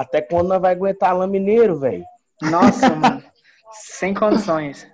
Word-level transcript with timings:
Até 0.00 0.22
quando 0.22 0.48
nós 0.48 0.62
vai 0.62 0.72
aguentar 0.72 1.10
Alain 1.10 1.28
Mineiro, 1.28 1.78
velho? 1.78 2.02
Nossa, 2.40 2.88
mano. 2.96 3.22
Sem 3.70 4.14
condições. 4.14 4.88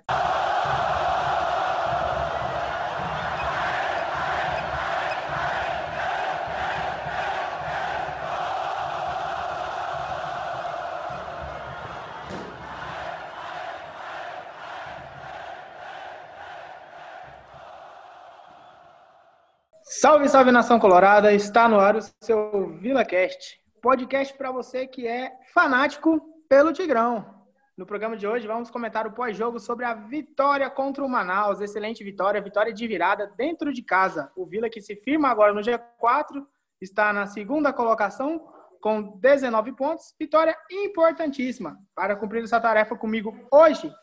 Salve, 19.83 20.27
salve 20.27 20.51
nação 20.51 20.77
colorada! 20.77 21.31
Está 21.31 21.69
no 21.69 21.79
ar 21.79 21.95
o 21.95 22.01
seu 22.21 22.77
VilaCast, 22.81 23.57
podcast 23.81 24.35
para 24.37 24.51
você 24.51 24.87
que 24.87 25.07
é 25.07 25.37
fanático 25.53 26.19
pelo 26.49 26.73
Tigrão. 26.73 27.37
No 27.77 27.85
programa 27.85 28.17
de 28.17 28.25
hoje, 28.25 28.47
vamos 28.47 28.71
comentar 28.71 29.05
o 29.05 29.11
pós-jogo 29.11 29.59
sobre 29.59 29.85
a 29.85 29.93
vitória 29.93 30.67
contra 30.69 31.05
o 31.05 31.09
Manaus. 31.09 31.61
Excelente 31.61 32.03
vitória, 32.03 32.41
vitória 32.41 32.73
de 32.73 32.87
virada 32.87 33.31
dentro 33.37 33.71
de 33.71 33.83
casa. 33.83 34.31
O 34.35 34.45
Vila, 34.47 34.69
que 34.69 34.81
se 34.81 34.95
firma 34.95 35.29
agora 35.29 35.53
no 35.53 35.61
G4, 35.61 36.45
está 36.81 37.13
na 37.13 37.27
segunda 37.27 37.71
colocação 37.71 38.51
com 38.81 39.19
19 39.19 39.73
pontos. 39.73 40.15
Vitória 40.19 40.57
importantíssima. 40.71 41.77
Para 41.93 42.15
cumprir 42.15 42.43
essa 42.43 42.59
tarefa 42.59 42.95
comigo 42.95 43.37
hoje, 43.51 43.93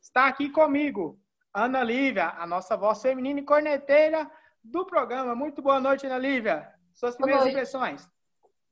está 0.00 0.28
aqui 0.28 0.48
comigo 0.48 1.18
Ana 1.52 1.82
Lívia, 1.82 2.34
a 2.38 2.46
nossa 2.46 2.76
voz 2.76 3.02
feminina 3.02 3.40
e 3.40 3.44
corneteira 3.44 4.30
do 4.62 4.86
programa. 4.86 5.34
Muito 5.34 5.60
boa 5.60 5.80
noite, 5.80 6.06
Ana 6.06 6.18
Lívia. 6.18 6.68
Suas 6.92 7.16
primeiras 7.16 7.46
impressões. 7.46 8.08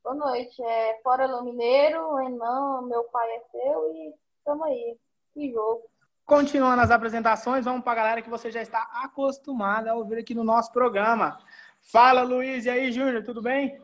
Boa 0.05 0.16
noite. 0.16 0.61
É, 0.62 1.01
fora 1.02 1.27
Lô 1.27 1.45
Mineiro, 1.45 2.16
Renan, 2.16 2.83
meu 2.88 3.05
pai 3.05 3.29
é 3.37 3.41
seu 3.52 3.95
e 3.95 4.12
Tamo 4.45 4.65
aí. 4.65 4.97
Que 5.33 5.52
jogo. 5.52 5.83
Continuando 6.27 6.83
as 6.83 6.91
apresentações, 6.91 7.64
vamos 7.64 7.83
para 7.83 7.92
a 7.92 7.97
galera 7.97 8.22
que 8.22 8.31
você 8.31 8.50
já 8.50 8.61
está 8.61 8.89
acostumada 9.05 9.91
a 9.91 9.94
ouvir 9.94 10.19
aqui 10.19 10.34
no 10.34 10.44
nosso 10.44 10.72
programa. 10.72 11.39
Fala, 11.81 12.22
Luiz. 12.22 12.64
E 12.64 12.70
aí, 12.70 12.91
Júnior, 12.91 13.22
tudo 13.22 13.41
bem? 13.41 13.81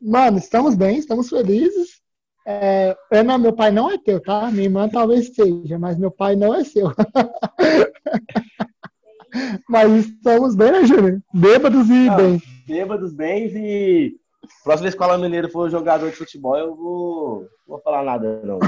Mano, 0.00 0.38
estamos 0.38 0.74
bem, 0.74 0.98
estamos 0.98 1.28
felizes. 1.28 2.02
É, 2.46 2.96
Ana, 3.10 3.38
meu 3.38 3.52
pai 3.52 3.70
não 3.70 3.90
é 3.90 3.98
teu, 3.98 4.20
tá? 4.20 4.50
Minha 4.50 4.64
irmã 4.64 4.88
talvez 4.88 5.34
seja, 5.34 5.78
mas 5.78 5.98
meu 5.98 6.10
pai 6.10 6.36
não 6.36 6.54
é 6.54 6.62
seu. 6.62 6.92
mas 9.68 10.06
estamos 10.06 10.54
bem, 10.54 10.72
né, 10.72 10.84
Júnior? 10.84 11.22
Bêbados 11.32 11.88
e 11.88 12.06
não, 12.06 12.16
bem. 12.16 12.42
Bêbados, 12.66 13.14
bem 13.14 13.46
e 13.46 14.20
Próxima 14.62 14.84
vez 14.84 14.94
que 14.94 15.00
o 15.00 15.04
Alan 15.04 15.18
Mineiro 15.18 15.48
for 15.48 15.70
jogador 15.70 16.10
de 16.10 16.16
futebol, 16.16 16.56
eu 16.56 16.74
vou. 16.74 17.48
vou 17.66 17.80
falar 17.80 18.02
nada, 18.02 18.40
não. 18.44 18.58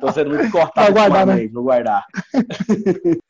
Tô 0.00 0.12
sendo 0.12 0.30
muito 0.30 0.50
cortado 0.50 0.92
Vai 0.92 1.08
guardar, 1.10 1.26
né? 1.26 1.48
vou 1.48 1.64
guardar. 1.64 2.04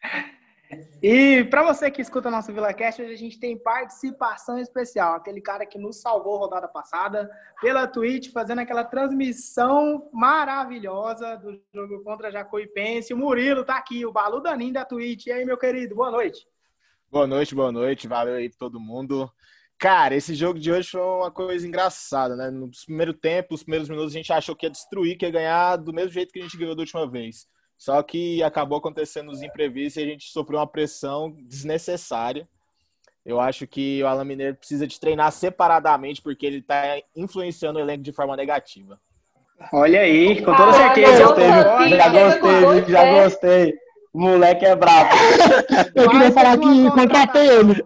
E 1.03 1.45
para 1.45 1.63
você 1.63 1.91
que 1.91 2.03
escuta 2.03 2.31
nosso 2.31 2.53
VilaCast, 2.53 3.01
hoje 3.01 3.13
a 3.13 3.19
gente 3.19 3.39
tem 3.39 3.57
participação 3.57 4.59
especial. 4.59 5.15
Aquele 5.15 5.41
cara 5.41 5.65
que 5.65 5.79
nos 5.79 6.01
salvou 6.01 6.39
rodada 6.39 6.67
passada 6.67 7.31
pela 7.61 7.87
Twitch, 7.87 8.33
fazendo 8.33 8.61
aquela 8.61 8.83
transmissão 8.83 10.09
maravilhosa 10.13 11.37
do 11.37 11.61
jogo 11.73 12.03
contra 12.03 12.33
Jacuipense. 12.33 13.15
O 13.15 13.17
Murilo 13.17 13.65
tá 13.65 13.77
aqui, 13.77 14.05
o 14.05 14.13
Balu 14.13 14.41
Danin 14.41 14.73
da 14.73 14.85
Twitch. 14.85 15.27
E 15.27 15.33
aí, 15.33 15.45
meu 15.45 15.57
querido, 15.57 15.95
boa 15.95 16.11
noite. 16.11 16.47
Boa 17.11 17.27
noite, 17.27 17.55
boa 17.55 17.71
noite. 17.71 18.09
Valeu 18.09 18.35
aí 18.35 18.49
pra 18.49 18.59
todo 18.59 18.81
mundo. 18.81 19.31
Cara, 19.79 20.15
esse 20.15 20.35
jogo 20.35 20.59
de 20.59 20.73
hoje 20.73 20.89
foi 20.91 21.01
uma 21.01 21.31
coisa 21.31 21.67
engraçada, 21.67 22.35
né? 22.35 22.51
No 22.51 22.71
primeiro 22.87 23.13
tempo, 23.13 23.55
os 23.55 23.63
primeiros 23.63 23.89
minutos, 23.89 24.15
a 24.15 24.17
gente 24.17 24.33
achou 24.33 24.57
que 24.57 24.65
ia 24.65 24.71
destruir, 24.71 25.19
que 25.19 25.27
ia 25.27 25.31
ganhar 25.31 25.77
do 25.77 25.93
mesmo 25.93 26.13
jeito 26.13 26.33
que 26.33 26.39
a 26.39 26.43
gente 26.43 26.57
ganhou 26.57 26.75
da 26.75 26.81
última 26.81 27.07
vez. 27.09 27.47
Só 27.77 28.03
que 28.03 28.43
acabou 28.43 28.79
acontecendo 28.79 29.31
os 29.31 29.43
imprevistos 29.43 30.03
e 30.03 30.07
a 30.07 30.09
gente 30.09 30.31
sofreu 30.31 30.59
uma 30.59 30.67
pressão 30.67 31.31
desnecessária. 31.43 32.49
Eu 33.25 33.39
acho 33.39 33.67
que 33.67 34.03
o 34.03 34.07
Alan 34.07 34.25
Mineiro 34.25 34.57
precisa 34.57 34.87
de 34.87 34.99
treinar 34.99 35.31
separadamente, 35.31 36.23
porque 36.23 36.47
ele 36.47 36.59
está 36.59 36.97
influenciando 37.15 37.79
o 37.79 37.83
elenco 37.83 38.03
de 38.03 38.13
forma 38.13 38.37
negativa. 38.37 38.99
Olha 39.73 40.01
aí, 40.01 40.43
com 40.43 40.55
toda 40.55 40.73
certeza. 40.73 41.19
já 41.19 41.27
gostei, 41.27 41.51
já 41.51 42.09
gostei, 42.09 42.93
já 42.93 43.23
gostei. 43.23 43.75
O 44.15 44.21
moleque 44.21 44.65
é 44.65 44.75
brabo. 44.75 45.11
Eu 45.95 46.09
queria 46.09 46.33
falar 46.33 46.57
que 46.57 46.91
contratei 46.91 47.49
ele. 47.49 47.85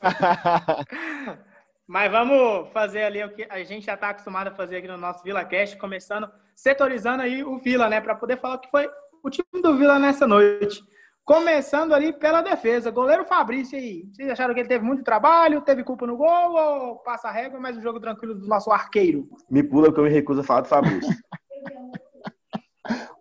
Mas 1.86 2.12
vamos 2.12 2.70
fazer 2.70 3.04
ali 3.04 3.24
o 3.24 3.30
que 3.30 3.46
a 3.48 3.62
gente 3.64 3.86
já 3.86 3.94
está 3.94 4.10
acostumado 4.10 4.48
a 4.48 4.54
fazer 4.54 4.76
aqui 4.76 4.88
no 4.88 4.98
nosso 4.98 5.24
VilaCast, 5.24 5.78
começando, 5.78 6.28
setorizando 6.54 7.22
aí 7.22 7.42
o 7.42 7.58
Vila, 7.58 7.88
né? 7.88 8.00
Para 8.00 8.14
poder 8.14 8.38
falar 8.38 8.56
o 8.56 8.58
que 8.58 8.70
foi 8.70 8.88
o 9.22 9.30
time 9.30 9.62
do 9.62 9.76
Vila 9.76 9.98
nessa 9.98 10.26
noite. 10.26 10.82
Começando 11.24 11.94
ali 11.94 12.12
pela 12.12 12.42
defesa. 12.42 12.90
Goleiro 12.90 13.24
Fabrício 13.24 13.78
aí. 13.78 14.06
Vocês 14.12 14.30
acharam 14.30 14.52
que 14.52 14.60
ele 14.60 14.68
teve 14.68 14.84
muito 14.84 15.02
trabalho, 15.02 15.62
teve 15.62 15.82
culpa 15.82 16.06
no 16.06 16.16
gol 16.16 16.52
ou 16.52 16.96
passa 16.96 17.28
a 17.28 17.32
régua, 17.32 17.58
mas 17.58 17.76
o 17.76 17.80
um 17.80 17.82
jogo 17.82 18.00
tranquilo 18.00 18.34
do 18.34 18.46
nosso 18.46 18.70
arqueiro? 18.70 19.28
Me 19.50 19.62
pula 19.62 19.92
que 19.92 19.98
eu 19.98 20.04
me 20.04 20.10
recuso 20.10 20.40
a 20.40 20.44
falar 20.44 20.60
do 20.62 20.68
Fabrício. 20.68 21.14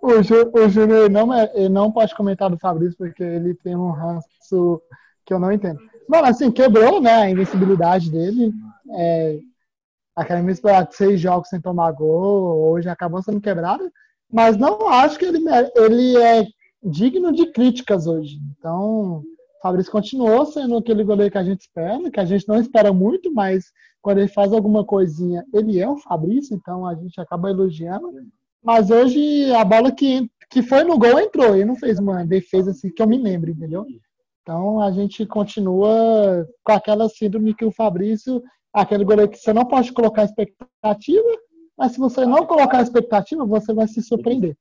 o, 0.02 0.70
Júnior 0.70 1.10
não, 1.10 1.34
é, 1.34 1.70
não 1.70 1.92
pode 1.92 2.16
comentar 2.16 2.50
do 2.50 2.58
Fabrício 2.58 2.98
porque 2.98 3.24
ele 3.24 3.54
tem 3.56 3.76
um 3.76 3.92
ranço 3.92 4.82
que 5.26 5.34
eu 5.34 5.40
não 5.40 5.52
entendo. 5.52 5.80
Mano, 6.08 6.28
assim, 6.28 6.52
quebrou, 6.52 7.02
né, 7.02 7.14
a 7.14 7.30
invencibilidade 7.30 8.10
dele. 8.10 8.54
É, 8.96 9.40
invencibilidade 10.40 10.90
de 10.90 10.96
seis 10.96 11.20
jogos 11.20 11.50
sem 11.50 11.62
tomar 11.62 11.92
gol, 11.92 12.72
hoje 12.72 12.90
acabou 12.90 13.22
sendo 13.22 13.42
quebrada. 13.42 13.92
Mas 14.32 14.58
não 14.58 14.90
acho 14.90 15.18
que 15.18 15.26
ele, 15.26 15.40
ele 15.76 16.18
é 16.18 16.46
digno 16.84 17.32
de 17.32 17.52
críticas 17.52 18.08
hoje. 18.08 18.38
Então, 18.58 19.24
Fabrício 19.62 19.92
continuou 19.92 20.46
sendo 20.46 20.78
aquele 20.78 21.04
goleiro 21.04 21.32
que 21.32 21.38
a 21.38 21.44
gente 21.44 21.62
espera, 21.62 22.12
que 22.12 22.20
a 22.20 22.26
gente 22.26 22.48
não 22.48 22.60
espera 22.60 22.94
muito, 22.94 23.34
mas 23.34 23.66
quando 24.02 24.20
ele 24.20 24.28
faz 24.28 24.54
alguma 24.54 24.86
coisinha, 24.86 25.46
ele 25.54 25.80
é 25.80 25.90
o 25.90 25.98
Fabrício, 25.98 26.56
então 26.56 26.86
a 26.86 26.96
gente 26.96 27.20
acaba 27.20 27.50
elogiando. 27.50 28.12
Mas 28.64 28.90
hoje 28.90 29.52
a 29.54 29.64
bola 29.64 29.92
que, 29.92 30.30
que 30.50 30.62
foi 30.62 30.84
no 30.84 30.98
gol 30.98 31.20
entrou, 31.20 31.56
ele 31.56 31.66
não 31.66 31.76
fez 31.76 32.00
uma 32.00 32.26
defesa 32.26 32.72
assim 32.72 32.90
que 32.90 33.02
eu 33.02 33.08
me 33.08 33.18
lembro, 33.18 33.52
entendeu? 33.52 33.86
Então 34.48 34.80
a 34.82 34.90
gente 34.92 35.26
continua 35.26 36.48
com 36.64 36.72
aquela 36.72 37.10
síndrome 37.10 37.54
que 37.54 37.66
o 37.66 37.72
Fabrício, 37.72 38.42
aquele 38.74 39.04
goleiro 39.04 39.30
que 39.30 39.38
você 39.38 39.52
não 39.52 39.66
pode 39.66 39.92
colocar 39.92 40.24
expectativa, 40.24 41.28
mas 41.78 41.92
se 41.92 42.00
você 42.00 42.26
não 42.26 42.46
colocar 42.46 42.82
expectativa, 42.82 43.46
você 43.46 43.74
vai 43.74 43.90
se 43.90 44.02
surpreender. 44.02 44.56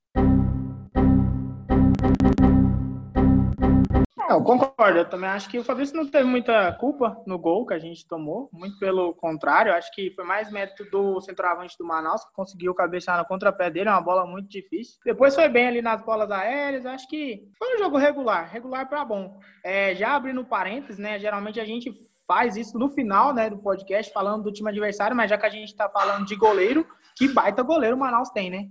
Eu 4.28 4.42
concordo, 4.42 4.98
eu 4.98 5.08
também 5.08 5.30
acho 5.30 5.48
que 5.48 5.58
o 5.58 5.64
Fabrício 5.64 5.96
não 5.96 6.06
teve 6.06 6.28
muita 6.28 6.72
culpa 6.72 7.16
no 7.26 7.38
gol 7.38 7.64
que 7.64 7.74
a 7.74 7.78
gente 7.78 8.06
tomou, 8.08 8.50
muito 8.52 8.76
pelo 8.78 9.14
contrário, 9.14 9.72
acho 9.72 9.92
que 9.92 10.10
foi 10.16 10.24
mais 10.24 10.50
mérito 10.50 10.84
do 10.90 11.20
centroavante 11.20 11.78
do 11.78 11.86
Manaus, 11.86 12.24
que 12.24 12.32
conseguiu 12.32 12.74
cabeçar 12.74 13.16
no 13.18 13.24
contrapé 13.24 13.70
dele, 13.70 13.88
é 13.88 13.92
uma 13.92 14.00
bola 14.00 14.26
muito 14.26 14.48
difícil. 14.48 14.98
Depois 15.04 15.34
foi 15.34 15.48
bem 15.48 15.68
ali 15.68 15.80
nas 15.80 16.02
bolas 16.02 16.30
aéreas, 16.30 16.84
acho 16.84 17.08
que 17.08 17.48
foi 17.56 17.76
um 17.76 17.78
jogo 17.78 17.96
regular, 17.98 18.50
regular 18.50 18.88
para 18.88 19.04
bom. 19.04 19.38
É, 19.64 19.94
já 19.94 20.16
abrindo 20.16 20.44
parênteses, 20.44 20.98
né, 20.98 21.20
geralmente 21.20 21.60
a 21.60 21.64
gente 21.64 21.94
faz 22.26 22.56
isso 22.56 22.76
no 22.76 22.88
final 22.90 23.32
né, 23.32 23.48
do 23.48 23.58
podcast, 23.58 24.12
falando 24.12 24.42
do 24.42 24.52
time 24.52 24.68
adversário, 24.70 25.16
mas 25.16 25.30
já 25.30 25.38
que 25.38 25.46
a 25.46 25.50
gente 25.50 25.68
está 25.68 25.88
falando 25.88 26.26
de 26.26 26.34
goleiro, 26.34 26.84
que 27.16 27.28
baita 27.28 27.62
goleiro 27.62 27.96
o 27.96 27.98
Manaus 27.98 28.30
tem, 28.30 28.50
né? 28.50 28.66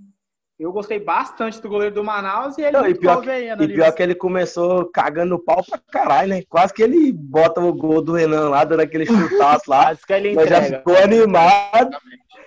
Eu 0.57 0.71
gostei 0.71 0.99
bastante 0.99 1.61
do 1.61 1.67
goleiro 1.67 1.93
do 1.93 2.03
Manaus 2.03 2.57
e 2.57 2.61
ele 2.61 2.71
não, 2.71 2.87
e 2.87 2.95
pior, 2.95 3.21
que, 3.21 3.29
aí, 3.29 3.49
e 3.49 3.67
pior 3.67 3.91
que 3.91 4.01
ele 4.01 4.15
começou 4.15 4.85
cagando 4.85 5.37
pau 5.37 5.61
pra 5.61 5.77
caralho, 5.91 6.29
né? 6.29 6.43
Quase 6.47 6.73
que 6.73 6.81
ele 6.81 7.11
bota 7.11 7.59
o 7.59 7.73
gol 7.73 8.01
do 8.01 8.13
Renan 8.13 8.49
lá, 8.49 8.63
dando 8.63 8.79
aquele 8.79 9.05
chutaço 9.05 9.69
lá. 9.69 9.87
Quase 9.91 10.05
que 10.07 10.13
ele 10.13 10.31
entrega. 10.31 10.49
já 10.49 10.77
ficou 10.77 10.95
animado. 10.95 11.97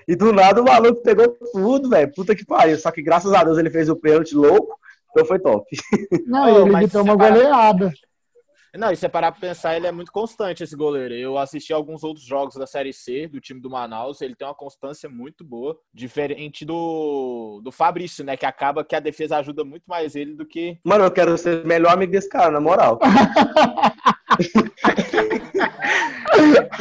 E 0.07 0.17
do 0.17 0.33
nada 0.33 0.63
o 0.63 0.65
maluco 0.65 1.03
pegou 1.03 1.37
tudo, 1.53 1.91
velho. 1.91 2.11
Puta 2.15 2.35
que 2.35 2.47
pariu. 2.47 2.79
Só 2.79 2.91
que 2.91 3.03
graças 3.03 3.31
a 3.35 3.45
Deus 3.45 3.59
ele 3.59 3.69
fez 3.69 3.91
o 3.91 3.97
pênalti 3.97 4.35
louco, 4.35 4.79
então 5.11 5.27
foi 5.27 5.39
top. 5.39 5.67
Não, 6.27 6.49
ele 6.49 6.77
evitou 6.77 7.03
uma 7.03 7.15
goleada. 7.15 7.93
Não, 8.77 8.91
e 8.93 8.97
se 8.97 9.09
parar 9.09 9.33
pra 9.33 9.41
pensar, 9.41 9.77
ele 9.77 9.87
é 9.87 9.93
muito 9.93 10.13
constante, 10.13 10.63
esse 10.63 10.77
goleiro. 10.77 11.15
Eu 11.15 11.39
assisti 11.39 11.73
alguns 11.73 12.05
outros 12.05 12.27
jogos 12.27 12.55
da 12.55 12.67
Série 12.67 12.93
C, 12.93 13.27
do 13.29 13.41
time 13.41 13.61
do 13.61 13.71
Manaus, 13.71 14.21
ele 14.21 14.35
tem 14.35 14.47
uma 14.47 14.55
constância 14.55 15.09
muito 15.09 15.45
boa, 15.45 15.77
diferente 15.93 16.65
do, 16.65 17.61
do 17.63 17.73
Fabrício, 17.73 18.25
né? 18.25 18.37
Que 18.37 18.47
acaba 18.47 18.85
que 18.85 18.95
a 18.95 19.01
defesa 19.01 19.39
ajuda 19.39 19.65
muito 19.65 19.85
mais 19.87 20.15
ele 20.15 20.35
do 20.35 20.47
que. 20.47 20.79
Mano, 20.85 21.05
eu 21.05 21.11
quero 21.11 21.39
ser 21.39 21.65
melhor 21.65 21.93
amigo 21.93 22.13
desse 22.13 22.29
cara, 22.29 22.51
na 22.51 22.61
moral. 22.61 22.99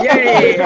e 0.04 0.08
aí? 0.08 0.58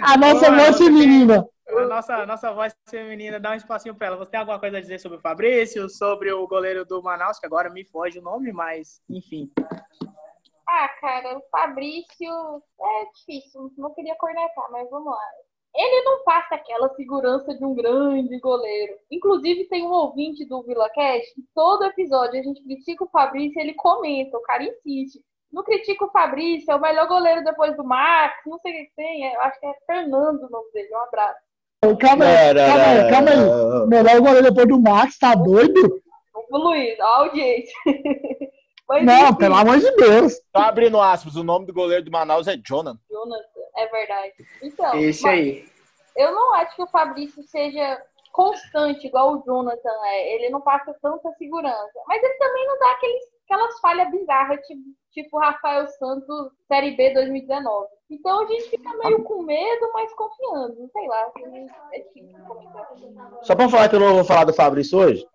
A 0.00 0.16
nossa 0.18 0.50
moça 0.50 0.90
menina 0.90 1.46
a 1.78 1.86
nossa, 1.86 2.26
nossa 2.26 2.52
voz 2.52 2.74
feminina 2.88 3.40
dá 3.40 3.52
um 3.52 3.54
espacinho 3.54 3.94
para 3.94 4.08
ela. 4.08 4.16
Você 4.16 4.30
tem 4.30 4.40
alguma 4.40 4.58
coisa 4.58 4.78
a 4.78 4.80
dizer 4.80 4.98
sobre 4.98 5.18
o 5.18 5.20
Fabrício, 5.20 5.88
sobre 5.88 6.32
o 6.32 6.46
goleiro 6.46 6.84
do 6.84 7.02
Manaus, 7.02 7.38
que 7.38 7.46
agora 7.46 7.70
me 7.70 7.84
foge 7.84 8.18
o 8.18 8.22
nome, 8.22 8.52
mas 8.52 9.00
enfim. 9.08 9.50
Ah, 10.68 10.88
cara, 11.00 11.36
o 11.36 11.42
Fabrício 11.50 12.62
é 12.80 13.04
difícil. 13.14 13.72
Não 13.76 13.92
queria 13.94 14.16
cornetar, 14.16 14.70
mas 14.70 14.88
vamos 14.90 15.12
lá. 15.12 15.28
ele 15.74 16.02
não 16.04 16.24
passa 16.24 16.54
aquela 16.54 16.88
segurança 16.94 17.54
de 17.54 17.64
um 17.64 17.74
grande 17.74 18.38
goleiro. 18.40 18.96
Inclusive, 19.10 19.68
tem 19.68 19.86
um 19.86 19.92
ouvinte 19.92 20.44
do 20.46 20.62
Vila 20.62 20.88
Cash 20.90 21.26
que 21.34 21.42
todo 21.54 21.84
episódio 21.84 22.40
a 22.40 22.42
gente 22.42 22.62
critica 22.62 23.04
o 23.04 23.10
Fabrício 23.10 23.60
ele 23.60 23.74
comenta, 23.74 24.36
o 24.36 24.42
cara 24.42 24.64
insiste. 24.64 25.22
Não 25.52 25.62
critica 25.62 26.06
o 26.06 26.10
Fabrício, 26.10 26.72
é 26.72 26.74
o 26.74 26.80
melhor 26.80 27.06
goleiro 27.06 27.44
depois 27.44 27.76
do 27.76 27.84
Max, 27.84 28.34
não 28.46 28.58
sei 28.60 28.72
o 28.72 28.86
que 28.86 28.92
tem, 28.96 29.34
eu 29.34 29.40
acho 29.42 29.60
que 29.60 29.66
é 29.66 29.74
Fernando 29.84 30.44
o 30.44 30.50
nome 30.50 30.72
dele, 30.72 30.94
um 30.94 31.00
abraço. 31.00 31.51
Calma 31.98 32.24
aí, 32.24 32.54
calma 32.54 32.84
aí, 32.84 33.10
calma 33.10 33.30
aí. 33.30 33.88
Melhor 33.88 34.20
goleiro 34.20 34.50
depois 34.50 34.68
do 34.68 34.80
Max, 34.80 35.18
tá 35.18 35.34
doido? 35.34 36.00
O 36.48 36.58
Luiz, 36.58 36.98
a 37.00 37.06
audiência. 37.18 37.74
Mas, 38.88 39.04
não, 39.04 39.28
enfim. 39.28 39.36
pelo 39.36 39.54
amor 39.54 39.78
de 39.78 39.90
Deus. 39.96 40.34
Tá 40.52 40.68
abrindo 40.68 41.00
aspas, 41.00 41.34
o 41.34 41.42
nome 41.42 41.66
do 41.66 41.72
goleiro 41.72 42.04
do 42.04 42.10
Manaus 42.10 42.46
é 42.46 42.56
Jonathan. 42.56 43.00
Jonathan, 43.10 43.60
é 43.76 43.86
verdade. 43.88 44.32
Então, 44.62 44.94
Esse 44.96 45.26
aí. 45.26 45.64
Eu 46.14 46.32
não 46.32 46.54
acho 46.54 46.76
que 46.76 46.82
o 46.82 46.88
Fabrício 46.88 47.42
seja 47.44 48.00
constante, 48.32 49.06
igual 49.06 49.34
o 49.34 49.42
Jonathan 49.44 50.04
é. 50.04 50.34
Ele 50.34 50.50
não 50.50 50.60
passa 50.60 50.94
tanta 51.02 51.32
segurança. 51.32 52.00
Mas 52.06 52.22
ele 52.22 52.34
também 52.34 52.66
não 52.66 52.78
dá 52.78 52.90
aqueles, 52.92 53.24
aquelas 53.44 53.80
falhas 53.80 54.10
bizarras, 54.10 54.60
tipo, 54.66 54.82
tipo 55.12 55.38
Rafael 55.38 55.86
Santos, 55.88 56.50
Série 56.66 56.96
B 56.96 57.12
2019. 57.12 57.86
Então 58.10 58.42
a 58.42 58.46
gente 58.46 58.70
fica 58.70 58.90
meio 58.98 59.22
com 59.22 59.42
medo, 59.42 59.90
mas 59.92 60.12
confiando. 60.14 60.90
Sei 60.92 61.06
lá. 61.06 61.30
É 61.92 62.00
difícil. 62.00 62.38
Só 63.42 63.54
pra 63.54 63.68
falar 63.68 63.88
que 63.88 63.96
eu 63.96 64.00
não 64.00 64.14
vou 64.14 64.24
falar 64.24 64.44
do 64.44 64.52
Fabrício 64.52 64.98
hoje, 64.98 65.26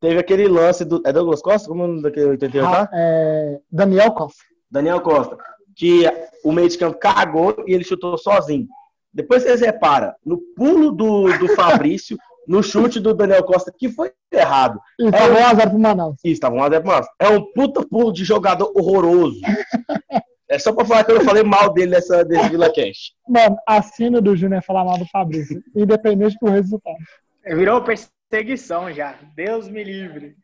teve 0.00 0.18
aquele 0.18 0.48
lance 0.48 0.84
do. 0.84 1.02
É 1.04 1.12
Douglas 1.12 1.42
Costa? 1.42 1.68
Como 1.68 1.98
é 1.98 2.02
daquele 2.02 2.26
88 2.26 2.66
ah, 2.66 2.88
é... 2.92 3.60
Daniel 3.70 4.12
Costa. 4.12 4.42
Daniel 4.70 5.00
Costa. 5.00 5.36
Que 5.74 6.04
o 6.42 6.52
meio 6.52 6.68
de 6.68 6.78
campo 6.78 6.98
cagou 6.98 7.64
e 7.66 7.74
ele 7.74 7.84
chutou 7.84 8.16
sozinho. 8.16 8.66
Depois 9.12 9.42
vocês 9.42 9.60
reparam, 9.60 10.12
no 10.24 10.38
pulo 10.54 10.92
do, 10.92 11.38
do 11.38 11.48
Fabrício, 11.56 12.18
no 12.46 12.62
chute 12.62 13.00
do 13.00 13.14
Daniel 13.14 13.44
Costa, 13.44 13.72
que 13.76 13.88
foi 13.88 14.12
errado. 14.32 14.80
Isso, 14.98 15.14
é 15.14 15.24
um... 15.24 15.56
1x0 15.56 15.70
pro 15.70 15.78
Manaus. 15.78 16.16
Isso, 16.24 16.40
tava 16.40 16.56
1x0 16.56 16.80
pro 16.80 16.86
Manaus. 16.86 17.06
É 17.18 17.28
um 17.28 17.52
puta 17.52 17.86
pulo 17.86 18.12
de 18.12 18.24
jogador 18.24 18.72
horroroso. 18.74 19.40
É 20.48 20.60
só 20.60 20.72
pra 20.72 20.84
falar 20.84 21.02
que 21.02 21.10
eu 21.10 21.16
não 21.16 21.24
falei 21.24 21.42
mal 21.42 21.72
dele 21.72 21.90
nessa, 21.90 22.24
desse 22.24 22.48
Vila 22.50 22.72
Cash. 22.72 23.12
Mano, 23.28 23.56
a 23.66 23.82
cena 23.82 24.20
do 24.20 24.36
Júnior 24.36 24.58
é 24.58 24.62
falar 24.62 24.84
mal 24.84 24.96
do 24.96 25.04
Fabrício, 25.06 25.60
independente 25.74 26.36
do 26.40 26.48
resultado. 26.48 26.96
Virou 27.44 27.82
perseguição 27.82 28.92
já. 28.92 29.18
Deus 29.34 29.68
me 29.68 29.82
livre. 29.82 30.36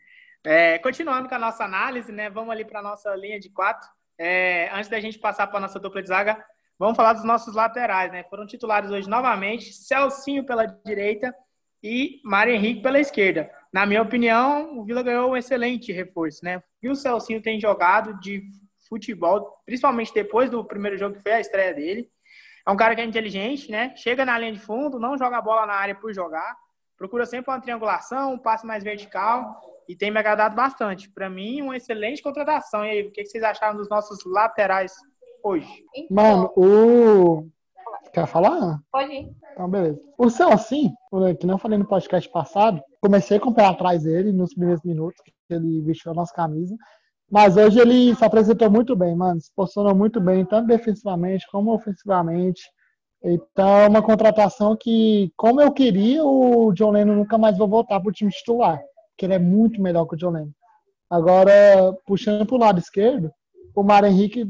É, 0.45 0.77
continuando 0.79 1.29
com 1.29 1.35
a 1.37 1.39
nossa 1.39 1.63
análise, 1.63 2.11
né? 2.11 2.29
Vamos 2.29 2.51
ali 2.51 2.65
para 2.65 2.83
nossa 2.83 3.15
linha 3.15 3.39
de 3.39 3.49
quatro. 3.49 3.89
É, 4.19 4.69
antes 4.73 4.91
da 4.91 4.99
gente 4.99 5.21
passar 5.21 5.47
para 5.47 5.61
nossa 5.61 5.79
dupla 5.79 6.03
de 6.03 6.09
zaga, 6.09 6.45
vamos 6.77 6.97
falar 6.97 7.13
dos 7.13 7.25
nossos 7.25 7.55
laterais, 7.55 8.11
né? 8.11 8.25
Foram 8.25 8.45
titulares 8.45 8.91
hoje 8.91 9.09
novamente, 9.09 9.73
Celcinho 9.73 10.45
pela 10.45 10.67
direita 10.85 11.33
e 11.83 12.21
Mário 12.25 12.55
Henrique 12.55 12.83
pela 12.83 13.01
esquerda. 13.01 13.51
Na 13.73 13.87
minha 13.87 14.03
opinião, 14.03 14.79
o 14.79 14.85
Vila 14.85 15.03
ganhou 15.03 15.31
um 15.31 15.37
excelente 15.37 15.93
reforço, 15.93 16.45
né? 16.45 16.63
E 16.83 16.89
o 16.89 16.95
Celcinho 16.95 17.43
tem 17.43 17.59
jogado 17.59 18.19
de 18.21 18.43
futebol, 18.89 19.57
principalmente 19.65 20.13
depois 20.13 20.51
do 20.51 20.65
primeiro 20.65 20.99
jogo 20.99 21.17
que 21.17 21.23
foi 21.23 21.33
a 21.33 21.41
estreia 21.41 21.73
dele. 21.73 22.09
É 22.67 22.71
um 22.71 22.77
cara 22.77 22.95
que 22.95 23.01
é 23.01 23.05
inteligente, 23.05 23.71
né? 23.71 23.95
Chega 23.97 24.25
na 24.25 24.39
linha 24.39 24.53
de 24.53 24.61
fundo, 24.61 25.01
não 25.01 25.17
joga 25.17 25.39
a 25.39 25.43
bola 25.43 25.67
na 25.67 25.75
área 25.75 25.95
por 25.95 26.13
jogar, 26.13 26.57
procura 26.97 27.27
sempre 27.27 27.51
uma 27.51 27.61
triangulação, 27.61 28.35
um 28.35 28.39
passe 28.39 28.67
mais 28.67 28.85
vertical 28.85 29.61
e 29.89 29.97
tem 29.97 30.11
me 30.11 30.19
agradado 30.19 30.55
bastante. 30.55 31.11
Para 31.11 31.29
mim, 31.29 31.63
uma 31.63 31.77
excelente 31.77 32.23
contratação. 32.23 32.85
E 32.85 32.91
aí, 32.91 33.07
o 33.07 33.11
que 33.11 33.25
vocês 33.25 33.43
acharam 33.43 33.77
dos 33.77 33.89
nossos 33.89 34.25
laterais 34.25 34.93
hoje? 35.43 35.85
Mano, 36.11 36.53
o. 36.57 37.49
Quer 38.13 38.27
falar? 38.27 38.79
Pode 38.91 39.13
ir. 39.13 39.31
Então, 39.53 39.69
beleza. 39.69 40.01
O 40.19 40.31
Celcim, 40.31 40.93
que 41.39 41.47
não 41.47 41.59
falei 41.59 41.79
no 41.79 41.87
podcast 41.87 42.29
passado, 42.31 42.83
comecei 43.01 43.37
a 43.37 43.41
comprar 43.41 43.69
atrás 43.69 44.05
dele 44.05 44.33
nos 44.33 44.55
primeiros 44.55 44.83
minutos, 44.83 45.21
que 45.25 45.33
ele 45.55 45.81
vestiu 45.83 46.13
a 46.13 46.15
nossa 46.15 46.33
camisa. 46.35 46.77
Mas 47.31 47.57
hoje 47.57 47.79
ele 47.81 48.15
se 48.15 48.25
apresentou 48.25 48.71
muito 48.71 48.95
bem, 48.95 49.17
mano. 49.17 49.41
Se 49.41 49.51
posicionou 49.55 49.95
muito 49.95 50.21
bem, 50.21 50.45
tanto 50.45 50.67
defensivamente 50.67 51.47
como 51.51 51.73
ofensivamente. 51.73 52.63
Então, 53.25 53.79
é 53.79 53.89
uma 53.89 54.03
contratação 54.03 54.77
que, 54.77 55.33
como 55.37 55.61
eu 55.61 55.73
queria, 55.73 56.25
o 56.25 56.73
John 56.73 56.91
Lennon 56.91 57.15
nunca 57.15 57.39
mais 57.39 57.57
vai 57.57 57.69
voltar 57.69 58.01
para 58.01 58.09
o 58.09 58.13
time 58.13 58.31
titular, 58.31 58.83
que 59.17 59.25
ele 59.25 59.35
é 59.35 59.39
muito 59.39 59.81
melhor 59.81 60.07
que 60.07 60.15
o 60.15 60.19
John 60.19 60.33
Lennon. 60.33 60.51
Agora, 61.09 61.97
puxando 62.05 62.45
para 62.45 62.57
o 62.57 62.59
lado 62.59 62.79
esquerdo, 62.79 63.31
o 63.75 63.83
Mário 63.83 64.09
Henrique, 64.09 64.45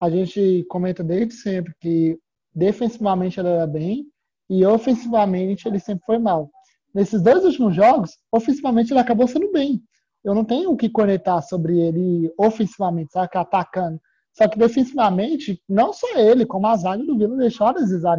a 0.00 0.08
gente 0.08 0.64
comenta 0.68 1.02
desde 1.02 1.34
sempre 1.34 1.74
que 1.80 2.18
defensivamente 2.56 3.38
ele 3.38 3.50
era 3.50 3.66
bem 3.66 4.06
e 4.50 4.66
ofensivamente 4.66 5.68
ele 5.68 5.78
sempre 5.78 6.04
foi 6.04 6.18
mal. 6.18 6.50
Nesses 6.94 7.22
dois 7.22 7.44
últimos 7.44 7.76
jogos, 7.76 8.12
ofensivamente 8.32 8.92
ele 8.92 9.00
acabou 9.00 9.28
sendo 9.28 9.52
bem 9.52 9.82
eu 10.26 10.34
não 10.34 10.44
tenho 10.44 10.72
o 10.72 10.76
que 10.76 10.88
conectar 10.88 11.40
sobre 11.40 11.78
ele 11.78 12.34
ofensivamente, 12.36 13.12
sabe? 13.12 13.30
Atacando. 13.32 14.00
Só 14.32 14.48
que 14.48 14.58
defensivamente, 14.58 15.62
não 15.68 15.92
só 15.92 16.18
ele, 16.18 16.44
como 16.44 16.66
a 16.66 16.76
zaga 16.76 17.04
do 17.04 17.16
Vila 17.16 17.36
deixou 17.36 17.68
a 17.68 17.72
desejar 17.72 18.18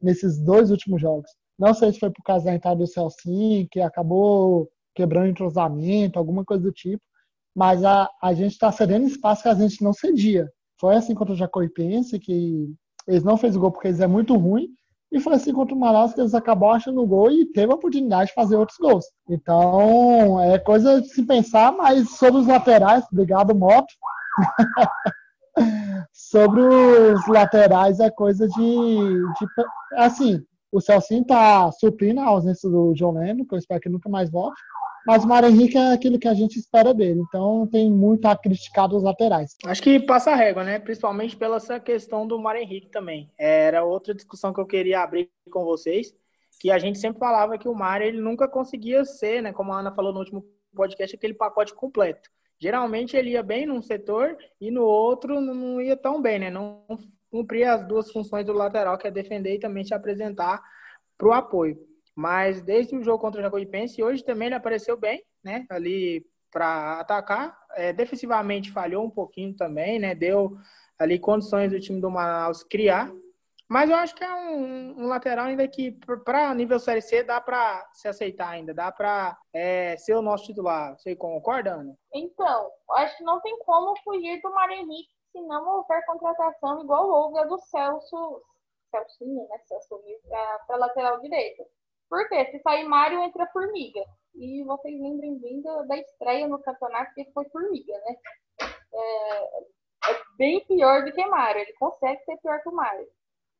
nesses 0.00 0.42
dois 0.42 0.70
últimos 0.70 1.02
jogos. 1.02 1.30
Não 1.58 1.74
sei 1.74 1.92
se 1.92 2.00
foi 2.00 2.10
por 2.10 2.22
causa 2.22 2.46
da 2.46 2.54
entrada 2.54 2.78
do 2.78 2.86
Celcinho, 2.86 3.68
que 3.70 3.78
acabou 3.78 4.70
quebrando 4.94 5.28
entrosamento, 5.28 6.18
alguma 6.18 6.46
coisa 6.46 6.62
do 6.62 6.72
tipo, 6.72 7.02
mas 7.54 7.84
a, 7.84 8.08
a 8.22 8.32
gente 8.32 8.52
está 8.52 8.72
cedendo 8.72 9.06
espaço 9.06 9.42
que 9.42 9.48
a 9.50 9.54
gente 9.54 9.84
não 9.84 9.92
cedia. 9.92 10.50
Foi 10.80 10.96
assim 10.96 11.14
contra 11.14 11.34
o 11.34 11.36
Jacuipense, 11.36 12.18
que 12.18 12.72
eles 13.06 13.24
não 13.24 13.36
fez 13.36 13.56
o 13.56 13.60
gol 13.60 13.70
porque 13.70 13.88
eles 13.88 14.00
é 14.00 14.06
muito 14.06 14.36
ruim, 14.36 14.68
e 15.14 15.20
foi 15.20 15.34
assim 15.34 15.52
contra 15.52 15.74
o 15.74 15.78
Manaus 15.78 16.12
que 16.12 16.20
eles 16.20 16.34
acabou 16.34 16.70
achando 16.70 17.00
o 17.00 17.06
gol 17.06 17.30
e 17.30 17.46
teve 17.52 17.70
a 17.70 17.76
oportunidade 17.76 18.30
de 18.30 18.34
fazer 18.34 18.56
outros 18.56 18.78
gols. 18.78 19.04
Então, 19.30 20.40
é 20.40 20.58
coisa 20.58 21.00
de 21.00 21.08
se 21.08 21.24
pensar, 21.24 21.70
mas 21.70 22.10
sobre 22.16 22.40
os 22.40 22.48
laterais, 22.48 23.04
obrigado, 23.12 23.54
Moto. 23.54 23.94
sobre 26.12 26.62
os 26.62 27.26
laterais 27.28 28.00
é 28.00 28.10
coisa 28.10 28.48
de, 28.48 28.58
de 28.58 29.46
assim, 29.96 30.44
o 30.72 30.80
Celcinho 30.80 31.24
tá 31.24 31.70
suprindo 31.70 32.20
a 32.20 32.26
ausência 32.26 32.68
do 32.68 32.92
John 32.94 33.12
Lennon, 33.12 33.46
que 33.46 33.54
eu 33.54 33.58
espero 33.58 33.80
que 33.80 33.88
nunca 33.88 34.08
mais 34.08 34.28
volte. 34.28 34.60
Mas 35.06 35.22
o 35.22 35.28
Mário 35.28 35.48
Henrique 35.48 35.76
é 35.76 35.92
aquilo 35.92 36.18
que 36.18 36.28
a 36.28 36.34
gente 36.34 36.58
espera 36.58 36.94
dele. 36.94 37.20
Então 37.28 37.66
tem 37.66 37.90
muito 37.90 38.26
a 38.26 38.36
criticar 38.36 38.88
dos 38.88 39.02
laterais. 39.02 39.56
Acho 39.66 39.82
que 39.82 40.00
passa 40.00 40.30
a 40.30 40.34
régua, 40.34 40.64
né? 40.64 40.78
Principalmente 40.78 41.36
pela 41.36 41.56
essa 41.56 41.78
questão 41.78 42.26
do 42.26 42.38
Mário 42.38 42.62
Henrique 42.62 42.88
também. 42.88 43.30
Era 43.38 43.84
outra 43.84 44.14
discussão 44.14 44.52
que 44.52 44.60
eu 44.60 44.66
queria 44.66 45.00
abrir 45.02 45.30
com 45.50 45.64
vocês. 45.64 46.14
Que 46.60 46.70
a 46.70 46.78
gente 46.78 46.98
sempre 46.98 47.18
falava 47.18 47.58
que 47.58 47.68
o 47.68 47.74
Mário 47.74 48.06
ele 48.06 48.20
nunca 48.20 48.48
conseguia 48.48 49.04
ser, 49.04 49.42
né? 49.42 49.52
Como 49.52 49.72
a 49.72 49.80
Ana 49.80 49.94
falou 49.94 50.12
no 50.12 50.20
último 50.20 50.44
podcast, 50.74 51.14
aquele 51.14 51.34
pacote 51.34 51.74
completo. 51.74 52.30
Geralmente 52.58 53.16
ele 53.16 53.30
ia 53.30 53.42
bem 53.42 53.66
num 53.66 53.82
setor 53.82 54.36
e 54.60 54.70
no 54.70 54.84
outro 54.84 55.40
não 55.40 55.80
ia 55.80 55.96
tão 55.96 56.22
bem, 56.22 56.38
né? 56.38 56.50
Não 56.50 56.82
cumpria 57.30 57.74
as 57.74 57.86
duas 57.86 58.10
funções 58.10 58.46
do 58.46 58.52
lateral, 58.52 58.96
que 58.96 59.06
é 59.06 59.10
defender 59.10 59.54
e 59.54 59.58
também 59.58 59.84
se 59.84 59.92
apresentar 59.92 60.62
para 61.18 61.28
o 61.28 61.32
apoio. 61.32 61.78
Mas 62.14 62.62
desde 62.62 62.96
o 62.96 63.02
jogo 63.02 63.18
contra 63.18 63.40
o 63.40 63.42
Jacuipense, 63.42 64.02
hoje 64.02 64.24
também 64.24 64.46
ele 64.46 64.54
apareceu 64.54 64.96
bem, 64.96 65.24
né? 65.42 65.66
Ali 65.68 66.24
para 66.50 67.00
atacar. 67.00 67.58
É, 67.72 67.92
defensivamente 67.92 68.70
falhou 68.70 69.04
um 69.04 69.10
pouquinho 69.10 69.54
também, 69.56 69.98
né? 69.98 70.14
Deu 70.14 70.56
ali 70.98 71.18
condições 71.18 71.72
do 71.72 71.80
time 71.80 72.00
do 72.00 72.10
Manaus 72.10 72.62
criar. 72.62 73.12
Mas 73.68 73.90
eu 73.90 73.96
acho 73.96 74.14
que 74.14 74.22
é 74.22 74.32
um, 74.32 75.02
um 75.02 75.06
lateral 75.06 75.46
ainda 75.46 75.66
que, 75.66 75.92
para 76.24 76.54
nível 76.54 76.78
Série 76.78 77.00
C, 77.00 77.24
dá 77.24 77.40
para 77.40 77.88
se 77.94 78.06
aceitar 78.06 78.50
ainda, 78.50 78.74
dá 78.74 78.92
para 78.92 79.36
é, 79.52 79.96
ser 79.96 80.14
o 80.14 80.22
nosso 80.22 80.44
titular. 80.44 80.96
Você 80.96 81.16
concorda, 81.16 81.72
Ana? 81.72 81.96
Então, 82.12 82.70
acho 82.92 83.16
que 83.16 83.24
não 83.24 83.40
tem 83.40 83.58
como 83.60 83.98
fugir 84.04 84.40
do 84.42 84.52
Mário 84.52 84.74
Henrique 84.74 85.14
se 85.32 85.40
não 85.40 85.78
houver 85.78 86.04
contratação 86.06 86.82
igual 86.82 87.08
houve 87.08 87.38
a 87.38 87.44
do 87.44 87.58
Celso, 87.58 88.42
Celcinho, 88.90 89.48
né? 89.48 89.58
Celso 89.66 90.00
para 90.66 90.76
lateral 90.76 91.20
direito. 92.14 92.28
Porque 92.28 92.50
se 92.56 92.62
sair 92.62 92.84
Mário, 92.84 93.22
entra 93.22 93.46
Formiga. 93.48 94.04
E 94.34 94.62
vocês 94.64 95.00
lembrem 95.00 95.38
bem 95.38 95.62
da, 95.62 95.96
estreia 95.96 96.48
no 96.48 96.60
campeonato, 96.60 97.14
que 97.14 97.30
foi 97.32 97.44
Formiga, 97.50 97.92
né? 97.92 98.16
É, 98.92 99.60
é, 100.10 100.22
bem 100.36 100.64
pior 100.66 101.04
do 101.04 101.12
que 101.12 101.24
Mário. 101.26 101.62
Ele 101.62 101.72
consegue 101.74 102.22
ser 102.24 102.36
pior 102.38 102.60
que 102.62 102.68
o 102.68 102.74
Mário. 102.74 103.06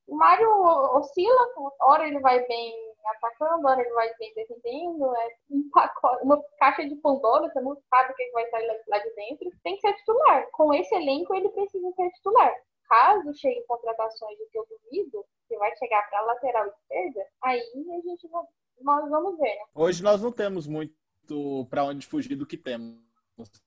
O 0.06 0.16
Mário 0.16 0.48
oscila, 0.96 1.48
hora 1.80 2.06
ele 2.06 2.20
vai 2.20 2.44
bem 2.46 2.74
atacando, 3.06 3.66
hora 3.66 3.80
ele 3.80 3.94
vai 3.94 4.12
bem 4.18 4.34
defendendo. 4.34 5.16
É 5.16 5.28
um 5.50 5.70
pacote, 5.70 6.24
uma 6.24 6.42
caixa 6.58 6.86
de 6.86 6.94
Pandora, 6.96 7.48
você 7.48 7.60
não 7.60 7.76
sabe 7.88 8.12
o 8.12 8.16
que 8.16 8.30
vai 8.32 8.48
sair 8.50 8.66
lá 8.88 8.98
de 8.98 9.14
dentro. 9.14 9.50
Tem 9.62 9.76
que 9.76 9.80
ser 9.80 9.94
titular. 9.94 10.46
Com 10.52 10.74
esse 10.74 10.94
elenco, 10.94 11.34
ele 11.34 11.48
precisa 11.50 11.90
ser 11.92 12.10
titular. 12.10 12.54
Caso 12.88 13.34
chegue 13.34 13.62
contratações 13.66 14.38
do 14.38 14.46
que 14.46 14.58
eu 14.58 14.66
duvido, 14.68 15.24
que 15.48 15.56
vai 15.56 15.74
chegar 15.76 16.08
para 16.08 16.18
a 16.18 16.24
lateral 16.26 16.66
esquerda, 16.66 17.26
aí 17.42 17.60
a 17.60 18.08
gente 18.08 18.28
vai, 18.28 18.42
nós 18.80 19.10
vamos 19.10 19.38
ver. 19.38 19.54
Né? 19.54 19.64
Hoje 19.74 20.02
nós 20.02 20.22
não 20.22 20.32
temos 20.32 20.66
muito 20.66 21.66
para 21.70 21.84
onde 21.84 22.06
fugir 22.06 22.36
do 22.36 22.46
que 22.46 22.56
temos, 22.56 22.98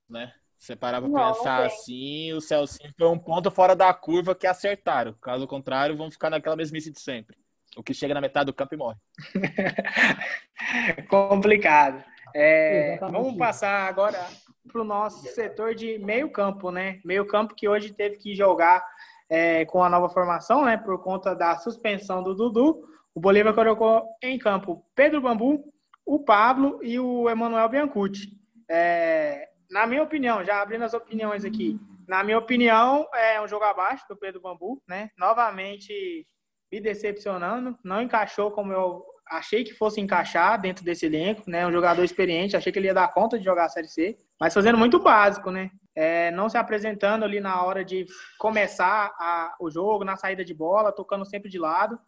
né? 0.08 0.32
Você 0.58 0.74
parar 0.74 1.00
para 1.00 1.08
pensar 1.08 1.66
assim, 1.66 2.32
o 2.32 2.40
Celcinho 2.40 2.92
foi 2.98 3.06
um 3.06 3.18
ponto 3.18 3.48
fora 3.48 3.76
da 3.76 3.94
curva 3.94 4.34
que 4.34 4.46
acertaram. 4.46 5.14
Caso 5.22 5.46
contrário, 5.46 5.96
vão 5.96 6.10
ficar 6.10 6.30
naquela 6.30 6.56
mesmice 6.56 6.90
de 6.90 7.00
sempre. 7.00 7.36
O 7.76 7.82
que 7.82 7.94
chega 7.94 8.12
na 8.12 8.20
metade 8.20 8.46
do 8.46 8.52
campo 8.52 8.74
e 8.74 8.76
morre. 8.76 8.96
Complicado. 11.08 12.04
É, 12.34 12.98
vamos 12.98 13.36
passar 13.36 13.88
agora 13.88 14.18
para 14.66 14.80
o 14.80 14.84
nosso 14.84 15.26
setor 15.28 15.74
de 15.74 15.98
meio 15.98 16.30
campo, 16.30 16.72
né? 16.72 17.00
Meio 17.04 17.24
campo 17.26 17.54
que 17.54 17.68
hoje 17.68 17.92
teve 17.92 18.16
que 18.16 18.34
jogar 18.34 18.84
é, 19.28 19.64
com 19.66 19.82
a 19.82 19.90
nova 19.90 20.08
formação, 20.08 20.64
né? 20.64 20.76
Por 20.76 21.02
conta 21.02 21.34
da 21.34 21.56
suspensão 21.58 22.22
do 22.22 22.34
Dudu. 22.34 22.82
O 23.14 23.20
Bolívar 23.20 23.54
colocou 23.54 24.04
em 24.22 24.38
campo 24.38 24.84
Pedro 24.94 25.20
Bambu, 25.20 25.64
o 26.04 26.20
Pablo 26.20 26.80
e 26.82 26.98
o 26.98 27.28
Emanuel 27.28 27.68
Biancucci. 27.68 28.28
É, 28.68 29.48
na 29.70 29.86
minha 29.86 30.02
opinião, 30.02 30.44
já 30.44 30.62
abrindo 30.62 30.84
as 30.84 30.94
opiniões 30.94 31.44
aqui, 31.44 31.78
na 32.08 32.24
minha 32.24 32.38
opinião, 32.38 33.06
é 33.14 33.40
um 33.40 33.46
jogo 33.46 33.64
abaixo 33.64 34.04
do 34.08 34.16
Pedro 34.16 34.40
Bambu, 34.40 34.82
né? 34.88 35.10
Novamente 35.18 36.26
me 36.72 36.80
decepcionando, 36.80 37.76
não 37.84 38.00
encaixou 38.00 38.50
como 38.50 38.72
eu 38.72 39.04
achei 39.26 39.62
que 39.62 39.74
fosse 39.74 40.00
encaixar 40.00 40.58
dentro 40.60 40.82
desse 40.82 41.04
elenco, 41.04 41.42
né? 41.46 41.66
Um 41.66 41.72
jogador 41.72 42.02
experiente, 42.02 42.56
achei 42.56 42.72
que 42.72 42.78
ele 42.78 42.86
ia 42.86 42.94
dar 42.94 43.12
conta 43.12 43.38
de 43.38 43.44
jogar 43.44 43.66
a 43.66 43.68
Série 43.68 43.88
C, 43.88 44.16
mas 44.40 44.54
fazendo 44.54 44.78
muito 44.78 44.98
básico, 44.98 45.50
né? 45.50 45.70
É, 46.00 46.30
não 46.30 46.48
se 46.48 46.56
apresentando 46.56 47.24
ali 47.24 47.40
na 47.40 47.60
hora 47.64 47.84
de 47.84 48.06
começar 48.38 49.12
a, 49.18 49.56
o 49.58 49.68
jogo, 49.68 50.04
na 50.04 50.14
saída 50.14 50.44
de 50.44 50.54
bola, 50.54 50.92
tocando 50.92 51.24
sempre 51.24 51.50
de 51.50 51.58
lado. 51.58 51.98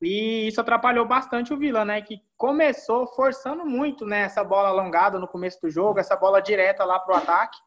E 0.00 0.46
isso 0.46 0.60
atrapalhou 0.60 1.04
bastante 1.04 1.52
o 1.52 1.58
Vila, 1.58 1.84
né? 1.84 2.00
Que 2.02 2.20
começou 2.36 3.04
forçando 3.08 3.66
muito 3.66 4.06
né, 4.06 4.20
essa 4.20 4.44
bola 4.44 4.68
alongada 4.68 5.18
no 5.18 5.26
começo 5.26 5.60
do 5.60 5.68
jogo, 5.68 5.98
essa 5.98 6.14
bola 6.14 6.40
direta 6.40 6.84
lá 6.84 7.00
para 7.00 7.14
o 7.14 7.18
ataque. 7.18 7.58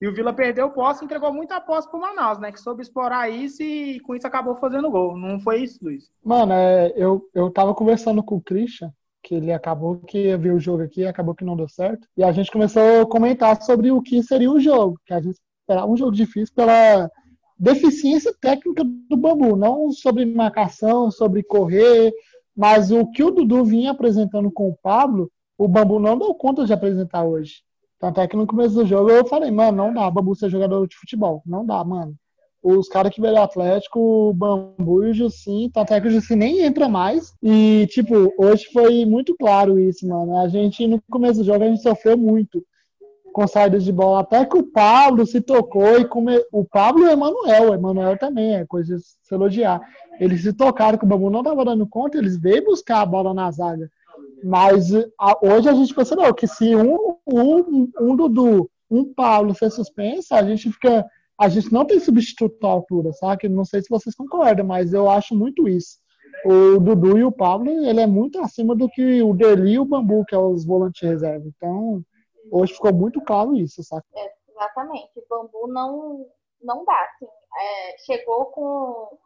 E 0.00 0.06
o 0.06 0.14
Vila 0.14 0.32
perdeu 0.32 0.70
posse, 0.70 1.04
entregou 1.04 1.32
muita 1.32 1.60
posse 1.60 1.90
pro 1.90 1.98
Manaus, 1.98 2.38
né? 2.38 2.52
Que 2.52 2.60
soube 2.60 2.82
explorar 2.82 3.28
isso 3.28 3.60
e 3.60 3.98
com 4.00 4.14
isso 4.14 4.28
acabou 4.28 4.54
fazendo 4.54 4.88
gol. 4.88 5.16
Não 5.16 5.40
foi 5.40 5.62
isso, 5.64 5.80
Luiz? 5.82 6.08
Mano, 6.22 6.52
é, 6.52 6.92
eu, 6.94 7.28
eu 7.34 7.50
tava 7.50 7.74
conversando 7.74 8.22
com 8.22 8.36
o 8.36 8.42
Christian, 8.42 8.92
que 9.24 9.34
ele 9.34 9.50
acabou 9.50 9.96
que 9.96 10.26
ia 10.26 10.36
ver 10.36 10.52
o 10.52 10.60
jogo 10.60 10.82
aqui, 10.82 11.06
acabou 11.06 11.34
que 11.34 11.44
não 11.44 11.56
deu 11.56 11.66
certo. 11.66 12.06
E 12.14 12.22
a 12.22 12.30
gente 12.30 12.52
começou 12.52 13.00
a 13.00 13.06
comentar 13.06 13.60
sobre 13.62 13.90
o 13.90 14.02
que 14.02 14.22
seria 14.22 14.50
o 14.50 14.60
jogo, 14.60 15.00
que 15.06 15.14
a 15.14 15.20
gente 15.20 15.38
esperava 15.62 15.90
um 15.90 15.96
jogo 15.96 16.12
difícil 16.12 16.54
pela 16.54 17.10
deficiência 17.58 18.34
técnica 18.38 18.84
do 18.84 19.16
Bambu, 19.16 19.56
não 19.56 19.90
sobre 19.90 20.26
marcação, 20.26 21.10
sobre 21.10 21.42
correr, 21.42 22.12
mas 22.54 22.90
o 22.90 23.10
que 23.10 23.24
o 23.24 23.30
Dudu 23.30 23.64
vinha 23.64 23.92
apresentando 23.92 24.52
com 24.52 24.68
o 24.68 24.76
Pablo, 24.82 25.32
o 25.56 25.66
Bambu 25.66 25.98
não 25.98 26.18
deu 26.18 26.34
conta 26.34 26.66
de 26.66 26.72
apresentar 26.74 27.24
hoje. 27.24 27.62
Tanto 27.98 28.20
é 28.20 28.28
que 28.28 28.36
no 28.36 28.46
começo 28.46 28.74
do 28.74 28.84
jogo 28.84 29.08
eu 29.08 29.26
falei, 29.26 29.50
mano, 29.50 29.78
não 29.78 29.94
dá 29.94 30.10
Bambu 30.10 30.34
ser 30.34 30.50
jogador 30.50 30.86
de 30.86 30.96
futebol. 30.96 31.42
Não 31.46 31.64
dá, 31.64 31.82
mano. 31.82 32.14
Os 32.64 32.88
caras 32.88 33.14
que 33.14 33.20
veio 33.20 33.36
Atlético, 33.36 34.00
o 34.00 34.32
Bambu 34.32 35.04
e 35.04 35.10
o 35.10 35.14
Jussim, 35.14 35.70
tanto 35.72 36.00
que 36.00 36.08
o 36.08 36.10
Jussim 36.10 36.34
nem 36.34 36.60
entra 36.60 36.88
mais. 36.88 37.34
E, 37.42 37.86
tipo, 37.90 38.32
hoje 38.38 38.64
foi 38.72 39.04
muito 39.04 39.36
claro 39.38 39.78
isso, 39.78 40.08
mano. 40.08 40.38
A 40.38 40.48
gente, 40.48 40.86
no 40.86 40.98
começo 41.10 41.40
do 41.40 41.44
jogo, 41.44 41.62
a 41.62 41.68
gente 41.68 41.82
sofreu 41.82 42.16
muito 42.16 42.64
com 43.34 43.46
saídas 43.46 43.84
de 43.84 43.92
bola. 43.92 44.20
Até 44.20 44.46
que 44.46 44.56
o 44.56 44.62
Pablo 44.62 45.26
se 45.26 45.42
tocou 45.42 45.98
e 45.98 46.06
come... 46.06 46.42
o 46.50 46.64
Pablo 46.64 47.04
e 47.04 47.08
o 47.08 47.10
Emanuel. 47.10 47.70
O 47.70 47.74
Emanuel 47.74 48.16
também 48.16 48.54
é 48.54 48.64
coisa 48.64 48.96
de 48.96 49.02
se 49.02 49.34
elogiar. 49.34 49.82
Eles 50.18 50.42
se 50.42 50.52
tocaram 50.52 50.96
que 50.96 51.04
o 51.04 51.08
Bambu 51.08 51.28
não 51.28 51.40
estava 51.40 51.64
dando 51.64 51.86
conta, 51.86 52.16
eles 52.16 52.40
veio 52.40 52.64
buscar 52.64 53.02
a 53.02 53.06
bola 53.06 53.34
na 53.34 53.50
zaga. 53.50 53.90
Mas 54.42 54.90
a, 55.18 55.38
hoje 55.42 55.68
a 55.68 55.74
gente 55.74 55.94
percebeu 55.94 56.32
que 56.32 56.46
se 56.46 56.74
um, 56.76 57.16
um, 57.26 57.90
um 58.00 58.16
Dudu, 58.16 58.70
um 58.90 59.04
Paulo 59.12 59.54
ser 59.54 59.70
suspensa, 59.70 60.36
a 60.36 60.42
gente 60.42 60.72
fica. 60.72 61.04
A 61.38 61.48
gente 61.48 61.72
não 61.72 61.84
tem 61.84 61.98
substituto 61.98 62.64
à 62.66 62.70
altura, 62.70 63.12
sabe? 63.12 63.48
Não 63.48 63.64
sei 63.64 63.82
se 63.82 63.88
vocês 63.90 64.14
concordam, 64.14 64.66
mas 64.66 64.92
eu 64.92 65.10
acho 65.10 65.34
muito 65.34 65.68
isso. 65.68 65.98
O 66.44 66.78
Dudu 66.78 67.18
e 67.18 67.24
o 67.24 67.32
Pablo, 67.32 67.70
ele 67.70 68.00
é 68.00 68.06
muito 68.06 68.40
acima 68.40 68.74
do 68.74 68.88
que 68.88 69.22
o 69.22 69.34
Deli 69.34 69.72
e 69.72 69.78
o 69.78 69.84
Bambu, 69.84 70.24
que 70.26 70.34
é 70.34 70.38
os 70.38 70.64
volantes 70.64 71.00
de 71.00 71.06
reserva. 71.06 71.44
Então, 71.46 72.02
hoje 72.50 72.74
ficou 72.74 72.92
muito 72.92 73.20
claro 73.20 73.56
isso, 73.56 73.82
sabe? 73.82 74.04
É, 74.14 74.32
exatamente. 74.50 75.10
O 75.16 75.24
Bambu 75.28 75.66
não, 75.68 76.26
não 76.62 76.84
dá, 76.84 76.98
assim. 77.14 77.26
É, 77.26 77.98
chegou 78.04 78.46
com 78.46 79.18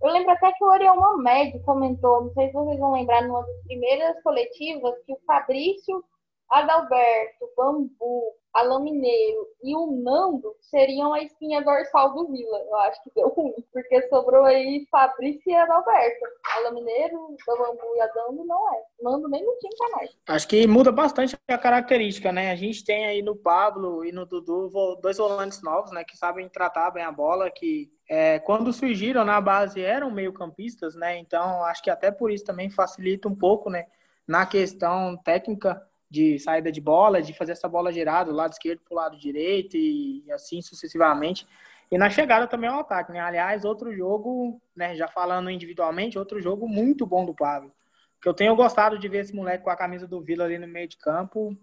eu 0.00 0.12
lembro 0.12 0.30
até 0.30 0.52
que 0.52 0.64
o 0.64 0.68
Oriol 0.68 0.96
Mamed 0.96 1.60
comentou, 1.64 2.24
não 2.24 2.32
sei 2.32 2.46
se 2.46 2.52
vocês 2.52 2.78
vão 2.78 2.92
lembrar, 2.92 3.22
numa 3.22 3.42
das 3.42 3.62
primeiras 3.64 4.22
coletivas, 4.22 4.94
que 5.04 5.12
o 5.12 5.18
Fabrício 5.26 6.04
Adalberto, 6.50 7.50
Bambu, 7.56 8.32
Alain 8.54 8.82
Mineiro 8.82 9.46
e 9.62 9.76
o 9.76 9.86
Nando 10.02 10.56
seriam 10.60 11.12
a 11.12 11.22
espinha 11.22 11.62
dorsal 11.62 12.14
do 12.14 12.26
Vila. 12.28 12.58
Eu 12.58 12.76
acho 12.76 13.02
que 13.02 13.10
deu 13.14 13.28
ruim, 13.28 13.54
porque 13.72 14.02
sobrou 14.08 14.44
aí 14.44 14.86
Fabrício 14.90 15.42
e 15.46 15.54
Adalberto. 15.54 16.26
Alain 16.56 16.74
Mineiro, 16.74 17.36
Bambu 17.46 17.96
e 17.96 18.00
Adando 18.00 18.44
não 18.44 18.74
é. 18.74 18.82
Nando 19.00 19.28
nem 19.28 19.44
no 19.44 19.54
time 19.58 19.76
tá 19.76 19.96
mais. 19.96 20.10
Acho 20.26 20.48
que 20.48 20.66
muda 20.66 20.90
bastante 20.90 21.36
a 21.46 21.58
característica, 21.58 22.32
né? 22.32 22.50
A 22.50 22.56
gente 22.56 22.84
tem 22.84 23.06
aí 23.06 23.22
no 23.22 23.36
Pablo 23.36 24.04
e 24.04 24.10
no 24.10 24.24
Dudu 24.24 24.70
dois 25.00 25.18
volantes 25.18 25.62
novos, 25.62 25.92
né? 25.92 26.02
Que 26.02 26.16
sabem 26.16 26.48
tratar 26.48 26.90
bem 26.90 27.04
a 27.04 27.12
bola, 27.12 27.50
que 27.50 27.92
é, 28.08 28.38
quando 28.38 28.72
surgiram 28.72 29.24
na 29.24 29.40
base 29.40 29.82
eram 29.82 30.10
meio 30.10 30.32
campistas, 30.32 30.94
né? 30.94 31.18
Então 31.18 31.62
acho 31.64 31.82
que 31.82 31.90
até 31.90 32.10
por 32.10 32.30
isso 32.30 32.44
também 32.44 32.70
facilita 32.70 33.28
um 33.28 33.36
pouco, 33.36 33.68
né? 33.68 33.86
Na 34.26 34.44
questão 34.46 35.16
técnica 35.16 35.87
de 36.10 36.38
saída 36.38 36.72
de 36.72 36.80
bola, 36.80 37.20
de 37.20 37.32
fazer 37.32 37.52
essa 37.52 37.68
bola 37.68 37.92
girar 37.92 38.24
do 38.24 38.32
lado 38.32 38.52
esquerdo 38.52 38.80
para 38.80 38.94
o 38.94 38.96
lado 38.96 39.18
direito 39.18 39.76
e 39.76 40.24
assim 40.32 40.62
sucessivamente. 40.62 41.46
E 41.90 41.96
na 41.96 42.10
chegada 42.10 42.46
também 42.46 42.68
é 42.68 42.72
um 42.72 42.80
ataque, 42.80 43.12
né? 43.12 43.20
Aliás, 43.20 43.64
outro 43.64 43.94
jogo, 43.94 44.60
né, 44.76 44.94
já 44.94 45.08
falando 45.08 45.50
individualmente, 45.50 46.18
outro 46.18 46.40
jogo 46.40 46.68
muito 46.68 47.06
bom 47.06 47.24
do 47.24 47.34
Pablo. 47.34 47.72
Que 48.20 48.28
eu 48.28 48.34
tenho 48.34 48.54
gostado 48.56 48.98
de 48.98 49.08
ver 49.08 49.20
esse 49.20 49.34
moleque 49.34 49.64
com 49.64 49.70
a 49.70 49.76
camisa 49.76 50.06
do 50.06 50.20
Vila 50.20 50.44
ali 50.44 50.58
no 50.58 50.66
meio 50.66 50.88
de 50.88 50.98
campo. 50.98 51.56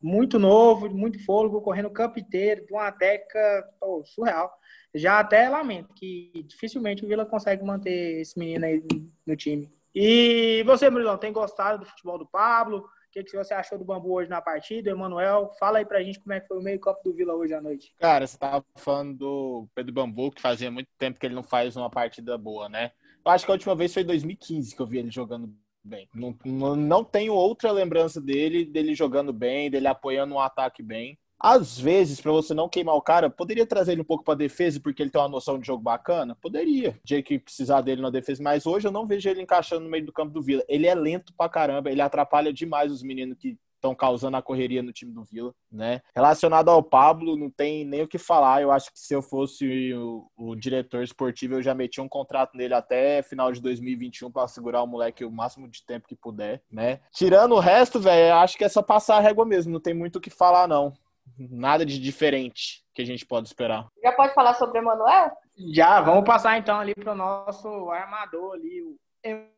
Muito 0.00 0.38
novo, 0.38 0.88
muito 0.88 1.22
fôlego, 1.24 1.60
correndo 1.60 1.86
o 1.86 1.92
campo 1.92 2.18
inteiro, 2.18 2.64
de 2.64 2.72
uma 2.72 2.92
técnica 2.92 3.68
surreal. 4.04 4.52
Já 4.94 5.18
até 5.18 5.48
lamento 5.48 5.92
que 5.94 6.44
dificilmente 6.46 7.04
o 7.04 7.08
Vila 7.08 7.26
consegue 7.26 7.64
manter 7.64 8.20
esse 8.20 8.38
menino 8.38 8.64
aí 8.64 8.82
no 9.26 9.36
time. 9.36 9.70
E 9.94 10.62
você, 10.64 10.88
Murilão, 10.88 11.18
tem 11.18 11.32
gostado 11.32 11.80
do 11.80 11.86
futebol 11.86 12.18
do 12.18 12.26
Pablo? 12.26 12.86
Que, 13.24 13.30
que 13.30 13.36
você 13.36 13.54
achou 13.54 13.78
do 13.78 13.84
Bambu 13.84 14.12
hoje 14.12 14.28
na 14.28 14.42
partida? 14.42 14.90
Emanuel, 14.90 15.50
fala 15.58 15.78
aí 15.78 15.84
pra 15.84 16.02
gente 16.02 16.20
como 16.20 16.32
é 16.32 16.40
que 16.40 16.48
foi 16.48 16.58
o 16.58 16.62
meio-campo 16.62 17.00
do 17.04 17.14
Vila 17.14 17.34
hoje 17.34 17.54
à 17.54 17.60
noite. 17.60 17.92
Cara, 17.98 18.26
você 18.26 18.36
tava 18.36 18.64
falando 18.76 19.16
do 19.16 19.68
Pedro 19.74 19.92
Bambu, 19.92 20.30
que 20.30 20.42
fazia 20.42 20.70
muito 20.70 20.88
tempo 20.98 21.18
que 21.18 21.26
ele 21.26 21.34
não 21.34 21.42
faz 21.42 21.76
uma 21.76 21.88
partida 21.88 22.36
boa, 22.36 22.68
né? 22.68 22.92
Eu 23.24 23.32
acho 23.32 23.44
que 23.44 23.50
a 23.50 23.54
última 23.54 23.74
vez 23.74 23.92
foi 23.92 24.02
em 24.02 24.06
2015 24.06 24.76
que 24.76 24.82
eu 24.82 24.86
vi 24.86 24.98
ele 24.98 25.10
jogando 25.10 25.52
bem. 25.82 26.08
Não, 26.14 26.36
não, 26.44 26.76
não 26.76 27.04
tenho 27.04 27.32
outra 27.32 27.70
lembrança 27.70 28.20
dele, 28.20 28.64
dele 28.64 28.94
jogando 28.94 29.32
bem, 29.32 29.70
dele 29.70 29.86
apoiando 29.86 30.34
um 30.34 30.40
ataque 30.40 30.82
bem. 30.82 31.18
Às 31.46 31.78
vezes, 31.78 32.20
para 32.20 32.32
você 32.32 32.52
não 32.52 32.68
queimar 32.68 32.96
o 32.96 33.00
cara, 33.00 33.30
poderia 33.30 33.64
trazer 33.64 33.92
ele 33.92 34.00
um 34.00 34.04
pouco 34.04 34.24
para 34.24 34.34
defesa 34.34 34.80
porque 34.80 35.00
ele 35.00 35.10
tem 35.10 35.20
uma 35.20 35.28
noção 35.28 35.60
de 35.60 35.66
jogo 35.68 35.80
bacana? 35.80 36.36
Poderia. 36.42 36.98
De 37.04 37.22
que 37.22 37.38
precisar 37.38 37.82
dele 37.82 38.02
na 38.02 38.10
defesa, 38.10 38.42
mas 38.42 38.66
hoje 38.66 38.88
eu 38.88 38.90
não 38.90 39.06
vejo 39.06 39.28
ele 39.28 39.42
encaixando 39.42 39.84
no 39.84 39.88
meio 39.88 40.04
do 40.04 40.12
campo 40.12 40.32
do 40.32 40.42
Vila. 40.42 40.64
Ele 40.66 40.88
é 40.88 40.94
lento 40.96 41.32
pra 41.36 41.48
caramba, 41.48 41.88
ele 41.88 42.00
atrapalha 42.00 42.52
demais 42.52 42.90
os 42.90 43.00
meninos 43.00 43.38
que 43.38 43.56
estão 43.76 43.94
causando 43.94 44.36
a 44.36 44.42
correria 44.42 44.82
no 44.82 44.92
time 44.92 45.12
do 45.12 45.22
Vila, 45.22 45.54
né? 45.70 46.00
Relacionado 46.16 46.68
ao 46.68 46.82
Pablo, 46.82 47.36
não 47.36 47.48
tem 47.48 47.84
nem 47.84 48.02
o 48.02 48.08
que 48.08 48.18
falar. 48.18 48.60
Eu 48.60 48.72
acho 48.72 48.92
que 48.92 48.98
se 48.98 49.14
eu 49.14 49.22
fosse 49.22 49.94
o, 49.94 50.28
o 50.36 50.56
diretor 50.56 51.04
esportivo, 51.04 51.54
eu 51.54 51.62
já 51.62 51.76
metia 51.76 52.02
um 52.02 52.08
contrato 52.08 52.56
nele 52.56 52.74
até 52.74 53.22
final 53.22 53.52
de 53.52 53.62
2021 53.62 54.32
para 54.32 54.48
segurar 54.48 54.82
o 54.82 54.86
moleque 54.86 55.24
o 55.24 55.30
máximo 55.30 55.68
de 55.68 55.84
tempo 55.86 56.08
que 56.08 56.16
puder, 56.16 56.60
né? 56.68 56.98
Tirando 57.12 57.54
o 57.54 57.60
resto, 57.60 58.00
velho, 58.00 58.34
acho 58.34 58.58
que 58.58 58.64
é 58.64 58.68
só 58.68 58.82
passar 58.82 59.18
a 59.18 59.20
régua 59.20 59.46
mesmo, 59.46 59.72
não 59.72 59.80
tem 59.80 59.94
muito 59.94 60.16
o 60.16 60.20
que 60.20 60.30
falar 60.30 60.66
não 60.66 60.92
nada 61.38 61.84
de 61.84 61.98
diferente 61.98 62.84
que 62.94 63.02
a 63.02 63.04
gente 63.04 63.26
pode 63.26 63.46
esperar. 63.46 63.86
Já 64.02 64.12
pode 64.12 64.34
falar 64.34 64.54
sobre 64.54 64.78
o 64.78 64.82
Emanuel? 64.82 65.30
Já, 65.72 66.00
vamos 66.00 66.24
passar 66.24 66.58
então 66.58 66.78
ali 66.78 66.94
para 66.94 67.12
o 67.12 67.16
nosso 67.16 67.90
armador 67.90 68.54
ali, 68.54 68.82
o 68.82 68.96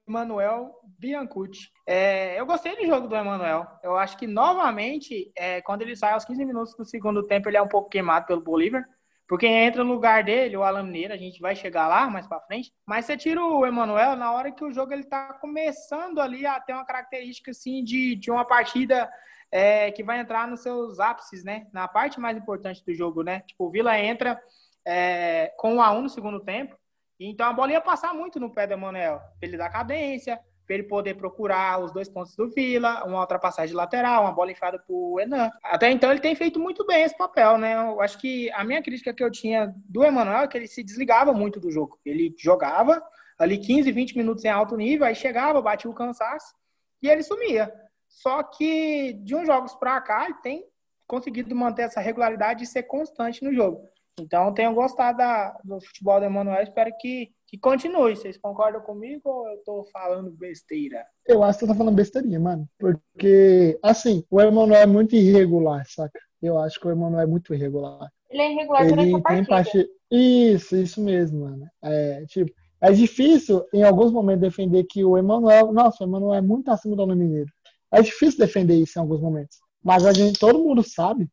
Emanuel 0.06 0.74
Biancucci. 0.98 1.70
É, 1.86 2.38
eu 2.40 2.46
gostei 2.46 2.76
do 2.76 2.86
jogo 2.86 3.06
do 3.06 3.16
Emanuel. 3.16 3.66
Eu 3.82 3.96
acho 3.96 4.16
que 4.16 4.26
novamente, 4.26 5.30
é, 5.36 5.60
quando 5.60 5.82
ele 5.82 5.96
sai 5.96 6.12
aos 6.12 6.24
15 6.24 6.44
minutos 6.44 6.74
do 6.74 6.84
segundo 6.84 7.26
tempo, 7.26 7.48
ele 7.48 7.56
é 7.56 7.62
um 7.62 7.68
pouco 7.68 7.90
queimado 7.90 8.26
pelo 8.26 8.40
Bolívar. 8.40 8.84
Porque 9.28 9.46
entra 9.46 9.84
no 9.84 9.92
lugar 9.92 10.24
dele, 10.24 10.56
o 10.56 10.62
Alan 10.62 10.84
Mineiro, 10.84 11.12
a 11.12 11.18
gente 11.18 11.38
vai 11.38 11.54
chegar 11.54 11.86
lá 11.86 12.08
mais 12.08 12.26
para 12.26 12.40
frente. 12.40 12.72
Mas 12.86 13.04
você 13.04 13.14
tira 13.14 13.44
o 13.44 13.66
Emanuel 13.66 14.16
na 14.16 14.32
hora 14.32 14.50
que 14.50 14.64
o 14.64 14.72
jogo 14.72 14.94
ele 14.94 15.04
tá 15.04 15.34
começando 15.34 16.18
ali 16.18 16.46
a 16.46 16.58
ter 16.58 16.72
uma 16.72 16.86
característica 16.86 17.50
assim 17.50 17.84
de, 17.84 18.16
de 18.16 18.30
uma 18.30 18.46
partida 18.46 19.08
é, 19.50 19.90
que 19.90 20.02
vai 20.02 20.20
entrar 20.20 20.46
nos 20.46 20.60
seus 20.60 21.00
ápices, 21.00 21.44
né? 21.44 21.66
Na 21.72 21.88
parte 21.88 22.20
mais 22.20 22.36
importante 22.36 22.84
do 22.84 22.94
jogo, 22.94 23.22
né? 23.22 23.40
Tipo, 23.40 23.66
o 23.66 23.70
Vila 23.70 23.98
entra 23.98 24.40
é, 24.84 25.52
com 25.56 25.74
1 25.74 25.82
a 25.82 25.92
1 25.92 26.02
no 26.02 26.08
segundo 26.08 26.40
tempo, 26.40 26.76
então 27.18 27.46
a 27.46 27.52
bola 27.52 27.72
ia 27.72 27.80
passar 27.80 28.14
muito 28.14 28.38
no 28.38 28.52
pé 28.52 28.66
do 28.66 28.74
Emanuel, 28.74 29.18
pra 29.38 29.48
ele 29.48 29.56
dar 29.56 29.70
cadência, 29.70 30.38
para 30.68 30.74
ele 30.74 30.84
poder 30.84 31.14
procurar 31.14 31.82
os 31.82 31.90
dois 31.92 32.10
pontos 32.10 32.36
do 32.36 32.50
Vila, 32.50 33.02
uma 33.04 33.20
ultrapassagem 33.20 33.74
lateral, 33.74 34.22
uma 34.22 34.32
bola 34.32 34.52
enfiada 34.52 34.78
pro 34.78 35.18
Enan. 35.18 35.50
Até 35.64 35.90
então 35.90 36.10
ele 36.10 36.20
tem 36.20 36.34
feito 36.34 36.60
muito 36.60 36.86
bem 36.86 37.02
esse 37.02 37.16
papel, 37.16 37.56
né? 37.56 37.74
Eu 37.74 38.02
acho 38.02 38.18
que 38.18 38.50
a 38.52 38.62
minha 38.62 38.82
crítica 38.82 39.14
que 39.14 39.24
eu 39.24 39.30
tinha 39.30 39.74
do 39.88 40.04
Emanuel 40.04 40.42
é 40.42 40.46
que 40.46 40.58
ele 40.58 40.68
se 40.68 40.84
desligava 40.84 41.32
muito 41.32 41.58
do 41.58 41.70
jogo. 41.70 41.98
Ele 42.04 42.34
jogava, 42.38 43.02
ali 43.38 43.56
15, 43.56 43.90
20 43.90 44.16
minutos 44.16 44.44
em 44.44 44.48
alto 44.48 44.76
nível, 44.76 45.06
aí 45.06 45.14
chegava, 45.14 45.62
batia 45.62 45.90
o 45.90 45.94
cansaço 45.94 46.54
e 47.00 47.08
ele 47.08 47.22
sumia. 47.22 47.72
Só 48.20 48.42
que 48.42 49.12
de 49.22 49.34
uns 49.36 49.46
jogos 49.46 49.74
para 49.76 50.00
cá, 50.00 50.24
ele 50.24 50.34
tem 50.42 50.64
conseguido 51.06 51.54
manter 51.54 51.82
essa 51.82 52.00
regularidade 52.00 52.64
e 52.64 52.66
ser 52.66 52.82
constante 52.82 53.44
no 53.44 53.52
jogo. 53.52 53.88
Então, 54.20 54.52
tenho 54.52 54.74
gostado 54.74 55.18
da, 55.18 55.56
do 55.64 55.80
futebol 55.80 56.18
do 56.18 56.26
Emanuel, 56.26 56.60
espero 56.60 56.90
que, 57.00 57.30
que 57.46 57.56
continue. 57.56 58.16
Vocês 58.16 58.36
concordam 58.36 58.80
comigo 58.80 59.22
ou 59.24 59.48
eu 59.48 59.58
tô 59.58 59.84
falando 59.92 60.32
besteira? 60.32 61.06
Eu 61.24 61.44
acho 61.44 61.60
que 61.60 61.64
você 61.64 61.70
tá 61.70 61.78
falando 61.78 61.94
besteirinha, 61.94 62.40
mano. 62.40 62.68
Porque, 62.76 63.78
assim, 63.80 64.24
o 64.28 64.40
Emanuel 64.40 64.82
é 64.82 64.86
muito 64.86 65.14
irregular, 65.14 65.84
saca? 65.86 66.18
Eu 66.42 66.58
acho 66.58 66.80
que 66.80 66.88
o 66.88 66.90
Emanuel 66.90 67.22
é 67.22 67.26
muito 67.26 67.54
irregular. 67.54 68.10
Ele 68.28 68.42
é 68.42 68.52
irregular 68.52 68.82
ele 68.82 68.90
durante 68.90 69.14
a 69.14 69.20
partida. 69.20 69.48
Parte... 69.48 69.88
Isso, 70.10 70.76
isso 70.76 71.00
mesmo, 71.00 71.44
mano. 71.44 71.66
É, 71.84 72.24
tipo, 72.26 72.50
é 72.80 72.90
difícil, 72.90 73.64
em 73.72 73.84
alguns 73.84 74.10
momentos, 74.10 74.40
defender 74.40 74.82
que 74.84 75.04
o 75.04 75.16
Emanuel... 75.16 75.72
Nossa, 75.72 76.02
o 76.02 76.06
Emanuel 76.08 76.34
é 76.34 76.40
muito 76.40 76.68
acima 76.72 76.96
do 76.96 77.04
Ana 77.04 77.14
Mineiro. 77.14 77.50
É 77.92 78.02
difícil 78.02 78.38
defender 78.38 78.76
isso 78.76 78.98
em 78.98 79.02
alguns 79.02 79.20
momentos. 79.20 79.58
Mas 79.82 80.04
a 80.04 80.12
gente, 80.12 80.38
todo 80.38 80.58
mundo 80.58 80.82
sabe. 80.82 81.28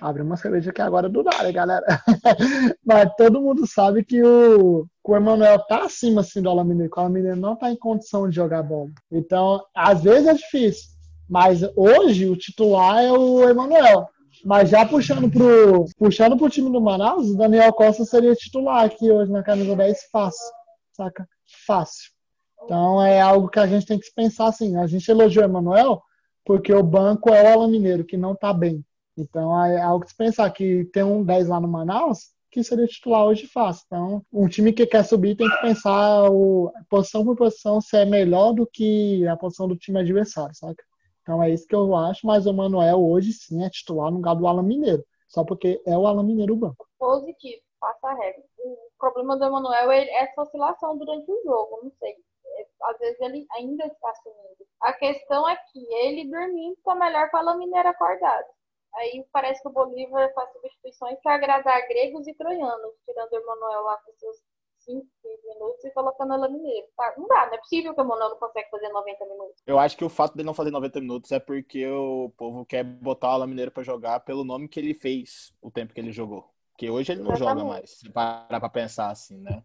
Abre 0.00 0.22
uma 0.22 0.36
cerveja 0.36 0.70
aqui 0.70 0.80
agora 0.80 1.08
do 1.08 1.22
nada, 1.22 1.52
galera. 1.52 1.84
Mas 2.84 3.10
todo 3.16 3.40
mundo 3.40 3.66
sabe 3.66 4.02
que 4.02 4.22
o, 4.22 4.86
o 5.04 5.16
Emanuel 5.16 5.58
tá 5.66 5.84
acima 5.84 6.22
assim, 6.22 6.40
do 6.40 6.48
Alamineiro. 6.48 6.90
O 6.94 7.00
Alamineiro 7.00 7.36
não 7.36 7.54
tá 7.54 7.70
em 7.70 7.76
condição 7.76 8.28
de 8.28 8.34
jogar 8.34 8.62
bola. 8.62 8.90
Então, 9.12 9.62
às 9.74 10.02
vezes 10.02 10.26
é 10.26 10.34
difícil. 10.34 10.88
Mas 11.28 11.60
hoje 11.76 12.28
o 12.28 12.36
titular 12.36 13.04
é 13.04 13.12
o 13.12 13.48
Emanuel. 13.48 14.08
Mas 14.44 14.70
já 14.70 14.86
puxando 14.86 15.30
pro, 15.30 15.84
puxando 15.98 16.36
pro 16.36 16.48
time 16.48 16.70
do 16.72 16.80
Manaus, 16.80 17.28
o 17.28 17.36
Daniel 17.36 17.72
Costa 17.72 18.04
seria 18.04 18.34
titular 18.34 18.84
aqui 18.84 19.10
hoje 19.10 19.30
na 19.30 19.42
camisa 19.42 19.76
10 19.76 20.08
fácil. 20.10 20.46
Saca? 20.92 21.28
Fácil. 21.66 22.19
Então 22.62 23.02
é 23.02 23.20
algo 23.20 23.48
que 23.48 23.58
a 23.58 23.66
gente 23.66 23.86
tem 23.86 23.98
que 23.98 24.12
pensar 24.14 24.48
assim. 24.48 24.76
A 24.76 24.86
gente 24.86 25.10
elogiou 25.10 25.44
o 25.44 25.48
Emanuel 25.48 26.02
porque 26.44 26.72
o 26.72 26.82
banco 26.82 27.30
é 27.30 27.42
o 27.42 27.52
Alan 27.52 27.68
Mineiro, 27.68 28.04
que 28.04 28.16
não 28.16 28.32
está 28.32 28.52
bem. 28.52 28.84
Então 29.16 29.64
é 29.64 29.80
algo 29.80 30.04
que 30.04 30.10
se 30.10 30.16
pensar 30.16 30.50
que 30.50 30.84
tem 30.86 31.02
um 31.02 31.22
10 31.22 31.48
lá 31.48 31.60
no 31.60 31.68
Manaus, 31.68 32.30
que 32.50 32.62
seria 32.64 32.86
titular 32.86 33.24
hoje 33.24 33.46
fácil. 33.46 33.84
Então, 33.86 34.22
um 34.32 34.48
time 34.48 34.72
que 34.72 34.86
quer 34.86 35.04
subir 35.04 35.36
tem 35.36 35.48
que 35.48 35.60
pensar 35.60 36.30
o, 36.30 36.72
posição 36.88 37.24
por 37.24 37.36
posição 37.36 37.80
se 37.80 37.96
é 37.96 38.04
melhor 38.04 38.52
do 38.52 38.66
que 38.66 39.26
a 39.26 39.36
posição 39.36 39.68
do 39.68 39.76
time 39.76 40.00
adversário, 40.00 40.54
sabe? 40.54 40.76
Então 41.22 41.42
é 41.42 41.50
isso 41.50 41.66
que 41.66 41.74
eu 41.74 41.94
acho, 41.94 42.26
mas 42.26 42.46
o 42.46 42.52
Manuel 42.52 43.00
hoje 43.00 43.32
sim 43.32 43.62
é 43.62 43.70
titular 43.70 44.10
no 44.10 44.16
lugar 44.16 44.34
do 44.34 44.46
Alan 44.46 44.62
Mineiro, 44.62 45.04
só 45.28 45.44
porque 45.44 45.80
é 45.86 45.96
o 45.96 46.06
Alan 46.06 46.24
Mineiro 46.24 46.54
o 46.54 46.56
banco. 46.56 46.88
Positivo, 46.98 47.62
passa 47.78 48.08
a 48.08 48.14
regra. 48.14 48.42
O 48.64 48.76
problema 48.98 49.36
do 49.36 49.44
Emanuel 49.44 49.92
é 49.92 50.08
essa 50.22 50.42
oscilação 50.42 50.98
durante 50.98 51.30
o 51.30 51.42
jogo, 51.44 51.80
não 51.84 51.92
sei 52.00 52.14
às 52.82 52.98
vezes 52.98 53.20
ele 53.20 53.46
ainda 53.52 53.86
está 53.86 54.14
sumindo. 54.16 54.66
A 54.80 54.92
questão 54.92 55.48
é 55.48 55.56
que 55.56 55.94
ele 55.94 56.30
dormindo 56.30 56.74
está 56.74 56.94
melhor 56.94 57.30
com 57.30 57.36
a 57.36 57.42
lamineira 57.42 57.90
acordada. 57.90 58.48
Aí 58.94 59.24
parece 59.32 59.62
que 59.62 59.68
o 59.68 59.72
Bolívar 59.72 60.32
faz 60.34 60.52
substituições 60.52 61.18
para 61.22 61.34
agradar 61.34 61.86
gregos 61.88 62.26
e 62.26 62.34
troianos, 62.34 62.94
tirando 63.04 63.32
o 63.32 63.36
Emanuel 63.36 63.82
lá 63.82 63.96
com 63.98 64.12
seus 64.14 64.36
5, 64.80 65.06
15 65.22 65.46
minutos 65.46 65.84
e 65.84 65.90
colocando 65.90 66.32
a 66.32 66.36
lamineira. 66.36 66.86
Tá, 66.96 67.14
não 67.16 67.26
dá, 67.28 67.46
não 67.46 67.54
é 67.54 67.58
possível 67.58 67.94
que 67.94 68.00
o 68.00 68.04
Emanuel 68.04 68.30
não 68.30 68.38
consegue 68.38 68.70
fazer 68.70 68.88
90 68.88 69.24
minutos. 69.26 69.62
Eu 69.66 69.78
acho 69.78 69.96
que 69.96 70.04
o 70.04 70.08
fato 70.08 70.34
dele 70.34 70.46
não 70.46 70.54
fazer 70.54 70.70
90 70.70 71.00
minutos 71.00 71.30
é 71.32 71.38
porque 71.38 71.86
o 71.86 72.30
povo 72.36 72.64
quer 72.66 72.82
botar 72.82 73.28
a 73.28 73.36
lamineira 73.36 73.70
para 73.70 73.82
jogar 73.82 74.20
pelo 74.20 74.44
nome 74.44 74.68
que 74.68 74.80
ele 74.80 74.94
fez 74.94 75.54
o 75.60 75.70
tempo 75.70 75.94
que 75.94 76.00
ele 76.00 76.12
jogou. 76.12 76.50
Porque 76.72 76.90
hoje 76.90 77.12
ele 77.12 77.22
não 77.22 77.32
Exatamente. 77.32 77.60
joga 77.60 77.70
mais, 77.70 77.90
se 77.98 78.10
parar 78.10 78.58
pra 78.58 78.70
pensar 78.70 79.10
assim, 79.10 79.38
né? 79.38 79.62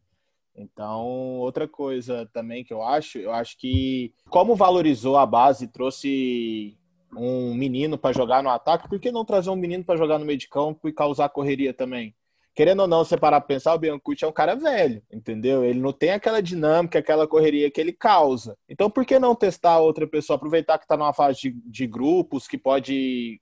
Então, 0.55 1.37
outra 1.39 1.67
coisa 1.67 2.29
também 2.31 2.63
que 2.63 2.73
eu 2.73 2.81
acho, 2.81 3.17
eu 3.17 3.31
acho 3.33 3.57
que 3.57 4.13
como 4.29 4.55
valorizou 4.55 5.17
a 5.17 5.25
base, 5.25 5.67
trouxe 5.67 6.77
um 7.17 7.53
menino 7.53 7.97
para 7.97 8.15
jogar 8.15 8.41
no 8.41 8.49
ataque, 8.49 8.89
por 8.89 8.99
que 8.99 9.11
não 9.11 9.25
trazer 9.25 9.49
um 9.49 9.55
menino 9.55 9.83
para 9.83 9.97
jogar 9.97 10.17
no 10.17 10.25
meio 10.25 10.39
de 10.39 10.47
campo 10.47 10.87
e 10.87 10.93
causar 10.93 11.29
correria 11.29 11.73
também? 11.73 12.15
Querendo 12.55 12.81
ou 12.81 12.87
não, 12.87 13.03
você 13.03 13.17
parar 13.17 13.41
pra 13.41 13.47
pensar, 13.47 13.73
o 13.73 13.77
Biancucci 13.77 14.23
é 14.23 14.27
um 14.27 14.31
cara 14.31 14.55
velho, 14.55 15.03
entendeu? 15.11 15.61
Ele 15.61 15.79
não 15.79 15.91
tem 15.91 16.11
aquela 16.11 16.41
dinâmica, 16.41 16.99
aquela 16.99 17.27
correria 17.27 17.69
que 17.69 17.81
ele 17.81 17.91
causa. 17.91 18.57
Então, 18.69 18.89
por 18.89 19.05
que 19.05 19.19
não 19.19 19.35
testar 19.35 19.79
outra 19.79 20.07
pessoa? 20.07 20.37
Aproveitar 20.37 20.79
que 20.79 20.87
tá 20.87 20.95
numa 20.95 21.11
fase 21.11 21.41
de, 21.41 21.51
de 21.51 21.85
grupos, 21.85 22.47
que 22.47 22.57
pode 22.57 23.41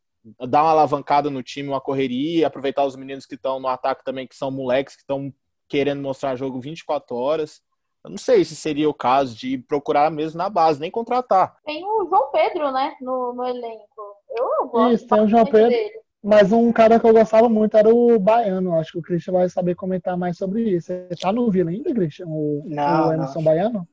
dar 0.50 0.64
uma 0.64 0.72
alavancada 0.72 1.30
no 1.30 1.44
time, 1.44 1.70
uma 1.70 1.80
correria, 1.82 2.48
aproveitar 2.48 2.86
os 2.86 2.96
meninos 2.96 3.28
que 3.28 3.36
estão 3.36 3.60
no 3.60 3.68
ataque 3.68 4.04
também, 4.04 4.26
que 4.26 4.36
são 4.36 4.50
moleques, 4.50 4.96
que 4.96 5.02
estão 5.02 5.32
querendo 5.68 6.02
mostrar 6.02 6.36
jogo 6.36 6.60
24 6.60 7.16
horas. 7.16 7.62
Eu 8.04 8.12
não 8.12 8.18
sei 8.18 8.44
se 8.44 8.56
seria 8.56 8.90
o 8.90 8.94
caso 8.94 9.36
de 9.36 9.58
procurar 9.58 10.12
mesmo 10.12 10.38
na 10.38 10.50
base, 10.50 10.80
nem 10.80 10.92
contratar. 10.92 11.56
Tem 11.66 11.84
o 11.86 12.06
João 12.10 12.30
Pedro, 12.32 12.72
né, 12.72 12.96
no, 13.00 13.34
no 13.34 13.46
elenco. 13.46 14.18
Eu 14.30 14.68
gosto 14.68 14.94
Isso, 14.94 15.08
tem 15.08 15.22
o 15.22 15.28
João 15.28 15.46
Pedro. 15.46 15.70
Dele. 15.70 16.04
Mas 16.24 16.54
um 16.54 16.72
cara 16.72 17.00
que 17.00 17.06
eu 17.06 17.14
gostava 17.14 17.50
muito 17.50 17.76
era 17.76 17.94
o 17.94 18.18
Baiano. 18.18 18.80
Acho 18.80 18.94
que 18.94 19.00
o 19.00 19.02
Christian 19.02 19.34
vai 19.34 19.50
saber 19.50 19.76
comentar 19.76 20.18
mais 20.18 20.38
sobre 20.38 20.62
isso. 20.62 20.88
Você 20.88 21.16
tá 21.20 21.34
no 21.34 21.52
Vila 21.52 21.70
ainda, 21.70 21.94
Christian? 21.94 22.28
O, 22.28 22.64
não, 22.66 23.10
o 23.10 23.14
Emerson 23.14 23.40
não. 23.40 23.44
Baiano? 23.44 23.88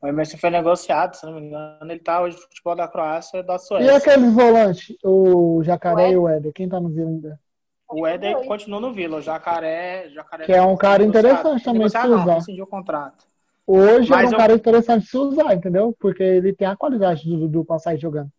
O 0.00 0.06
Emerson 0.06 0.38
foi 0.38 0.50
negociado, 0.50 1.14
se 1.14 1.26
não 1.26 1.34
me 1.34 1.46
engano. 1.46 1.78
Ele 1.82 1.98
tá 1.98 2.22
hoje 2.22 2.36
no 2.36 2.42
futebol 2.42 2.74
da 2.74 2.88
Croácia 2.88 3.38
e 3.38 3.42
da 3.42 3.58
Suécia. 3.58 3.86
E 3.86 3.94
aquele 3.94 4.30
volante, 4.30 4.98
o 5.04 5.62
Jacaré 5.62 6.08
o 6.08 6.12
e 6.12 6.16
o 6.16 6.28
Éder? 6.28 6.52
Quem 6.54 6.68
tá 6.68 6.80
no 6.80 6.88
Vila 6.88 7.10
ainda? 7.10 7.40
O 7.88 8.06
Éder 8.06 8.46
continua 8.46 8.80
no 8.80 8.92
Vila, 8.92 9.18
o 9.18 9.22
Jacaré, 9.22 10.08
Jacaré 10.08 10.46
que 10.46 10.52
é 10.52 10.62
um 10.62 10.76
cara 10.76 11.04
interessante 11.04 11.62
também 11.62 11.88
se 11.88 11.96
usar. 11.98 12.08
Não, 12.08 12.64
o 12.64 12.66
contrato. 12.66 13.26
Hoje 13.66 14.10
Mas 14.10 14.24
é 14.24 14.28
um 14.28 14.32
eu... 14.32 14.38
cara 14.38 14.52
interessante 14.54 15.06
se 15.06 15.16
usar, 15.16 15.54
entendeu? 15.54 15.94
Porque 15.98 16.22
ele 16.22 16.52
tem 16.52 16.66
a 16.66 16.76
qualidade 16.76 17.28
do 17.28 17.38
Dudu 17.38 17.64
pra 17.64 17.78
sair 17.78 17.98
jogando. 17.98 18.30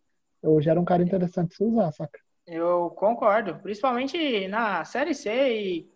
Hoje 0.42 0.70
era 0.70 0.80
um 0.80 0.84
cara 0.84 1.02
interessante 1.02 1.54
se 1.54 1.64
usar, 1.64 1.90
saca? 1.92 2.18
Eu 2.46 2.92
concordo. 2.96 3.56
Principalmente 3.56 4.46
na 4.46 4.84
Série 4.84 5.14
C 5.14 5.30
e 5.30 5.90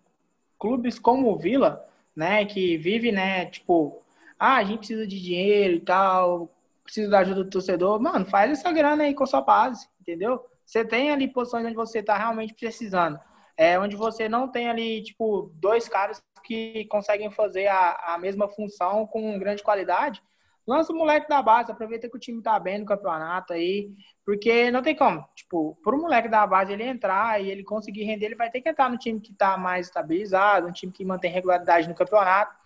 clubes 0.59 0.99
como 0.99 1.31
o 1.31 1.39
Vila, 1.39 1.87
né? 2.15 2.45
Que 2.45 2.77
vive, 2.77 3.13
né? 3.13 3.47
Tipo, 3.47 4.03
ah, 4.39 4.57
a 4.57 4.65
gente 4.65 4.79
precisa 4.79 5.07
de 5.07 5.21
dinheiro 5.21 5.75
e 5.75 5.81
tal, 5.81 6.51
precisa 6.83 7.09
da 7.09 7.21
ajuda 7.21 7.45
do 7.45 7.51
torcedor. 7.51 8.01
Mano, 8.01 8.27
faz 8.27 8.51
essa 8.51 8.73
grana 8.73 9.05
aí 9.05 9.15
com 9.15 9.23
a 9.23 9.27
sua 9.29 9.43
base, 9.43 9.87
entendeu? 10.01 10.45
Você 10.67 10.85
tem 10.85 11.11
ali 11.11 11.29
posições 11.29 11.65
onde 11.65 11.75
você 11.77 12.03
tá 12.03 12.17
realmente 12.17 12.55
precisando 12.55 13.19
é 13.61 13.79
onde 13.79 13.95
você 13.95 14.27
não 14.27 14.49
tem 14.49 14.71
ali, 14.71 15.03
tipo, 15.03 15.53
dois 15.57 15.87
caras 15.87 16.23
que 16.43 16.87
conseguem 16.87 17.31
fazer 17.31 17.67
a, 17.67 18.15
a 18.15 18.19
mesma 18.19 18.49
função 18.49 19.07
com 19.07 19.39
grande 19.39 19.63
qualidade, 19.63 20.23
lança 20.67 20.91
o 20.95 20.97
moleque 20.97 21.29
da 21.29 21.43
base, 21.43 21.71
aproveita 21.71 22.09
que 22.09 22.17
o 22.17 22.19
time 22.19 22.41
tá 22.41 22.59
bem 22.59 22.79
no 22.79 22.87
campeonato 22.87 23.53
aí, 23.53 23.91
porque 24.25 24.71
não 24.71 24.81
tem 24.81 24.97
como, 24.97 25.29
tipo, 25.35 25.79
pro 25.85 26.01
moleque 26.01 26.27
da 26.27 26.47
base 26.47 26.73
ele 26.73 26.85
entrar 26.85 27.39
e 27.39 27.51
ele 27.51 27.63
conseguir 27.63 28.05
render, 28.05 28.27
ele 28.27 28.35
vai 28.35 28.51
ter 28.51 28.63
que 28.63 28.69
entrar 28.71 28.89
no 28.89 28.97
time 28.97 29.21
que 29.21 29.35
tá 29.35 29.59
mais 29.59 29.89
estabilizado, 29.89 30.67
um 30.67 30.73
time 30.73 30.91
que 30.91 31.05
mantém 31.05 31.31
regularidade 31.31 31.87
no 31.87 31.95
campeonato. 31.95 32.57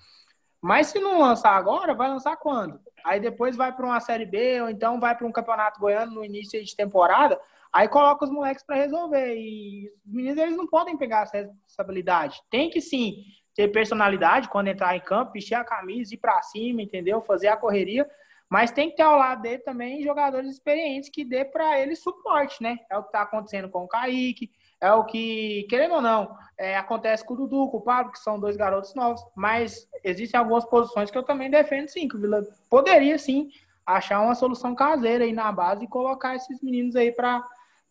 Mas 0.63 0.87
se 0.87 1.01
não 1.01 1.19
lançar 1.19 1.57
agora, 1.57 1.93
vai 1.93 2.09
lançar 2.09 2.37
quando? 2.37 2.79
Aí 3.05 3.19
depois 3.19 3.57
vai 3.57 3.73
para 3.73 3.85
uma 3.85 3.99
Série 3.99 4.27
B, 4.27 4.63
ou 4.63 4.71
então 4.71 5.01
vai 5.01 5.17
para 5.17 5.27
um 5.27 5.33
campeonato 5.33 5.81
goiano 5.81 6.13
no 6.15 6.25
início 6.25 6.65
de 6.65 6.77
temporada, 6.77 7.37
Aí 7.75 7.89
coloca 7.89 8.25
os 8.25 8.31
moleques 8.31 8.63
para 8.63 8.77
resolver. 8.77 9.35
E 9.37 9.91
os 10.07 10.13
meninos 10.13 10.39
eles 10.39 10.57
não 10.57 10.65
podem 10.65 10.97
pegar 10.97 11.23
essa 11.23 11.39
responsabilidade. 11.39 12.41
Tem 12.49 12.71
que 12.71 12.81
sim 12.81 13.25
ter 13.53 13.67
personalidade 13.69 14.49
quando 14.49 14.69
entrar 14.69 14.97
em 14.97 15.01
campo, 15.01 15.33
vestir 15.33 15.57
a 15.57 15.65
camisa, 15.65 16.15
ir 16.15 16.19
para 16.19 16.41
cima, 16.43 16.83
entendeu? 16.83 17.21
Fazer 17.21 17.49
a 17.49 17.57
correria. 17.57 18.09
Mas 18.49 18.71
tem 18.71 18.91
que 18.91 18.97
ter 18.97 19.03
ao 19.03 19.19
lado 19.19 19.43
dele 19.43 19.59
também 19.59 20.05
jogadores 20.05 20.49
experientes 20.49 21.09
que 21.09 21.25
dê 21.25 21.45
para 21.45 21.81
ele 21.81 21.97
suporte, 21.97 22.63
né? 22.63 22.79
É 22.89 22.97
o 22.97 23.03
que 23.03 23.09
está 23.09 23.23
acontecendo 23.23 23.69
com 23.69 23.83
o 23.83 23.89
Kaique, 23.89 24.53
é 24.81 24.93
o 24.93 25.05
que, 25.05 25.67
querendo 25.69 25.95
ou 25.95 26.01
não, 26.01 26.37
é, 26.57 26.77
acontece 26.77 27.25
com 27.25 27.35
o 27.35 27.37
Dudu, 27.39 27.71
com 27.71 27.79
o 27.79 27.83
Pablo, 27.83 28.13
que 28.13 28.21
são 28.21 28.39
dois 28.39 28.57
garotos 28.57 28.95
novos. 28.95 29.21
Mas 29.35 29.89
existem 30.05 30.39
algumas 30.39 30.65
posições 30.65 31.11
que 31.11 31.19
eu 31.19 31.25
também 31.25 31.51
defendo, 31.51 31.89
sim, 31.89 32.07
que 32.07 32.17
o 32.17 32.21
Vila 32.21 32.47
poderia, 32.71 33.19
sim, 33.19 33.51
achar 33.85 34.21
uma 34.21 34.37
solução 34.37 34.77
caseira 34.77 35.25
aí 35.25 35.33
na 35.33 35.51
base 35.51 35.85
e 35.85 35.89
colocar 35.89 36.37
esses 36.37 36.63
meninos 36.63 36.95
aí 36.95 37.11
para 37.11 37.45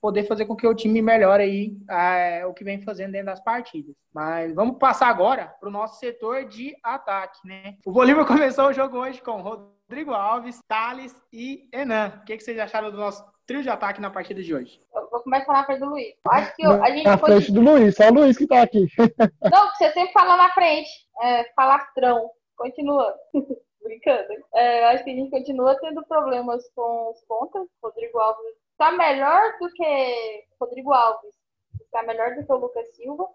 poder 0.04 0.26
fazer 0.26 0.46
com 0.46 0.54
que 0.54 0.68
o 0.68 0.76
time 0.76 1.02
melhore 1.02 1.44
aí 1.44 1.78
é, 1.90 2.46
o 2.46 2.54
que 2.54 2.66
vem 2.66 2.82
fazendo 2.82 3.14
dentro 3.14 3.28
das 3.28 3.40
partidas. 3.40 3.96
Mas 4.14 4.54
vamos 4.54 4.78
passar 4.78 5.08
agora 5.08 5.56
para 5.62 5.70
o 5.70 5.72
nosso 5.72 5.98
setor 5.98 6.44
de 6.44 6.76
ataque, 6.84 7.40
né? 7.48 7.78
O 7.86 7.92
Bolívar 7.94 8.26
começou 8.28 8.68
o 8.68 8.74
jogo 8.74 8.98
hoje 8.98 9.22
com 9.22 9.42
Rodrigo 9.42 10.12
Alves, 10.14 10.60
Thales 10.68 11.16
e 11.32 11.70
Enan. 11.72 12.20
O 12.22 12.26
que, 12.26 12.36
que 12.36 12.44
vocês 12.44 12.60
acharam 12.60 12.92
do 12.92 12.98
nosso 12.98 13.24
trio 13.48 13.64
de 13.64 13.70
ataque 13.70 14.02
na 14.02 14.10
partida 14.10 14.44
de 14.44 14.54
hoje? 14.54 14.78
Eu 14.94 15.10
vou 15.10 15.22
começar 15.22 15.54
na 15.54 15.64
frente 15.64 15.80
do 15.80 15.86
Luiz. 15.86 16.14
Acho 16.28 16.54
que 16.58 16.66
a 16.66 16.90
gente 16.90 17.06
na 17.06 17.18
pode... 17.18 17.34
frente 17.36 17.52
do 17.54 17.62
Luiz, 17.62 17.96
só 17.96 18.10
o 18.10 18.14
Luiz 18.14 18.38
que 18.38 18.46
tá 18.46 18.62
aqui. 18.62 18.86
Não, 19.54 19.70
você 19.70 19.90
sempre 19.92 20.12
fala 20.12 20.36
na 20.36 20.50
frente, 20.50 20.90
é, 21.22 21.46
falastrão. 21.56 22.30
Continua. 22.58 23.16
Brincando. 23.82 24.28
É, 24.54 24.86
acho 24.88 25.04
que 25.06 25.12
a 25.12 25.16
gente 25.16 25.30
continua 25.30 25.78
tendo 25.80 26.06
problemas 26.08 26.62
com 26.76 27.12
os 27.12 27.22
pontas. 27.26 27.68
Rodrigo 27.82 28.18
Alves 28.18 28.64
está 28.74 28.92
melhor 28.92 29.58
do 29.60 29.72
que 29.72 30.46
Rodrigo 30.60 30.94
Alves, 30.94 31.34
está 31.82 32.04
melhor 32.04 32.36
do 32.36 32.46
que 32.46 32.52
o 32.52 32.58
Lucas 32.58 32.96
Silva, 32.96 33.28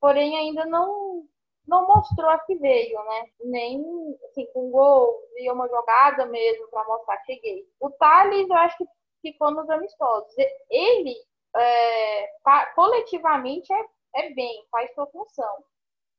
porém 0.00 0.36
ainda 0.38 0.64
não 0.64 1.26
não 1.66 1.86
mostrou 1.86 2.30
a 2.30 2.38
que 2.38 2.54
veio, 2.56 2.96
né? 3.04 3.26
Nem 3.44 3.84
assim, 4.26 4.46
com 4.52 4.70
gol 4.70 5.20
e 5.36 5.50
uma 5.50 5.68
jogada 5.68 6.24
mesmo 6.26 6.68
para 6.68 6.86
mostrar 6.86 7.16
que 7.18 7.34
cheguei. 7.34 7.68
O 7.80 7.90
Thales, 7.90 8.48
eu 8.48 8.56
acho 8.56 8.78
que 8.78 8.86
ficou 9.20 9.50
nos 9.50 9.68
amistosos. 9.68 10.32
Ele, 10.70 11.16
é, 11.56 12.28
coletivamente, 12.74 13.72
é, 13.72 13.84
é 14.14 14.30
bem, 14.30 14.64
faz 14.70 14.94
sua 14.94 15.06
função. 15.08 15.64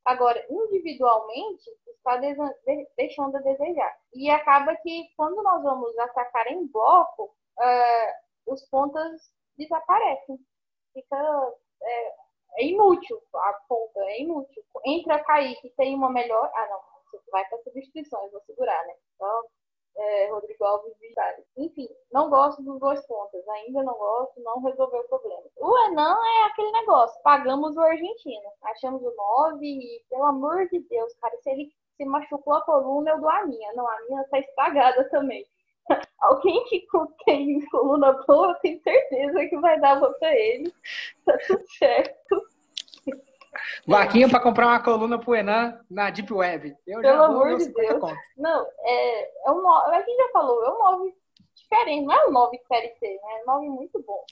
Agora, 0.03 0.45
individualmente, 0.49 1.69
está 1.87 2.17
deixando 2.97 3.37
a 3.37 3.41
desejar. 3.41 3.97
E 4.13 4.29
acaba 4.29 4.75
que, 4.77 5.09
quando 5.15 5.41
nós 5.43 5.63
vamos 5.63 5.97
atacar 5.99 6.47
em 6.47 6.67
bloco, 6.67 7.33
é, 7.59 8.13
os 8.47 8.61
pontas 8.69 9.31
desaparecem. 9.57 10.39
Fica. 10.93 11.53
É, 11.81 12.27
é, 12.59 12.65
inútil 12.65 13.21
a 13.35 13.53
ponta, 13.67 13.99
é 13.99 14.21
inútil. 14.21 14.63
Entra 14.85 15.15
a 15.15 15.23
Kaique, 15.23 15.69
tem 15.77 15.95
uma 15.95 16.09
melhor. 16.09 16.51
Ah, 16.55 16.67
não, 16.69 16.79
você 17.11 17.31
vai 17.31 17.45
para 17.45 17.61
substituições, 17.63 18.31
vou 18.31 18.41
segurar, 18.41 18.85
né? 18.87 18.93
Então, 19.15 19.43
é, 19.97 20.29
Rodrigo 20.29 20.63
Alves 20.63 20.93
e 21.01 21.65
Enfim, 21.65 21.89
não 22.11 22.29
gosto 22.29 22.61
dos 22.63 22.79
dois 22.79 23.05
pontas, 23.07 23.47
ainda 23.47 23.83
não 23.83 23.93
gosto, 23.97 24.41
não 24.41 24.61
resolveu 24.61 25.01
o 25.01 25.07
problema. 25.07 25.43
O 25.57 25.77
Enan 25.87 26.17
é 26.23 26.43
aquele 26.45 26.71
negócio, 26.71 27.21
pagamos 27.23 27.75
o 27.75 27.81
argentino, 27.81 28.51
achamos 28.63 29.01
o 29.01 29.15
9 29.15 29.65
e, 29.65 30.05
pelo 30.09 30.25
amor 30.25 30.67
de 30.69 30.79
Deus, 30.81 31.13
cara, 31.15 31.35
se 31.41 31.49
ele 31.49 31.71
se 31.95 32.05
machucou 32.05 32.53
a 32.53 32.61
coluna, 32.61 33.11
eu 33.11 33.19
dou 33.19 33.29
a 33.29 33.45
minha. 33.45 33.73
Não, 33.73 33.87
a 33.87 34.01
minha 34.07 34.23
tá 34.25 34.39
estragada 34.39 35.09
também. 35.09 35.45
Alguém 36.19 36.63
que 36.65 36.85
tem 37.25 37.65
coluna 37.67 38.11
boa, 38.27 38.49
eu 38.49 38.55
tenho 38.55 38.81
certeza 38.81 39.45
que 39.47 39.57
vai 39.59 39.79
dar 39.79 39.99
pra 39.99 40.35
ele. 40.35 40.73
Tá 41.25 41.37
tudo 41.47 41.63
certo. 41.77 42.47
Vaquinha 43.87 44.29
para 44.29 44.39
comprar 44.39 44.67
uma 44.67 44.83
coluna 44.83 45.19
pro 45.19 45.35
Enan 45.35 45.79
na 45.89 46.09
Deep 46.09 46.31
Web. 46.31 46.75
Eu 46.85 47.01
Pelo 47.01 47.23
amor 47.23 47.57
de 47.57 47.69
Deus. 47.69 47.99
Conto. 47.99 48.17
Não, 48.37 48.67
é, 48.81 49.47
é 49.47 49.51
um 49.51 49.67
a 49.69 50.01
gente 50.01 50.17
já 50.17 50.29
falou, 50.29 50.63
é 50.63 50.69
um 50.71 50.77
9 50.77 51.15
diferente, 51.55 52.05
não 52.05 52.13
é 52.13 52.27
um 52.27 52.31
9 52.31 52.61
série 52.67 52.93
C, 52.99 53.07
né? 53.07 53.39
É 53.39 53.43
um 53.43 53.45
9 53.45 53.69
muito 53.69 54.03
bom. 54.03 54.23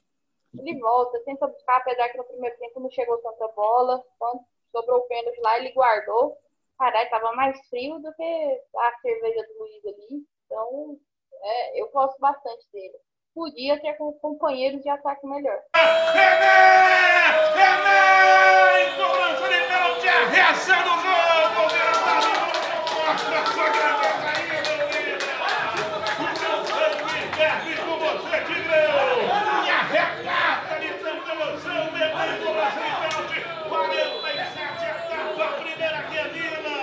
Ele 0.57 0.79
volta, 0.79 1.19
tenta 1.25 1.47
buscar, 1.47 1.77
apesar 1.77 2.09
que 2.09 2.17
no 2.17 2.23
primeiro 2.23 2.57
tempo 2.57 2.79
não 2.79 2.89
chegou 2.89 3.17
tanta 3.17 3.47
bola. 3.49 4.01
Quando 4.17 4.41
sobrou 4.71 4.99
o 4.99 5.07
pênalti 5.07 5.39
lá, 5.41 5.57
ele 5.57 5.71
guardou. 5.71 6.37
Caralho, 6.77 7.09
tava 7.09 7.33
mais 7.33 7.59
frio 7.67 7.99
do 7.99 8.13
que 8.13 8.61
a 8.77 8.99
cerveja 9.01 9.45
do 9.47 9.59
Luiz 9.59 9.85
ali. 9.85 10.25
Então, 10.45 10.97
é, 11.43 11.81
eu 11.81 11.89
gosto 11.91 12.19
bastante 12.19 12.65
dele. 12.71 12.95
Podia 13.33 13.79
ter 13.81 13.93
com 13.97 14.13
companheiros 14.13 14.81
de 14.81 14.89
ataque 14.89 15.25
melhor. 15.27 15.59
René! 16.13 16.75
Cobrança 18.95 19.49
de 19.49 19.59
pênalti, 19.67 20.07
reação 20.31 20.81
do 20.83 21.01
jogo 21.01 21.25
a 23.05 23.45
sua 23.45 23.69
grandeza 23.69 24.27
aí, 24.35 24.47
meu 24.49 24.87
líder! 24.87 25.19
O 26.19 26.25
seu 26.35 26.57
sangue 26.65 27.21
ferve 27.35 27.75
com 27.75 27.93
você, 27.99 28.35
Tigrão! 28.45 29.65
E 29.65 29.69
a 29.69 29.81
regata 29.83 30.73
de 30.79 30.89
tanta 30.99 31.31
emoção, 31.33 31.81
Neném, 31.91 32.39
cobrança 32.43 32.79
de 32.79 32.91
pênalti, 33.01 33.39
47, 33.69 34.85
etapa, 34.85 35.45
primeira 35.61 36.01
quedina! 36.03 36.77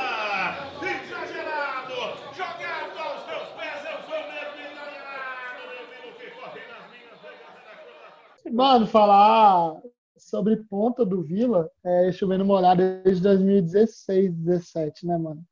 Exagerado! 0.82 1.96
Jogado 2.34 2.98
aos 2.98 3.26
meus 3.26 3.48
pés, 3.48 3.80
eu 3.84 3.98
sou 4.08 4.20
mesmo 4.28 4.58
exagerado! 4.60 5.60
Menino 5.68 6.10
que 6.18 6.26
corre 6.30 6.60
nas 6.68 6.84
minhas 6.90 7.18
Mano, 8.72 8.86
falar 8.86 9.82
sobre 10.16 10.56
ponta 10.56 11.04
do 11.04 11.22
Vila, 11.22 11.70
é 11.84 12.10
chovendo 12.10 12.42
molhado 12.42 12.82
desde 13.04 13.22
2016, 13.22 14.32
17, 14.32 15.06
né, 15.06 15.18
mano? 15.18 15.42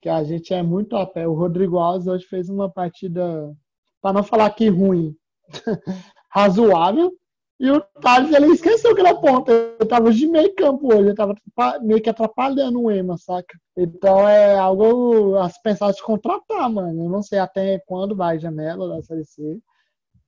Que 0.00 0.08
a 0.08 0.24
gente 0.24 0.54
é 0.54 0.62
muito 0.62 0.96
a 0.96 1.04
pé. 1.04 1.28
O 1.28 1.34
Rodrigo 1.34 1.76
Alves 1.76 2.06
hoje 2.06 2.24
fez 2.24 2.48
uma 2.48 2.70
partida, 2.70 3.54
para 4.00 4.14
não 4.14 4.22
falar 4.22 4.48
que 4.48 4.70
ruim, 4.70 5.14
razoável. 6.32 7.12
E 7.60 7.70
o 7.70 7.82
Thales, 8.00 8.32
ele 8.32 8.46
esqueceu 8.46 8.94
que 8.94 9.02
era 9.02 9.14
ponta. 9.14 9.52
Ele 9.52 9.86
tava 9.86 10.10
de 10.10 10.26
meio 10.26 10.54
campo 10.54 10.86
hoje, 10.86 11.08
ele 11.08 11.14
tava 11.14 11.34
meio 11.82 12.00
que 12.00 12.08
atrapalhando 12.08 12.80
o 12.80 12.90
Ema, 12.90 13.18
saca? 13.18 13.60
Então 13.76 14.26
é 14.26 14.56
algo 14.56 15.36
a 15.36 15.50
se 15.50 15.60
pensar 15.62 15.92
de 15.92 16.02
contratar, 16.02 16.70
mano. 16.70 17.04
Eu 17.04 17.10
não 17.10 17.22
sei 17.22 17.40
até 17.40 17.78
quando 17.86 18.16
vai 18.16 18.36
a 18.36 18.40
janela 18.40 18.88
da 18.88 19.02
Série 19.02 19.26
C. 19.26 19.60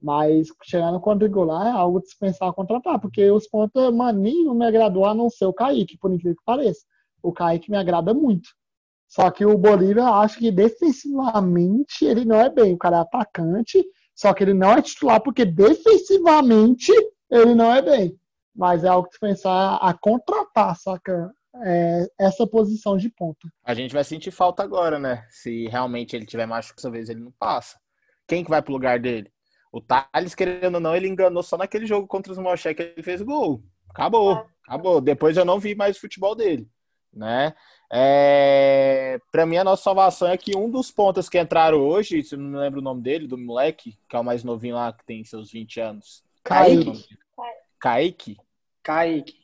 Mas 0.02 0.48
chegando 0.64 0.94
no 0.94 1.00
quadrangular 1.00 1.68
é 1.68 1.70
algo 1.70 2.00
de 2.00 2.06
dispensar 2.06 2.52
contratar, 2.52 2.98
porque 2.98 3.30
os 3.30 3.46
pontos, 3.46 3.94
maninho 3.94 4.46
não 4.46 4.54
me 4.54 4.66
agradou 4.66 5.06
a 5.06 5.14
não 5.14 5.30
ser 5.30 5.44
o 5.44 5.52
Kaique, 5.52 5.96
por 5.96 6.10
incrível 6.10 6.36
que 6.36 6.44
pareça. 6.44 6.80
O 7.22 7.32
Kaique 7.32 7.70
me 7.70 7.76
agrada 7.76 8.12
muito. 8.12 8.48
Só 9.06 9.30
que 9.30 9.44
o 9.44 9.56
Bolívia, 9.56 10.04
acho 10.04 10.38
que 10.38 10.50
defensivamente 10.50 12.04
ele 12.04 12.24
não 12.24 12.40
é 12.40 12.50
bem. 12.50 12.74
O 12.74 12.78
cara 12.78 12.96
é 12.96 13.00
atacante, 13.00 13.84
só 14.14 14.32
que 14.34 14.42
ele 14.42 14.54
não 14.54 14.72
é 14.72 14.82
titular, 14.82 15.22
porque 15.22 15.44
defensivamente 15.44 16.90
ele 17.30 17.54
não 17.54 17.72
é 17.72 17.80
bem. 17.80 18.18
Mas 18.56 18.82
é 18.84 18.88
algo 18.88 19.08
de 19.08 19.18
pensar 19.20 19.76
a 19.76 19.94
contratar, 19.94 20.76
saca? 20.76 21.30
É, 21.64 22.06
essa 22.18 22.46
posição 22.46 22.96
de 22.96 23.10
ponta. 23.10 23.46
A 23.62 23.74
gente 23.74 23.92
vai 23.92 24.02
sentir 24.02 24.30
falta 24.30 24.62
agora, 24.62 24.98
né? 24.98 25.26
Se 25.28 25.68
realmente 25.68 26.16
ele 26.16 26.24
tiver 26.24 26.46
machucado, 26.46 26.76
dessa 26.76 26.90
vez 26.90 27.08
ele 27.10 27.20
não 27.20 27.32
passa. 27.38 27.78
Quem 28.26 28.42
que 28.42 28.50
vai 28.50 28.62
pro 28.62 28.72
lugar 28.72 28.98
dele? 28.98 29.30
O 29.72 29.80
Thales, 29.80 30.34
querendo 30.34 30.74
ou 30.74 30.80
não, 30.80 30.94
ele 30.94 31.08
enganou 31.08 31.42
só 31.42 31.56
naquele 31.56 31.86
jogo 31.86 32.06
contra 32.06 32.30
os 32.30 32.38
Moché 32.38 32.74
que 32.74 32.82
ele 32.82 33.02
fez 33.02 33.22
o 33.22 33.24
gol. 33.24 33.62
Acabou, 33.88 34.46
acabou. 34.66 35.00
Depois 35.00 35.36
eu 35.36 35.46
não 35.46 35.58
vi 35.58 35.74
mais 35.74 35.96
o 35.96 36.00
futebol 36.00 36.34
dele, 36.34 36.68
né? 37.10 37.54
É... 37.90 39.18
Para 39.30 39.46
mim, 39.46 39.56
a 39.56 39.64
nossa 39.64 39.82
salvação 39.82 40.28
é 40.28 40.36
que 40.36 40.56
um 40.56 40.70
dos 40.70 40.90
pontos 40.90 41.28
que 41.28 41.40
entraram 41.40 41.78
hoje, 41.78 42.22
se 42.22 42.34
eu 42.34 42.38
não 42.38 42.60
lembro 42.60 42.80
o 42.80 42.84
nome 42.84 43.02
dele, 43.02 43.26
do 43.26 43.38
moleque, 43.38 43.98
que 44.08 44.14
é 44.14 44.18
o 44.18 44.24
mais 44.24 44.44
novinho 44.44 44.74
lá, 44.74 44.92
que 44.92 45.04
tem 45.04 45.24
seus 45.24 45.50
20 45.50 45.80
anos. 45.80 46.22
Kaique. 46.44 47.08
Kaique? 47.80 48.36
Kaique. 48.82 49.34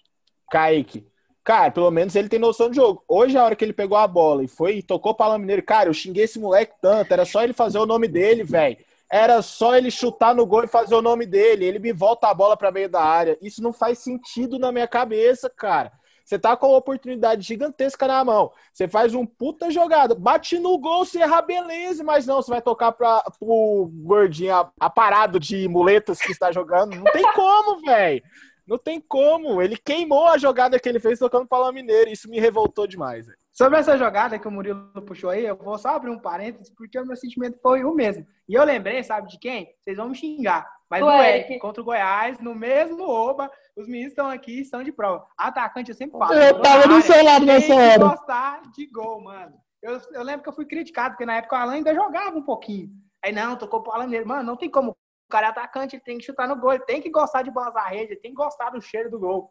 Kaique. 0.51 1.07
Cara, 1.43 1.71
pelo 1.71 1.91
menos 1.91 2.15
ele 2.15 2.29
tem 2.29 2.39
noção 2.39 2.69
de 2.69 2.77
jogo. 2.77 3.03
Hoje, 3.09 3.37
a 3.37 3.45
hora 3.45 3.57
que 3.57 3.65
ele 3.65 3.73
pegou 3.73 3.97
a 3.97 4.07
bola 4.07 4.45
e 4.45 4.49
foi 4.49 4.77
e 4.77 4.83
tocou 4.83 5.15
para 5.15 5.35
o 5.35 5.39
Mineiro, 5.39 5.63
cara, 5.63 5.89
eu 5.89 5.95
xinguei 5.95 6.25
esse 6.25 6.39
moleque 6.39 6.75
tanto, 6.81 7.11
era 7.11 7.25
só 7.25 7.43
ele 7.43 7.55
fazer 7.55 7.79
o 7.79 7.87
nome 7.87 8.07
dele, 8.07 8.45
velho. 8.45 8.77
Era 9.11 9.41
só 9.41 9.75
ele 9.75 9.91
chutar 9.91 10.35
no 10.35 10.47
gol 10.47 10.65
e 10.65 10.69
fazer 10.69 10.95
o 10.95 11.03
nome 11.03 11.25
dele. 11.25 11.65
Ele 11.65 11.79
me 11.79 11.93
volta 11.93 12.29
a 12.29 12.35
bola 12.35 12.57
para 12.57 12.71
meio 12.71 12.89
da 12.89 13.03
área. 13.03 13.39
Isso 13.41 13.63
não 13.63 13.73
faz 13.73 13.99
sentido 13.99 14.59
na 14.59 14.71
minha 14.71 14.87
cabeça, 14.87 15.49
cara. 15.49 15.93
Você 16.29 16.39
tá 16.39 16.55
com 16.55 16.69
uma 16.69 16.77
oportunidade 16.77 17.43
gigantesca 17.43 18.07
na 18.07 18.23
mão. 18.23 18.53
Você 18.71 18.87
faz 18.87 19.15
um 19.15 19.25
puta 19.25 19.71
jogada. 19.71 20.15
Bate 20.15 20.59
no 20.59 20.77
gol, 20.77 21.07
você 21.07 21.21
erra, 21.21 21.41
beleza. 21.41 22.05
Mas 22.05 22.27
não, 22.27 22.43
você 22.43 22.51
vai 22.51 22.61
tocar 22.61 22.93
para 22.93 23.23
pro 23.39 23.91
gordinho 23.95 24.55
aparado 24.79 25.41
de 25.41 25.67
muletas 25.69 26.21
que 26.21 26.31
está 26.31 26.53
jogando. 26.53 26.97
Não 26.97 27.05
tem 27.05 27.23
como, 27.33 27.81
velho. 27.81 28.23
Não 28.67 28.77
tem 28.77 29.01
como. 29.01 29.63
Ele 29.63 29.79
queimou 29.79 30.27
a 30.27 30.37
jogada 30.37 30.79
que 30.79 30.87
ele 30.87 31.01
fez 31.01 31.19
tocando 31.19 31.47
para 31.47 31.71
o 31.71 31.73
Mineiro. 31.73 32.11
Isso 32.11 32.29
me 32.29 32.39
revoltou 32.39 32.87
demais. 32.87 33.27
Véio. 33.27 33.39
Sobre 33.59 33.77
essa 33.77 33.99
jogada 33.99 34.39
que 34.39 34.47
o 34.47 34.53
Murilo 34.53 34.89
puxou 35.05 35.31
aí, 35.31 35.45
eu 35.45 35.57
vou 35.57 35.77
só 35.77 35.89
abrir 35.89 36.11
um 36.11 36.21
parênteses, 36.21 36.73
porque 36.77 36.97
o 36.97 37.05
meu 37.05 37.17
sentimento 37.17 37.59
foi 37.61 37.83
o 37.83 37.93
mesmo. 37.93 38.25
E 38.49 38.55
eu 38.55 38.63
lembrei, 38.63 39.03
sabe 39.03 39.27
de 39.27 39.37
quem? 39.37 39.75
Vocês 39.81 39.97
vão 39.97 40.11
me 40.11 40.15
xingar. 40.15 40.65
Mas 40.89 41.03
o 41.03 41.11
Eric, 41.11 41.59
contra 41.59 41.83
o 41.83 41.85
Goiás, 41.85 42.39
no 42.39 42.55
mesmo 42.55 43.03
Oba, 43.03 43.51
os 43.77 43.89
meninos 43.89 44.13
estão 44.13 44.31
aqui 44.31 44.61
estão 44.61 44.85
de 44.85 44.93
prova. 44.93 45.27
Atacante, 45.37 45.91
eu 45.91 45.97
sempre 45.97 46.17
falo. 46.17 46.35
Eu 46.35 46.63
tava 46.63 46.87
do 46.87 47.03
seu 47.03 47.25
lado 47.25 47.45
nessa 47.45 47.75
hora. 47.75 47.99
gostar 47.99 48.63
de 48.71 48.87
gol, 48.87 49.25
mano. 49.25 49.57
Eu, 49.83 50.01
eu 50.13 50.23
lembro 50.23 50.45
que 50.45 50.49
eu 50.49 50.55
fui 50.55 50.65
criticado, 50.65 51.15
porque 51.15 51.27
na 51.27 51.39
época 51.39 51.57
o 51.57 51.59
Alan 51.59 51.73
ainda 51.73 51.93
jogava 51.93 52.39
um 52.39 52.45
pouquinho. 52.45 52.89
Aí, 53.25 53.33
não, 53.33 53.57
tocou 53.57 53.83
pro 53.83 53.91
Alan 53.91 54.07
nele. 54.07 54.25
Mano, 54.25 54.45
não 54.45 54.57
tem 54.57 54.71
como. 54.71 54.93
O 54.93 55.31
cara 55.31 55.49
é 55.49 55.51
atacante, 55.51 55.97
ele 55.97 56.05
tem 56.05 56.17
que 56.17 56.25
chutar 56.25 56.47
no 56.47 56.57
gol, 56.57 56.75
ele 56.75 56.85
tem 56.85 57.03
que 57.03 57.11
gostar 57.11 57.43
de 57.43 57.51
bolas 57.51 57.75
à 57.75 57.89
rede, 57.89 58.13
ele 58.13 58.21
tem 58.21 58.31
que 58.31 58.37
gostar 58.37 58.71
do 58.71 58.81
cheiro 58.81 59.11
do 59.11 59.19
gol. 59.19 59.51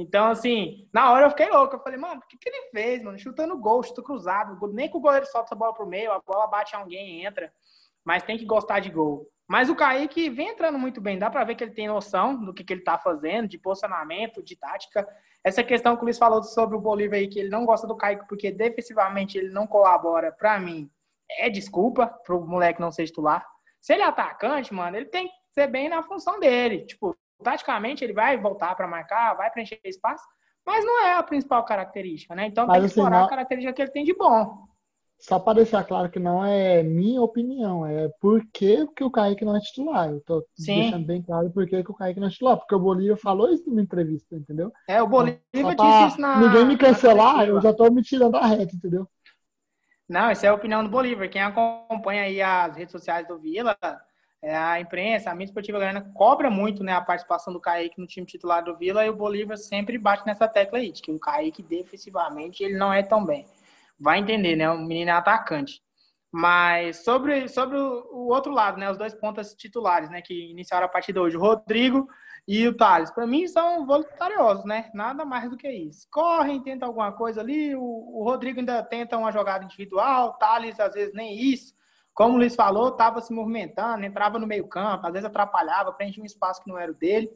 Então, 0.00 0.28
assim, 0.28 0.88
na 0.92 1.12
hora 1.12 1.26
eu 1.26 1.30
fiquei 1.30 1.50
louco. 1.50 1.76
Eu 1.76 1.80
falei, 1.80 1.98
mano, 1.98 2.22
o 2.24 2.26
que, 2.26 2.38
que 2.38 2.48
ele 2.48 2.70
fez, 2.70 3.02
mano? 3.02 3.18
Chutando 3.18 3.58
gol, 3.58 3.82
chuto 3.82 4.02
cruzado. 4.02 4.58
Nem 4.72 4.88
que 4.88 4.96
o 4.96 5.00
goleiro 5.00 5.26
solta 5.26 5.48
essa 5.48 5.54
bola 5.54 5.74
pro 5.74 5.86
meio, 5.86 6.10
a 6.10 6.20
bola 6.20 6.46
bate 6.46 6.74
alguém 6.74 7.20
e 7.20 7.26
entra. 7.26 7.52
Mas 8.02 8.22
tem 8.22 8.38
que 8.38 8.46
gostar 8.46 8.80
de 8.80 8.88
gol. 8.88 9.28
Mas 9.46 9.68
o 9.68 9.76
Kaique 9.76 10.30
vem 10.30 10.48
entrando 10.48 10.78
muito 10.78 11.00
bem. 11.00 11.18
Dá 11.18 11.28
para 11.28 11.44
ver 11.44 11.54
que 11.54 11.62
ele 11.62 11.74
tem 11.74 11.86
noção 11.86 12.42
do 12.42 12.54
que, 12.54 12.64
que 12.64 12.72
ele 12.72 12.82
tá 12.82 12.96
fazendo, 12.96 13.48
de 13.48 13.58
posicionamento, 13.58 14.42
de 14.42 14.56
tática. 14.56 15.06
Essa 15.44 15.62
questão 15.62 15.96
que 15.96 16.02
o 16.02 16.04
Luiz 16.04 16.16
falou 16.16 16.42
sobre 16.42 16.76
o 16.76 16.80
Bolívar 16.80 17.18
aí, 17.18 17.28
que 17.28 17.40
ele 17.40 17.50
não 17.50 17.66
gosta 17.66 17.86
do 17.86 17.96
Kaique 17.96 18.26
porque 18.26 18.50
defensivamente 18.50 19.36
ele 19.36 19.50
não 19.50 19.66
colabora, 19.66 20.32
para 20.32 20.58
mim, 20.58 20.90
é 21.28 21.50
desculpa 21.50 22.06
pro 22.06 22.40
moleque 22.40 22.80
não 22.80 22.90
ser 22.90 23.04
titular. 23.04 23.46
Se 23.80 23.92
ele 23.92 24.02
é 24.02 24.06
atacante, 24.06 24.72
mano, 24.72 24.96
ele 24.96 25.06
tem 25.06 25.28
que 25.28 25.34
ser 25.52 25.66
bem 25.66 25.88
na 25.88 26.02
função 26.02 26.38
dele. 26.40 26.86
Tipo, 26.86 27.16
taticamente 27.42 28.04
ele 28.04 28.12
vai 28.12 28.36
voltar 28.36 28.74
para 28.74 28.86
marcar, 28.88 29.34
vai 29.34 29.50
preencher 29.50 29.80
espaço, 29.84 30.24
mas 30.64 30.84
não 30.84 31.04
é 31.04 31.14
a 31.14 31.22
principal 31.22 31.64
característica, 31.64 32.34
né? 32.34 32.46
Então 32.46 32.66
mas, 32.66 32.74
tem 32.74 32.80
que 32.82 32.86
assim, 32.86 33.00
explorar 33.00 33.18
não... 33.20 33.26
a 33.26 33.30
característica 33.30 33.72
que 33.72 33.82
ele 33.82 33.90
tem 33.90 34.04
de 34.04 34.14
bom. 34.14 34.68
só 35.18 35.38
para 35.38 35.54
deixar 35.56 35.84
claro 35.84 36.10
que 36.10 36.18
não 36.18 36.44
é 36.44 36.82
minha 36.82 37.20
opinião, 37.20 37.84
é 37.86 38.08
por 38.20 38.42
que, 38.52 38.86
que 38.96 39.04
o 39.04 39.10
Kaique 39.10 39.44
não 39.44 39.56
é 39.56 39.60
titular. 39.60 40.10
Eu 40.10 40.20
tô 40.22 40.44
Sim. 40.54 40.82
deixando 40.82 41.06
bem 41.06 41.22
claro 41.22 41.50
por 41.50 41.66
que, 41.66 41.82
que 41.82 41.90
o 41.90 41.94
Kaique 41.94 42.20
não 42.20 42.28
é 42.28 42.30
titular, 42.30 42.56
porque 42.56 42.74
o 42.74 42.80
Bolívia 42.80 43.16
falou 43.16 43.52
isso 43.52 43.68
numa 43.68 43.82
entrevista, 43.82 44.34
entendeu? 44.34 44.72
É, 44.88 45.02
o 45.02 45.06
Bolívia 45.06 45.40
então, 45.52 45.74
disse 45.74 46.08
isso 46.08 46.20
na. 46.20 46.40
Ninguém 46.40 46.66
me 46.66 46.76
cancelar, 46.76 47.46
eu 47.46 47.60
já 47.60 47.72
tô 47.72 47.90
me 47.90 48.02
tirando 48.02 48.36
a 48.36 48.46
reta, 48.46 48.74
entendeu? 48.74 49.06
Não, 50.08 50.28
essa 50.28 50.46
é 50.46 50.48
a 50.48 50.54
opinião 50.54 50.82
do 50.82 50.90
Bolívar. 50.90 51.28
Quem 51.28 51.40
acompanha 51.40 52.22
aí 52.22 52.42
as 52.42 52.76
redes 52.76 52.90
sociais 52.90 53.28
do 53.28 53.38
Vila, 53.38 53.78
a 54.42 54.80
imprensa, 54.80 55.30
a 55.30 55.34
mídia 55.34 55.50
esportiva 55.50 55.78
Goiana 55.78 56.10
cobra 56.14 56.50
muito 56.50 56.82
né, 56.82 56.92
a 56.92 57.00
participação 57.00 57.52
do 57.52 57.60
Kaique 57.60 58.00
no 58.00 58.06
time 58.06 58.26
titular 58.26 58.64
do 58.64 58.76
Vila 58.76 59.04
e 59.04 59.10
o 59.10 59.16
Bolívar 59.16 59.56
sempre 59.56 59.98
bate 59.98 60.26
nessa 60.26 60.48
tecla 60.48 60.78
aí, 60.78 60.92
de 60.92 61.02
que 61.02 61.12
o 61.12 61.18
Kaique 61.18 61.62
defensivamente 61.62 62.62
ele 62.62 62.78
não 62.78 62.92
é 62.92 63.02
tão 63.02 63.24
bem 63.24 63.46
vai 64.00 64.18
entender, 64.18 64.56
né? 64.56 64.70
O 64.70 64.78
menino 64.78 65.10
é 65.10 65.14
atacante. 65.14 65.82
Mas 66.32 67.04
sobre, 67.04 67.48
sobre 67.48 67.76
o, 67.76 68.08
o, 68.12 68.28
outro 68.28 68.52
lado, 68.52 68.78
né? 68.78 68.90
Os 68.90 68.96
dois 68.96 69.14
pontas 69.14 69.54
titulares, 69.54 70.08
né? 70.08 70.22
Que 70.22 70.50
iniciaram 70.50 70.86
a 70.86 70.88
partida 70.88 71.20
hoje, 71.20 71.36
o 71.36 71.40
Rodrigo 71.40 72.08
e 72.48 72.66
o 72.66 72.76
Thales. 72.76 73.10
Para 73.10 73.26
mim, 73.26 73.46
são 73.46 73.84
voluntariosos, 73.84 74.64
né? 74.64 74.90
Nada 74.94 75.24
mais 75.24 75.50
do 75.50 75.56
que 75.56 75.68
isso. 75.68 76.06
Correm, 76.10 76.62
tentam 76.62 76.88
alguma 76.88 77.12
coisa 77.12 77.40
ali. 77.40 77.74
O, 77.74 77.82
o 77.82 78.24
Rodrigo 78.24 78.60
ainda 78.60 78.82
tenta 78.82 79.18
uma 79.18 79.32
jogada 79.32 79.64
individual. 79.64 80.28
O 80.28 80.32
Thales, 80.34 80.80
às 80.80 80.94
vezes, 80.94 81.12
nem 81.12 81.36
isso. 81.36 81.74
Como 82.20 82.34
o 82.34 82.36
Luiz 82.36 82.54
falou, 82.54 82.88
estava 82.88 83.22
se 83.22 83.32
movimentando, 83.32 84.04
entrava 84.04 84.38
no 84.38 84.46
meio 84.46 84.68
campo, 84.68 85.06
às 85.06 85.12
vezes 85.14 85.24
atrapalhava, 85.24 85.90
preenchia 85.90 86.22
um 86.22 86.26
espaço 86.26 86.62
que 86.62 86.68
não 86.68 86.76
era 86.76 86.92
o 86.92 86.94
dele. 86.94 87.30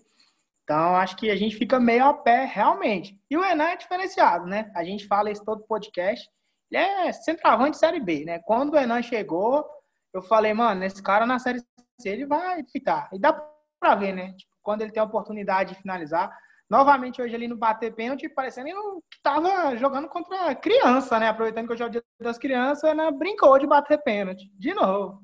Então, 0.62 0.94
acho 0.96 1.16
que 1.16 1.30
a 1.30 1.36
gente 1.36 1.56
fica 1.56 1.80
meio 1.80 2.04
a 2.04 2.12
pé, 2.12 2.44
realmente. 2.44 3.18
E 3.30 3.38
o 3.38 3.42
Enan 3.42 3.70
é 3.70 3.76
diferenciado, 3.78 4.44
né? 4.44 4.70
A 4.74 4.84
gente 4.84 5.06
fala 5.06 5.30
isso 5.30 5.42
todo 5.42 5.64
podcast 5.66 6.30
ele 6.70 6.82
é 6.82 7.12
centroavante 7.14 7.78
Série 7.78 7.98
B, 7.98 8.26
né? 8.26 8.40
Quando 8.40 8.74
o 8.74 8.76
Enan 8.76 9.00
chegou, 9.00 9.66
eu 10.12 10.20
falei, 10.20 10.52
mano, 10.52 10.84
esse 10.84 11.02
cara 11.02 11.24
na 11.24 11.38
Série 11.38 11.60
C 11.98 12.10
ele 12.10 12.26
vai 12.26 12.62
ficar. 12.64 13.08
E 13.10 13.18
dá 13.18 13.32
pra 13.80 13.94
ver, 13.94 14.12
né? 14.12 14.34
Tipo, 14.34 14.52
quando 14.62 14.82
ele 14.82 14.92
tem 14.92 15.00
a 15.00 15.06
oportunidade 15.06 15.72
de 15.72 15.80
finalizar. 15.80 16.30
Novamente 16.74 17.22
hoje 17.22 17.32
ali 17.32 17.46
no 17.46 17.56
bater 17.56 17.94
pênalti, 17.94 18.28
parecendo 18.28 18.68
que 19.08 19.22
tava 19.22 19.76
jogando 19.76 20.08
contra 20.08 20.56
criança, 20.56 21.20
né? 21.20 21.28
Aproveitando 21.28 21.68
que 21.68 21.72
eu 21.74 21.76
jogo 21.76 21.92
dia 21.92 22.02
das 22.20 22.36
crianças, 22.36 22.90
Enan 22.90 23.12
brincou 23.12 23.56
de 23.60 23.64
bater 23.64 24.02
pênalti. 24.02 24.50
De 24.58 24.74
novo. 24.74 25.22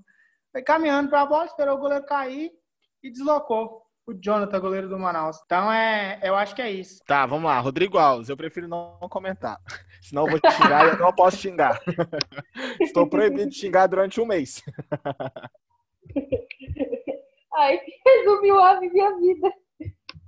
Foi 0.52 0.62
caminhando 0.62 1.10
pra 1.10 1.26
bola, 1.26 1.46
esperou 1.46 1.76
o 1.76 1.80
goleiro 1.80 2.06
cair 2.06 2.52
e 3.02 3.10
deslocou 3.10 3.82
o 4.06 4.14
Jonathan, 4.14 4.60
goleiro 4.60 4.88
do 4.88 4.96
Manaus. 4.96 5.40
Então, 5.44 5.72
é, 5.72 6.20
eu 6.22 6.36
acho 6.36 6.54
que 6.54 6.62
é 6.62 6.70
isso. 6.70 7.02
Tá, 7.04 7.26
vamos 7.26 7.50
lá. 7.50 7.58
Rodrigo 7.58 7.98
Alves, 7.98 8.28
eu 8.28 8.36
prefiro 8.36 8.68
não 8.68 8.96
comentar. 9.10 9.58
Senão 10.02 10.26
eu 10.26 10.30
vou 10.30 10.40
te 10.40 10.52
xingar 10.52 10.86
e 10.86 10.90
eu 10.90 10.98
não 10.98 11.12
posso 11.12 11.36
xingar. 11.36 11.80
Estou 12.80 13.08
proibido 13.08 13.50
de 13.50 13.56
xingar 13.56 13.88
durante 13.88 14.20
um 14.20 14.24
mês. 14.24 14.62
Ai, 17.56 17.80
resumiu 18.06 18.56
a 18.56 18.78
minha 18.78 19.16
vida. 19.16 19.52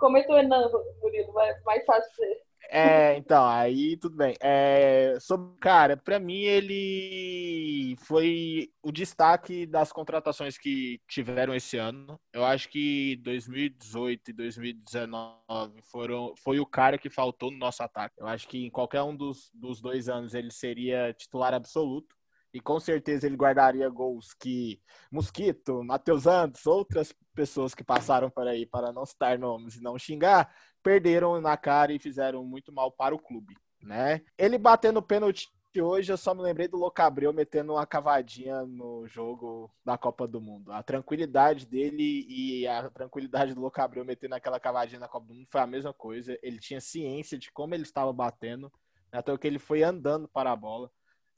Comentou 0.03 0.37
Enan, 0.37 0.69
Murilo, 1.01 1.33
mais 1.65 1.85
fácil 1.87 2.13
ser. 2.17 2.43
É, 2.69 3.17
então, 3.17 3.47
aí 3.47 3.97
tudo 3.97 4.17
bem. 4.17 4.35
É, 4.41 5.17
sobre, 5.21 5.57
cara, 5.61 5.97
para 5.97 6.19
mim 6.19 6.41
ele 6.41 7.95
foi 8.01 8.69
o 8.83 8.91
destaque 8.91 9.65
das 9.65 9.93
contratações 9.93 10.59
que 10.59 11.01
tiveram 11.07 11.55
esse 11.55 11.77
ano. 11.77 12.19
Eu 12.33 12.45
acho 12.45 12.69
que 12.69 13.15
2018 13.23 14.31
e 14.31 14.33
2019 14.33 15.83
foram, 15.85 16.35
foi 16.43 16.59
o 16.59 16.67
cara 16.67 16.99
que 16.99 17.09
faltou 17.09 17.53
no 17.53 17.59
nosso 17.59 17.81
ataque. 17.85 18.17
Eu 18.19 18.27
acho 18.27 18.49
que 18.49 18.59
em 18.59 18.71
qualquer 18.71 19.03
um 19.03 19.15
dos, 19.15 19.53
dos 19.55 19.81
dois 19.81 20.09
anos 20.09 20.35
ele 20.35 20.51
seria 20.51 21.13
titular 21.13 21.55
absoluto. 21.55 22.17
E 22.53 22.61
com 22.61 22.79
certeza 22.79 23.27
ele 23.27 23.37
guardaria 23.37 23.89
gols 23.89 24.35
que 24.35 24.81
Mosquito, 25.11 25.83
Matheus 25.83 26.25
Santos, 26.25 26.67
outras 26.67 27.15
pessoas 27.35 27.75
que 27.75 27.83
passaram 27.83 28.29
por 28.31 28.47
aí 28.47 28.67
para 28.67 28.93
não 28.93 29.07
citar 29.07 29.39
nomes 29.39 29.77
e 29.77 29.83
não 29.83 29.99
xingar, 29.99 30.55
perderam 30.83 31.41
na 31.41 31.57
cara 31.57 31.93
e 31.93 31.99
fizeram 31.99 32.45
muito 32.45 32.73
mal 32.73 32.93
para 32.93 33.15
o 33.15 33.19
clube, 33.19 33.57
né? 33.81 34.23
Ele 34.37 34.59
batendo 34.59 35.03
pênalti 35.03 35.51
hoje, 35.81 36.13
eu 36.13 36.19
só 36.19 36.35
me 36.35 36.43
lembrei 36.43 36.69
do 36.69 36.77
Locabreu 36.77 37.33
metendo 37.33 37.73
uma 37.73 37.87
cavadinha 37.87 38.67
no 38.67 39.07
jogo 39.07 39.71
da 39.85 39.97
Copa 39.97 40.27
do 40.27 40.41
Mundo. 40.41 40.71
A 40.73 40.83
tranquilidade 40.83 41.65
dele 41.65 42.27
e 42.29 42.67
a 42.67 42.91
tranquilidade 42.91 43.55
do 43.55 43.61
Locabreu 43.61 44.05
metendo 44.05 44.35
aquela 44.35 44.61
cavadinha 44.61 45.01
na 45.01 45.09
Copa 45.09 45.29
do 45.29 45.35
Mundo 45.35 45.49
foi 45.51 45.61
a 45.61 45.67
mesma 45.67 45.95
coisa. 45.95 46.39
Ele 46.43 46.59
tinha 46.59 46.81
ciência 46.81 47.39
de 47.39 47.51
como 47.51 47.75
ele 47.75 47.85
estava 47.85 48.13
batendo, 48.13 48.71
até 49.11 49.37
que 49.39 49.47
ele 49.47 49.59
foi 49.59 49.83
andando 49.83 50.29
para 50.29 50.53
a 50.53 50.57
bola. 50.57 50.91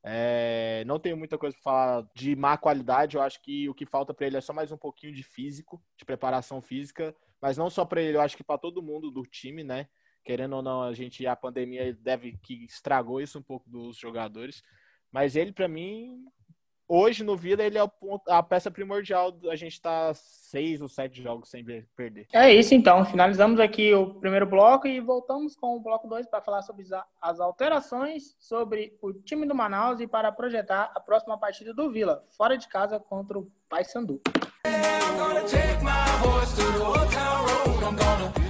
É, 0.05 0.85
não 0.87 0.99
tenho 0.99 1.17
muita 1.17 1.38
coisa 1.38 1.57
para 1.57 1.62
falar 1.62 2.07
de 2.14 2.37
má 2.37 2.57
qualidade. 2.59 3.17
Eu 3.17 3.23
acho 3.23 3.40
que 3.40 3.69
o 3.69 3.75
que 3.75 3.87
falta 3.87 4.12
para 4.12 4.27
ele 4.27 4.37
é 4.37 4.40
só 4.40 4.53
mais 4.53 4.71
um 4.71 4.77
pouquinho 4.77 5.14
de 5.14 5.23
físico, 5.23 5.83
de 5.97 6.05
preparação 6.05 6.61
física 6.61 7.14
mas 7.45 7.59
não 7.59 7.69
só 7.69 7.85
para 7.85 8.01
ele, 8.01 8.17
eu 8.17 8.23
acho 8.23 8.38
que 8.38 8.43
para 8.43 8.57
todo 8.57 8.83
mundo 8.83 9.11
do 9.11 9.21
time, 9.21 9.62
né? 9.62 9.87
Querendo 10.25 10.57
ou 10.57 10.62
não, 10.62 10.83
a 10.83 10.95
gente 10.95 11.27
a 11.27 11.37
pandemia 11.37 11.93
deve 11.93 12.38
que 12.43 12.64
estragou 12.64 13.21
isso 13.21 13.38
um 13.38 13.43
pouco 13.43 13.69
dos 13.69 13.99
jogadores, 13.99 14.62
mas 15.12 15.37
ele 15.37 15.53
para 15.53 15.69
mim 15.69 16.25
hoje 16.88 17.25
no 17.25 17.37
Vila 17.37 17.62
ele 17.62 17.79
é 17.79 17.90
a 18.29 18.42
peça 18.42 18.70
primordial. 18.70 19.37
A 19.51 19.57
gente 19.57 19.81
tá 19.81 20.12
seis 20.14 20.81
ou 20.81 20.88
sete 20.88 21.23
jogos 21.23 21.49
sem 21.49 21.64
perder. 21.97 22.27
É 22.33 22.53
isso 22.53 22.75
então. 22.75 23.05
Finalizamos 23.05 23.61
aqui 23.61 23.92
o 23.94 24.14
primeiro 24.14 24.47
bloco 24.47 24.87
e 24.87 25.01
voltamos 25.01 25.57
com 25.57 25.77
o 25.77 25.81
bloco 25.81 26.09
2 26.09 26.27
para 26.27 26.40
falar 26.40 26.62
sobre 26.62 26.85
as 27.20 27.40
alterações 27.40 28.37
sobre 28.38 28.97
o 29.01 29.12
time 29.12 29.47
do 29.47 29.55
Manaus 29.55 30.01
e 30.01 30.07
para 30.07 30.31
projetar 30.31 30.92
a 30.94 31.01
próxima 31.01 31.38
partida 31.38 31.73
do 31.73 31.90
Vila, 31.90 32.25
fora 32.37 32.57
de 32.57 32.68
casa 32.68 33.01
contra 33.01 33.38
o 33.38 33.51
Paysandu. 33.68 34.20
I'm 38.05 38.43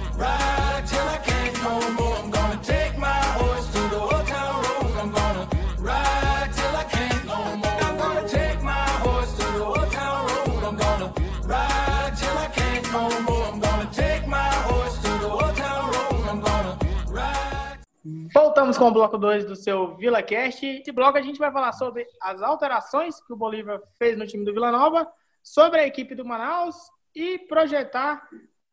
Voltamos 18.35 18.77
com 18.77 18.89
o 18.89 18.91
bloco 18.91 19.17
2 19.17 19.45
do 19.45 19.55
seu 19.55 19.95
VilaCast. 19.95 20.65
Esse 20.65 20.91
bloco 20.91 21.17
a 21.17 21.21
gente 21.21 21.39
vai 21.39 21.49
falar 21.53 21.71
sobre 21.71 22.05
as 22.21 22.41
alterações 22.41 23.17
que 23.25 23.31
o 23.31 23.37
Bolívar 23.37 23.81
fez 23.97 24.17
no 24.17 24.27
time 24.27 24.43
do 24.43 24.51
Vila 24.51 24.73
Nova 24.73 25.09
sobre 25.41 25.79
a 25.79 25.87
equipe 25.87 26.13
do 26.13 26.25
Manaus 26.25 26.75
e 27.15 27.39
projetar 27.39 28.27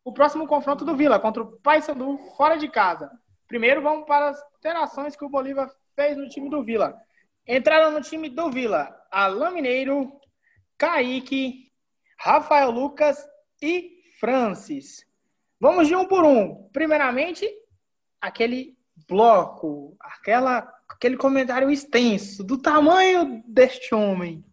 o 0.05 0.12
próximo 0.12 0.48
confronto 0.48 0.85
do 0.85 0.96
Vila 0.96 1.20
contra 1.20 1.44
o 1.44 1.53
Paysandu 1.61 2.18
fora 2.37 2.57
de 2.57 2.68
casa. 2.68 3.09
Primeiro 3.46 3.81
vamos 3.81 4.05
para 4.05 4.31
as 4.31 4.42
alterações 4.42 5.14
que 5.14 5.25
o 5.25 5.31
Bolívar 5.31 5.72
fez 5.94 6.16
no 6.16 6.29
time 6.29 6.51
do 6.51 6.64
Vila. 6.64 7.01
Entraram 7.46 7.92
no 7.92 8.01
time 8.01 8.29
do 8.29 8.51
Vila 8.51 8.92
Alain 9.12 9.55
Mineiro, 9.55 10.11
Kaique, 10.77 11.70
Rafael 12.18 12.72
Lucas 12.72 13.25
e 13.62 14.03
Francis. 14.18 15.07
Vamos 15.61 15.87
de 15.87 15.94
um 15.94 16.05
por 16.05 16.25
um. 16.25 16.68
Primeiramente, 16.72 17.48
aquele 18.20 18.82
bloco, 19.08 19.96
aquela, 20.00 20.72
aquele 20.88 21.16
comentário 21.16 21.70
extenso 21.70 22.44
do 22.44 22.58
tamanho 22.58 23.42
deste 23.46 23.94
homem. 23.94 24.44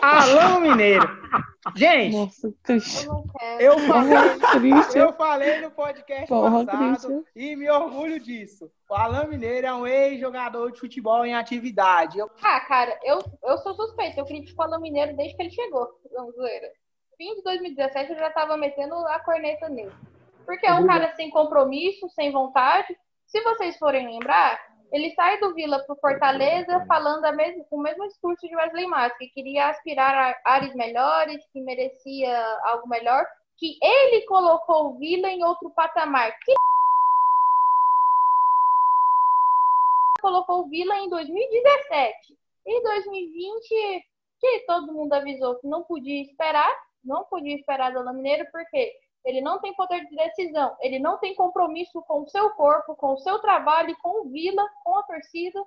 Alô, 0.00 0.60
Mineiro. 0.60 1.22
Gente, 1.76 2.16
Nossa, 2.16 2.52
eu, 3.60 3.78
falei, 3.78 4.18
eu 4.94 5.12
falei 5.12 5.60
no 5.60 5.70
podcast 5.70 6.26
Porra, 6.26 6.66
passado 6.66 7.24
e 7.34 7.54
me 7.54 7.70
orgulho 7.70 8.18
disso. 8.18 8.70
O 8.90 8.94
Alain 8.94 9.28
Mineiro 9.28 9.66
é 9.66 9.72
um 9.72 9.86
ex-jogador 9.86 10.72
de 10.72 10.80
futebol 10.80 11.24
em 11.24 11.34
atividade. 11.34 12.18
Eu... 12.18 12.28
Ah, 12.42 12.60
cara, 12.60 12.98
eu, 13.04 13.20
eu 13.44 13.58
sou 13.58 13.74
suspeito. 13.74 14.18
Eu 14.18 14.26
critico 14.26 14.60
o 14.60 14.64
Alain 14.64 14.80
Mineiro 14.80 15.16
desde 15.16 15.36
que 15.36 15.42
ele 15.42 15.50
chegou. 15.50 15.88
Vamos 16.12 16.36
ver. 16.36 16.72
Fim 17.16 17.36
de 17.36 17.42
2017 17.42 18.12
eu 18.12 18.18
já 18.18 18.30
tava 18.30 18.56
metendo 18.56 18.94
a 18.94 19.20
corneta 19.20 19.68
nele. 19.68 19.92
Porque 20.44 20.66
é 20.66 20.74
um 20.74 20.86
cara 20.86 21.14
sem 21.14 21.30
compromisso, 21.30 22.08
sem 22.10 22.32
vontade. 22.32 22.96
Se 23.32 23.40
vocês 23.40 23.78
forem 23.78 24.06
lembrar, 24.06 24.60
ele 24.92 25.10
sai 25.14 25.40
do 25.40 25.54
Vila 25.54 25.82
para 25.86 25.96
Fortaleza 25.96 26.84
falando 26.86 27.24
a 27.24 27.32
mesmo, 27.32 27.66
o 27.70 27.80
mesmo 27.80 28.06
discurso 28.06 28.46
de 28.46 28.54
Wesley 28.54 28.86
Massa, 28.86 29.16
que 29.16 29.28
queria 29.28 29.70
aspirar 29.70 30.14
a 30.14 30.52
áreas 30.52 30.74
melhores, 30.74 31.42
que 31.50 31.62
merecia 31.62 32.60
algo 32.64 32.86
melhor, 32.86 33.24
que 33.56 33.78
ele 33.82 34.26
colocou 34.26 34.90
o 34.90 34.98
Vila 34.98 35.28
em 35.30 35.42
outro 35.42 35.70
patamar. 35.70 36.30
Que 36.40 36.52
colocou 40.20 40.66
o 40.66 40.68
Vila 40.68 40.94
em 40.98 41.08
2017. 41.08 42.14
Em 42.66 42.82
2020, 42.82 44.04
que 44.40 44.60
todo 44.66 44.92
mundo 44.92 45.14
avisou 45.14 45.58
que 45.58 45.66
não 45.66 45.82
podia 45.84 46.20
esperar, 46.20 46.70
não 47.02 47.24
podia 47.24 47.56
esperar 47.56 47.94
do 47.94 48.04
Mineiro, 48.12 48.46
porque 48.52 48.92
ele 49.24 49.40
não 49.40 49.60
tem 49.60 49.74
poder 49.74 50.04
de 50.06 50.16
decisão, 50.16 50.76
ele 50.80 50.98
não 50.98 51.18
tem 51.18 51.34
compromisso 51.34 52.02
com 52.02 52.22
o 52.22 52.28
seu 52.28 52.50
corpo, 52.50 52.96
com 52.96 53.14
o 53.14 53.18
seu 53.18 53.38
trabalho, 53.38 53.96
com 54.02 54.26
o 54.26 54.30
Vila, 54.30 54.66
com 54.84 54.96
a 54.96 55.02
torcida. 55.04 55.62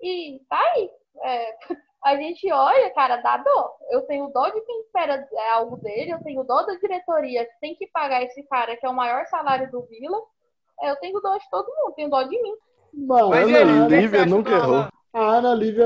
E 0.00 0.40
tá 0.48 0.60
aí. 0.74 0.90
É, 1.22 1.56
a 2.04 2.16
gente 2.16 2.50
olha, 2.52 2.90
cara, 2.94 3.16
dá 3.16 3.38
dó. 3.38 3.76
Eu 3.90 4.02
tenho 4.02 4.28
dó 4.28 4.48
de 4.48 4.60
quem 4.60 4.80
espera 4.82 5.28
é, 5.32 5.50
algo 5.50 5.76
dele, 5.78 6.12
eu 6.12 6.22
tenho 6.22 6.44
dó 6.44 6.62
da 6.62 6.74
diretoria 6.76 7.44
que 7.44 7.60
tem 7.60 7.74
que 7.74 7.88
pagar 7.88 8.22
esse 8.22 8.42
cara 8.44 8.76
que 8.76 8.86
é 8.86 8.88
o 8.88 8.94
maior 8.94 9.26
salário 9.26 9.70
do 9.70 9.82
Vila. 9.86 10.18
É, 10.80 10.90
eu 10.90 10.96
tenho 10.96 11.20
dó 11.20 11.36
de 11.36 11.50
todo 11.50 11.66
mundo, 11.66 11.94
tenho 11.94 12.10
dó 12.10 12.22
de 12.22 12.40
mim. 12.40 12.54
Mano, 12.92 13.30
Mas 13.30 13.52
a 13.52 13.64
Lívia 13.88 14.24
nunca 14.24 14.52
errou. 14.52 14.88
A 15.12 15.20
Ana 15.20 15.54
Lívia, 15.54 15.84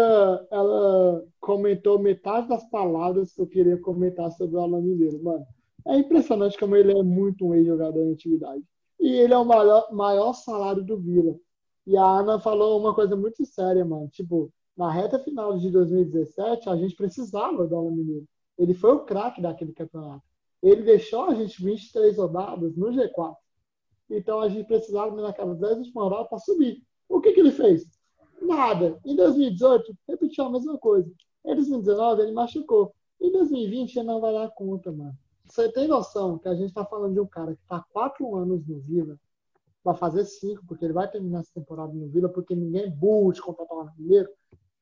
ela 0.51 1.25
comentou 1.41 1.99
metade 1.99 2.49
das 2.49 2.69
palavras 2.69 3.33
que 3.33 3.41
eu 3.41 3.47
queria 3.47 3.81
comentar 3.81 4.31
sobre 4.33 4.57
o 4.57 4.61
Alan 4.61 4.81
Mineiro, 4.81 5.23
mano. 5.23 5.47
É 5.87 5.97
impressionante 5.97 6.59
como 6.59 6.77
ele 6.77 6.97
é 6.97 7.03
muito 7.03 7.47
um 7.47 7.55
ex-jogador 7.55 8.03
em 8.03 8.13
atividade. 8.13 8.63
E 9.01 9.09
ele 9.09 9.35
é 9.35 9.39
o 9.39 9.45
maior, 9.45 9.93
maior 9.93 10.33
salário 10.33 10.85
do 10.85 10.97
Vila. 10.97 11.37
E 11.87 11.97
a 11.97 12.05
Ana 12.05 12.39
falou 12.39 12.79
uma 12.81 12.95
coisa 12.95 13.17
muito 13.17 13.45
séria, 13.45 13.85
mano. 13.85 14.09
Tipo, 14.09 14.53
na 14.77 14.91
reta 14.91 15.19
final 15.19 15.59
de 15.59 15.71
2017, 15.71 16.69
a 16.69 16.77
gente 16.77 16.95
precisava 16.95 17.67
do 17.67 17.77
Alan 17.77 17.91
Mineiro. 17.91 18.27
Ele 18.57 18.75
foi 18.75 18.93
o 18.93 19.01
craque 19.01 19.43
daquele 19.43 19.73
campeonato. 19.73 20.23
Ele 20.63 20.83
deixou 20.83 21.25
a 21.25 21.35
gente 21.35 21.63
23 21.63 22.17
rodadas 22.17 22.77
no 22.77 22.87
G4. 22.87 23.37
Então 24.09 24.41
a 24.41 24.49
gente 24.49 24.67
precisava 24.67 25.21
naquelas 25.21 25.59
10 25.59 25.79
últimas 25.79 26.05
rodadas 26.05 26.29
para 26.29 26.39
subir. 26.39 26.83
O 27.09 27.21
que, 27.21 27.33
que 27.33 27.41
ele 27.41 27.51
fez? 27.51 27.85
Nada. 28.41 29.01
Em 29.05 29.17
2018, 29.17 29.97
repetiu 30.09 30.45
a 30.45 30.51
mesma 30.51 30.79
coisa. 30.79 31.11
Em 31.45 31.55
2019, 31.55 32.23
ele 32.23 32.33
machucou. 32.33 32.95
Em 33.21 33.33
2020, 33.33 33.97
ele 33.97 34.07
não 34.07 34.21
vai 34.21 34.33
dar 34.33 34.51
conta, 34.51 34.93
mano. 34.93 35.17
Você 35.53 35.71
tem 35.71 35.87
noção 35.87 36.39
que 36.39 36.49
a 36.49 36.55
gente 36.55 36.69
está 36.69 36.83
falando 36.83 37.13
de 37.13 37.21
um 37.21 37.27
cara 37.27 37.55
que 37.55 37.61
está 37.61 37.85
quatro 37.93 38.35
anos 38.37 38.67
no 38.67 38.81
Vila, 38.81 39.19
vai 39.85 39.95
fazer 39.95 40.25
cinco, 40.25 40.65
porque 40.67 40.83
ele 40.83 40.95
vai 40.95 41.07
terminar 41.07 41.41
essa 41.41 41.53
temporada 41.53 41.93
no 41.93 42.09
Vila, 42.09 42.27
porque 42.31 42.55
ninguém 42.55 42.85
é 42.85 42.89
burro 42.89 43.35
de 43.35 43.43
contratar 43.43 43.77
o 43.77 43.91
Mineiro. 43.99 44.31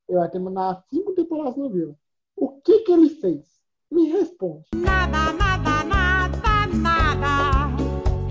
Ele 0.08 0.18
vai 0.18 0.30
terminar 0.30 0.80
cinco 0.88 1.12
temporadas 1.12 1.56
no 1.56 1.70
Vila. 1.70 1.96
O 2.36 2.60
que 2.60 2.82
que 2.82 2.92
ele 2.92 3.08
fez? 3.08 3.60
Me 3.90 4.10
responde. 4.10 4.62
Nada, 4.76 5.32
nada, 5.32 5.84
nada, 5.88 6.66
nada. 6.76 7.82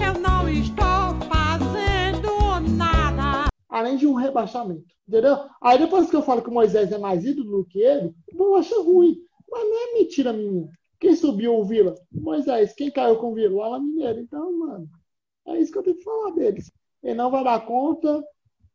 Eu 0.02 0.17
não 0.21 0.47
estou 0.47 1.19
fazendo 1.28 2.78
nada. 2.78 3.49
Além 3.67 3.97
de 3.97 4.08
um 4.08 4.13
rebaixamento. 4.13 4.95
Entendeu? 5.06 5.39
Aí 5.62 5.78
depois 5.78 6.10
que 6.10 6.15
eu 6.15 6.23
falo 6.23 6.41
que 6.41 6.49
o 6.49 6.54
Moisés 6.54 6.89
é 6.93 6.97
mais 6.97 7.25
ídolo 7.25 7.58
do 7.58 7.65
que 7.65 7.82
ele, 7.82 8.15
o 8.32 8.38
povo 8.38 8.56
acha 8.56 8.82
ruim. 8.82 9.17
Mas 9.52 9.63
não 9.67 9.89
é 9.89 9.93
mentira 9.95 10.32
minha. 10.32 10.69
Quem 10.99 11.15
subiu 11.15 11.55
o 11.55 11.63
Vila? 11.63 11.95
Moisés. 12.12 12.73
Quem 12.73 12.91
caiu 12.91 13.17
com 13.17 13.31
o 13.31 13.33
Vila? 13.33 13.55
O 13.55 13.62
Alan 13.62 13.79
Mineiro. 13.79 14.19
Então, 14.19 14.51
mano, 14.57 14.89
é 15.47 15.57
isso 15.57 15.71
que 15.71 15.77
eu 15.77 15.83
tenho 15.83 15.97
que 15.97 16.03
falar 16.03 16.31
deles. 16.31 16.71
Ele 17.01 17.15
não 17.15 17.31
vai 17.31 17.43
dar 17.43 17.65
conta. 17.65 18.23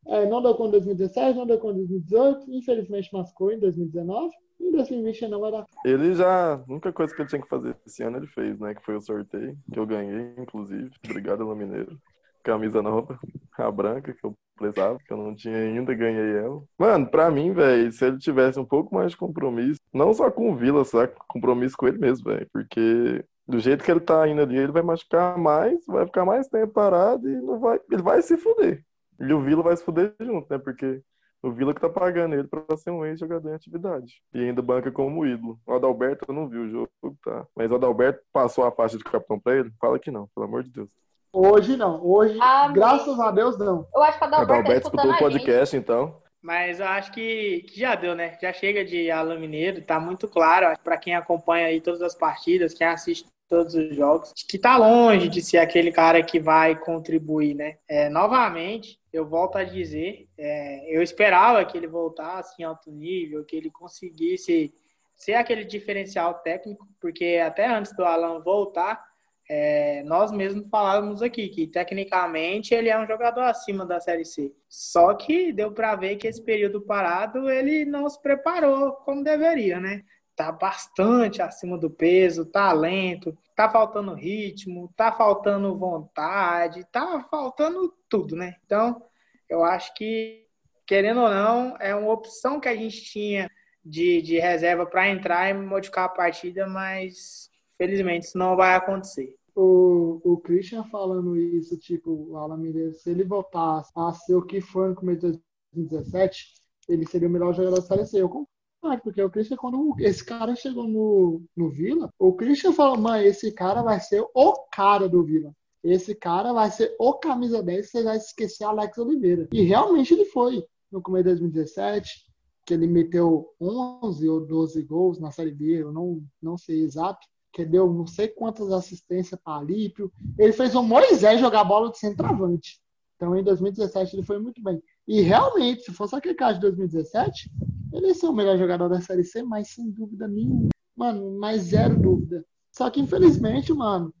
É, 0.07 0.25
não 0.27 0.41
deu 0.41 0.53
conta 0.53 0.77
em 0.77 0.83
2017, 0.83 1.37
não 1.37 1.47
deu 1.47 1.59
conta 1.59 1.79
em 1.79 1.85
2018. 1.85 2.51
Infelizmente, 2.51 3.13
mascou 3.13 3.51
em 3.51 3.59
2019. 3.59 4.33
Em 4.59 4.71
2020 4.71 5.27
não 5.27 5.39
vai 5.39 5.51
dar. 5.51 5.65
Ele 5.83 6.15
já. 6.15 6.55
A 6.55 6.63
única 6.67 6.91
coisa 6.91 7.13
que 7.13 7.21
ele 7.21 7.29
tinha 7.29 7.41
que 7.41 7.49
fazer 7.49 7.75
esse 7.85 8.01
ano 8.03 8.17
ele 8.17 8.27
fez, 8.27 8.59
né? 8.59 8.73
Que 8.73 8.83
foi 8.83 8.95
o 8.95 9.01
sorteio, 9.01 9.57
que 9.71 9.79
eu 9.79 9.85
ganhei, 9.85 10.33
inclusive. 10.37 10.89
Obrigado, 11.03 11.43
Alan 11.43 11.55
Mineiro. 11.55 11.99
Camisa 12.45 12.81
nova, 12.81 13.19
a 13.57 13.71
branca, 13.71 14.13
que 14.13 14.23
eu 14.23 14.33
precisava, 14.55 14.99
que 14.99 15.11
eu 15.11 15.17
não 15.17 15.35
tinha 15.35 15.57
ainda, 15.57 15.93
ganhei 15.93 16.37
ela. 16.37 16.63
Mano, 16.77 17.07
pra 17.07 17.31
mim, 17.31 17.51
velho, 17.51 17.91
se 17.91 18.05
ele 18.05 18.17
tivesse 18.19 18.59
um 18.59 18.65
pouco 18.65 18.93
mais 18.93 19.11
de 19.11 19.17
compromisso, 19.17 19.81
não 19.91 20.13
só 20.13 20.29
com 20.29 20.51
o 20.51 20.55
Vila, 20.55 20.85
só 20.85 21.07
compromisso 21.27 21.75
com 21.75 21.87
ele 21.87 21.97
mesmo, 21.97 22.31
velho, 22.31 22.47
porque 22.53 23.25
do 23.47 23.59
jeito 23.59 23.83
que 23.83 23.91
ele 23.91 23.99
tá 23.99 24.27
indo 24.27 24.41
ali, 24.41 24.57
ele 24.57 24.71
vai 24.71 24.83
machucar 24.83 25.37
mais, 25.37 25.83
vai 25.87 26.05
ficar 26.05 26.23
mais 26.23 26.47
tempo 26.47 26.71
parado 26.71 27.27
e 27.27 27.35
não 27.41 27.59
vai, 27.59 27.79
ele 27.91 28.01
vai 28.01 28.21
se 28.21 28.37
fuder. 28.37 28.83
E 29.19 29.33
o 29.33 29.41
Vila 29.41 29.63
vai 29.63 29.75
se 29.75 29.83
fuder 29.83 30.13
junto, 30.19 30.47
né? 30.49 30.57
Porque 30.57 31.01
o 31.41 31.51
Vila 31.51 31.73
que 31.73 31.81
tá 31.81 31.89
pagando 31.89 32.33
ele 32.33 32.47
pra 32.47 32.75
ser 32.75 32.89
um 32.89 33.05
ex-jogador 33.05 33.49
em 33.49 33.53
atividade. 33.53 34.21
E 34.33 34.39
ainda 34.39 34.61
banca 34.61 34.91
como 34.91 35.25
ídolo. 35.25 35.59
O 35.65 35.73
Adalberto 35.73 36.25
eu 36.27 36.33
não 36.33 36.49
vi 36.49 36.57
o 36.57 36.69
jogo, 36.69 36.89
tá? 37.23 37.45
Mas 37.55 37.71
o 37.71 37.75
Adalberto 37.75 38.19
passou 38.33 38.65
a 38.65 38.71
faixa 38.71 38.97
de 38.97 39.03
capitão 39.03 39.39
pra 39.39 39.55
ele? 39.55 39.71
Fala 39.79 39.99
que 39.99 40.11
não, 40.11 40.27
pelo 40.33 40.47
amor 40.47 40.63
de 40.63 40.71
Deus. 40.71 40.89
Hoje 41.35 41.75
não. 41.75 42.01
Hoje, 42.01 42.39
ah, 42.41 42.69
graças 42.69 43.19
a 43.19 43.29
Deus, 43.29 43.57
não. 43.57 43.85
Eu 43.93 44.01
acho 44.03 44.17
que 44.17 44.23
a 44.23 44.27
Adalberto, 44.27 44.53
Adalberto 44.53 44.87
escutou 44.87 45.11
o 45.11 45.17
podcast, 45.17 45.75
então. 45.75 46.21
Mas 46.41 46.79
eu 46.79 46.85
acho 46.85 47.11
que, 47.11 47.65
que, 47.67 47.77
já 47.77 47.93
deu, 47.93 48.15
né? 48.15 48.37
Já 48.41 48.53
chega 48.53 48.85
de 48.85 49.11
Alan 49.11 49.37
Mineiro, 49.37 49.81
tá 49.81 49.99
muito 49.99 50.29
claro 50.29 50.79
para 50.81 50.97
quem 50.97 51.13
acompanha 51.13 51.67
aí 51.67 51.81
todas 51.81 52.01
as 52.01 52.15
partidas, 52.15 52.73
quem 52.73 52.87
assiste 52.87 53.27
todos 53.49 53.75
os 53.75 53.93
jogos, 53.93 54.31
que 54.47 54.57
tá 54.57 54.77
longe 54.77 55.27
de 55.27 55.41
ser 55.41 55.57
aquele 55.57 55.91
cara 55.91 56.23
que 56.23 56.39
vai 56.39 56.73
contribuir, 56.79 57.53
né? 57.53 57.77
É, 57.87 58.07
novamente, 58.09 58.97
eu 59.11 59.25
volto 59.25 59.57
a 59.57 59.63
dizer, 59.63 60.29
é, 60.37 60.95
eu 60.95 61.01
esperava 61.01 61.65
que 61.65 61.77
ele 61.77 61.87
voltasse 61.87 62.55
em 62.61 62.63
alto 62.63 62.89
nível, 62.91 63.43
que 63.43 63.57
ele 63.57 63.69
conseguisse 63.69 64.73
ser 65.17 65.33
aquele 65.33 65.65
diferencial 65.65 66.35
técnico, 66.35 66.87
porque 66.99 67.41
até 67.45 67.67
antes 67.67 67.93
do 67.93 68.05
Alan 68.05 68.39
voltar, 68.41 69.03
é, 69.47 70.01
nós 70.03 70.31
mesmos 70.31 70.67
falávamos 70.69 71.21
aqui 71.21 71.49
que 71.49 71.67
tecnicamente 71.67 72.73
ele 72.73 72.89
é 72.89 72.99
um 72.99 73.05
jogador 73.05 73.41
acima 73.41 73.85
da 73.85 73.99
Série 73.99 74.25
C. 74.25 74.51
Só 74.67 75.13
que 75.13 75.53
deu 75.53 75.71
para 75.71 75.95
ver 75.95 76.15
que 76.15 76.27
esse 76.27 76.43
período 76.43 76.81
parado 76.81 77.49
ele 77.49 77.85
não 77.85 78.09
se 78.09 78.19
preparou 78.21 78.93
como 78.93 79.23
deveria, 79.23 79.79
né? 79.79 80.03
Tá 80.35 80.51
bastante 80.51 81.41
acima 81.41 81.77
do 81.77 81.89
peso, 81.89 82.45
talento, 82.45 83.37
tá 83.55 83.69
faltando 83.69 84.13
ritmo, 84.15 84.91
tá 84.97 85.11
faltando 85.11 85.77
vontade, 85.77 86.85
tá 86.91 87.25
faltando 87.29 87.93
tudo, 88.09 88.35
né? 88.35 88.55
Então, 88.65 89.01
eu 89.47 89.63
acho 89.63 89.93
que, 89.93 90.45
querendo 90.85 91.21
ou 91.21 91.29
não, 91.29 91.77
é 91.79 91.95
uma 91.95 92.11
opção 92.11 92.59
que 92.59 92.67
a 92.67 92.75
gente 92.75 93.03
tinha 93.03 93.49
de, 93.83 94.21
de 94.23 94.39
reserva 94.39 94.85
para 94.85 95.07
entrar 95.07 95.49
e 95.49 95.53
modificar 95.53 96.05
a 96.05 96.09
partida, 96.09 96.67
mas 96.67 97.49
Felizmente, 97.77 98.27
isso 98.27 98.37
não 98.37 98.55
vai 98.55 98.75
acontecer. 98.75 99.35
O, 99.55 100.21
o 100.23 100.37
Christian 100.37 100.83
falando 100.83 101.37
isso, 101.37 101.77
tipo, 101.77 102.11
o 102.11 102.37
Alan 102.37 102.57
Mineiro, 102.57 102.93
se 102.93 103.09
ele 103.09 103.23
voltasse 103.23 103.91
a 103.95 104.11
ser 104.13 104.35
o 104.35 104.41
que 104.41 104.59
foi 104.59 104.89
no 104.89 104.95
começo 104.95 105.31
de 105.31 105.41
2017, 105.73 106.53
ele 106.89 107.05
seria 107.05 107.27
o 107.27 107.31
melhor 107.31 107.53
jogador 107.53 107.75
da 107.75 107.81
Série 107.81 108.05
C. 108.05 108.21
Eu 108.21 108.29
concordo, 108.29 109.01
porque 109.03 109.21
o 109.21 109.29
Christian, 109.29 109.57
quando 109.57 109.95
esse 109.99 110.23
cara 110.23 110.55
chegou 110.55 110.87
no, 110.87 111.41
no 111.55 111.69
Vila, 111.69 112.09
o 112.19 112.33
Christian 112.33 112.73
falou, 112.73 112.97
mãe, 112.97 113.25
esse 113.25 113.51
cara 113.51 113.81
vai 113.81 113.99
ser 113.99 114.25
o 114.33 114.53
cara 114.71 115.07
do 115.07 115.23
Vila. 115.23 115.53
Esse 115.83 116.15
cara 116.15 116.51
vai 116.51 116.71
ser 116.71 116.95
o 116.99 117.13
camisa 117.13 117.61
10, 117.61 117.89
você 117.89 118.03
vai 118.03 118.17
esquecer 118.17 118.63
Alex 118.63 118.97
Oliveira. 118.97 119.47
E 119.51 119.61
realmente 119.61 120.13
ele 120.13 120.25
foi. 120.25 120.65
No 120.91 121.01
começo 121.01 121.23
de 121.25 121.29
2017, 121.31 122.25
que 122.65 122.73
ele 122.73 122.87
meteu 122.87 123.53
11 123.59 124.29
ou 124.29 124.45
12 124.45 124.81
gols 124.83 125.19
na 125.19 125.31
Série 125.31 125.51
B, 125.51 125.81
eu 125.81 125.91
não, 125.91 126.23
não 126.41 126.57
sei 126.57 126.81
exato 126.81 127.25
que 127.55 127.63
deu 127.63 127.91
não 127.91 128.05
sei 128.05 128.27
quantas 128.27 128.69
assistências 128.69 129.39
para 129.41 129.59
Alípio. 129.59 130.11
Ele 130.37 130.51
fez 130.51 130.75
o 130.75 130.83
Moisés 130.83 131.39
jogar 131.39 131.63
bola 131.63 131.89
de 131.89 131.97
centroavante. 131.97 132.81
Então, 133.15 133.33
em 133.33 133.41
2017, 133.41 134.13
ele 134.13 134.25
foi 134.25 134.37
muito 134.39 134.61
bem. 134.61 134.83
E 135.07 135.21
realmente, 135.21 135.83
se 135.83 135.93
fosse 135.93 136.13
aquele 136.13 136.35
caso 136.35 136.55
de 136.55 136.67
2017, 136.67 137.49
ele 137.93 138.07
ia 138.07 138.13
ser 138.13 138.25
o 138.25 138.33
melhor 138.33 138.57
jogador 138.57 138.89
da 138.89 138.99
Série 138.99 139.23
C, 139.23 139.41
mas 139.41 139.69
sem 139.69 139.89
dúvida 139.89 140.27
nenhuma. 140.27 140.67
Mano, 140.93 141.39
mais 141.39 141.61
zero 141.61 141.97
dúvida. 141.97 142.45
Só 142.73 142.89
que, 142.89 142.99
infelizmente, 142.99 143.71
mano, 143.73 144.13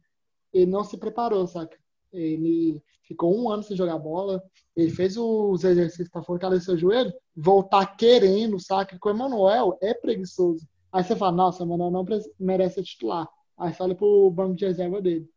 ele 0.53 0.71
não 0.71 0.85
se 0.85 0.97
preparou, 0.97 1.45
saca? 1.45 1.77
Ele 2.13 2.81
ficou 3.03 3.37
um 3.37 3.49
ano 3.49 3.63
sem 3.63 3.75
jogar 3.75 3.99
bola. 3.99 4.41
Ele 4.77 4.91
fez 4.91 5.17
os 5.17 5.61
exercícios 5.65 6.07
para 6.07 6.23
fortalecer 6.23 6.73
o 6.73 6.77
joelho, 6.77 7.13
voltar 7.35 7.97
querendo, 7.97 8.57
saca? 8.61 8.97
Com 8.97 9.09
o 9.09 9.11
Emanuel 9.11 9.77
é 9.81 9.93
preguiçoso. 9.93 10.65
Aí 10.95 11.03
você 11.03 11.13
fala, 11.13 11.33
nossa, 11.33 11.61
o 11.61 11.67
Manuel 11.67 11.91
não 11.91 12.05
merece 12.39 12.81
titular. 12.81 13.27
Aí 13.57 13.73
fala 13.73 13.93
pro 13.93 14.31
banco 14.31 14.55
de 14.55 14.65
reserva 14.65 15.01
dele. 15.01 15.29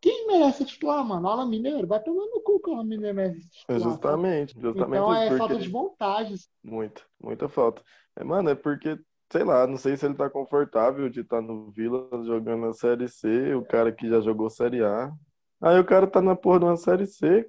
Quem 0.00 0.26
merece 0.26 0.64
titular, 0.64 1.04
mano? 1.04 1.28
Alan 1.28 1.46
Mineiro? 1.46 1.86
Vai 1.86 2.02
tomar 2.02 2.24
no 2.24 2.40
cu 2.40 2.58
que 2.58 2.70
o 2.70 2.72
Alan 2.72 2.84
Mineiro 2.84 3.14
merece 3.14 3.46
titular. 3.50 3.80
Justamente, 3.82 4.58
justamente 4.58 5.02
então, 5.02 5.14
é 5.14 5.36
falta 5.36 5.58
de 5.58 5.68
vontade. 5.68 6.34
Muita, 6.64 7.02
muita 7.22 7.50
falta. 7.50 7.82
É, 8.16 8.24
mano, 8.24 8.48
é 8.48 8.54
porque, 8.54 8.98
sei 9.30 9.44
lá, 9.44 9.66
não 9.66 9.76
sei 9.76 9.94
se 9.94 10.06
ele 10.06 10.14
tá 10.14 10.30
confortável 10.30 11.10
de 11.10 11.20
estar 11.20 11.36
tá 11.36 11.42
no 11.42 11.70
Vila 11.70 12.08
jogando 12.24 12.64
a 12.64 12.72
Série 12.72 13.06
C, 13.06 13.54
o 13.54 13.62
cara 13.62 13.92
que 13.92 14.08
já 14.08 14.22
jogou 14.22 14.48
Série 14.48 14.82
A. 14.82 15.12
Aí 15.60 15.78
o 15.78 15.84
cara 15.84 16.06
tá 16.06 16.22
na 16.22 16.34
porra 16.34 16.60
de 16.60 16.64
uma 16.64 16.76
Série 16.78 17.06
C, 17.06 17.46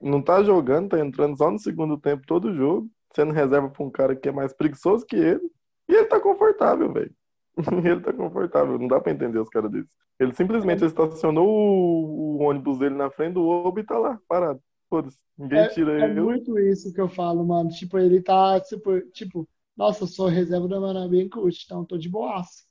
não 0.00 0.20
tá 0.20 0.42
jogando, 0.42 0.88
tá 0.88 0.98
entrando 0.98 1.36
só 1.36 1.48
no 1.48 1.60
segundo 1.60 1.96
tempo 1.96 2.26
todo 2.26 2.52
jogo, 2.52 2.90
sendo 3.14 3.32
reserva 3.32 3.70
pra 3.70 3.84
um 3.84 3.90
cara 3.90 4.16
que 4.16 4.28
é 4.28 4.32
mais 4.32 4.52
preguiçoso 4.52 5.06
que 5.06 5.14
ele. 5.14 5.48
E 5.92 5.94
ele 5.94 6.06
tá 6.06 6.18
confortável, 6.18 6.90
velho. 6.90 7.14
ele 7.84 8.00
tá 8.00 8.14
confortável, 8.14 8.78
não 8.78 8.88
dá 8.88 8.98
pra 8.98 9.12
entender 9.12 9.38
os 9.38 9.50
caras 9.50 9.70
desses. 9.70 9.94
Ele 10.18 10.32
simplesmente 10.32 10.82
estacionou 10.82 11.46
o, 11.46 12.38
o, 12.38 12.42
ônibus 12.44 12.78
dele 12.78 12.94
na 12.94 13.10
frente 13.10 13.34
do 13.34 13.46
Obo 13.46 13.78
e 13.78 13.84
tá 13.84 13.98
lá, 13.98 14.18
parado. 14.26 14.58
Foda-se, 14.88 15.18
ninguém 15.36 15.58
é, 15.58 15.68
tira 15.68 15.92
é 15.92 16.04
ele. 16.04 16.18
É 16.18 16.22
muito 16.22 16.58
isso 16.58 16.94
que 16.94 17.00
eu 17.00 17.10
falo, 17.10 17.44
mano. 17.44 17.68
Tipo, 17.68 17.98
ele 17.98 18.22
tá, 18.22 18.58
tipo, 18.60 19.02
tipo 19.10 19.46
nossa, 19.76 20.04
eu 20.04 20.08
sou 20.08 20.28
reserva 20.28 20.66
da 20.66 20.80
Manabim 20.80 21.28
Coach, 21.28 21.64
então 21.66 21.84
tô 21.84 21.98
de 21.98 22.08
boaço. 22.08 22.64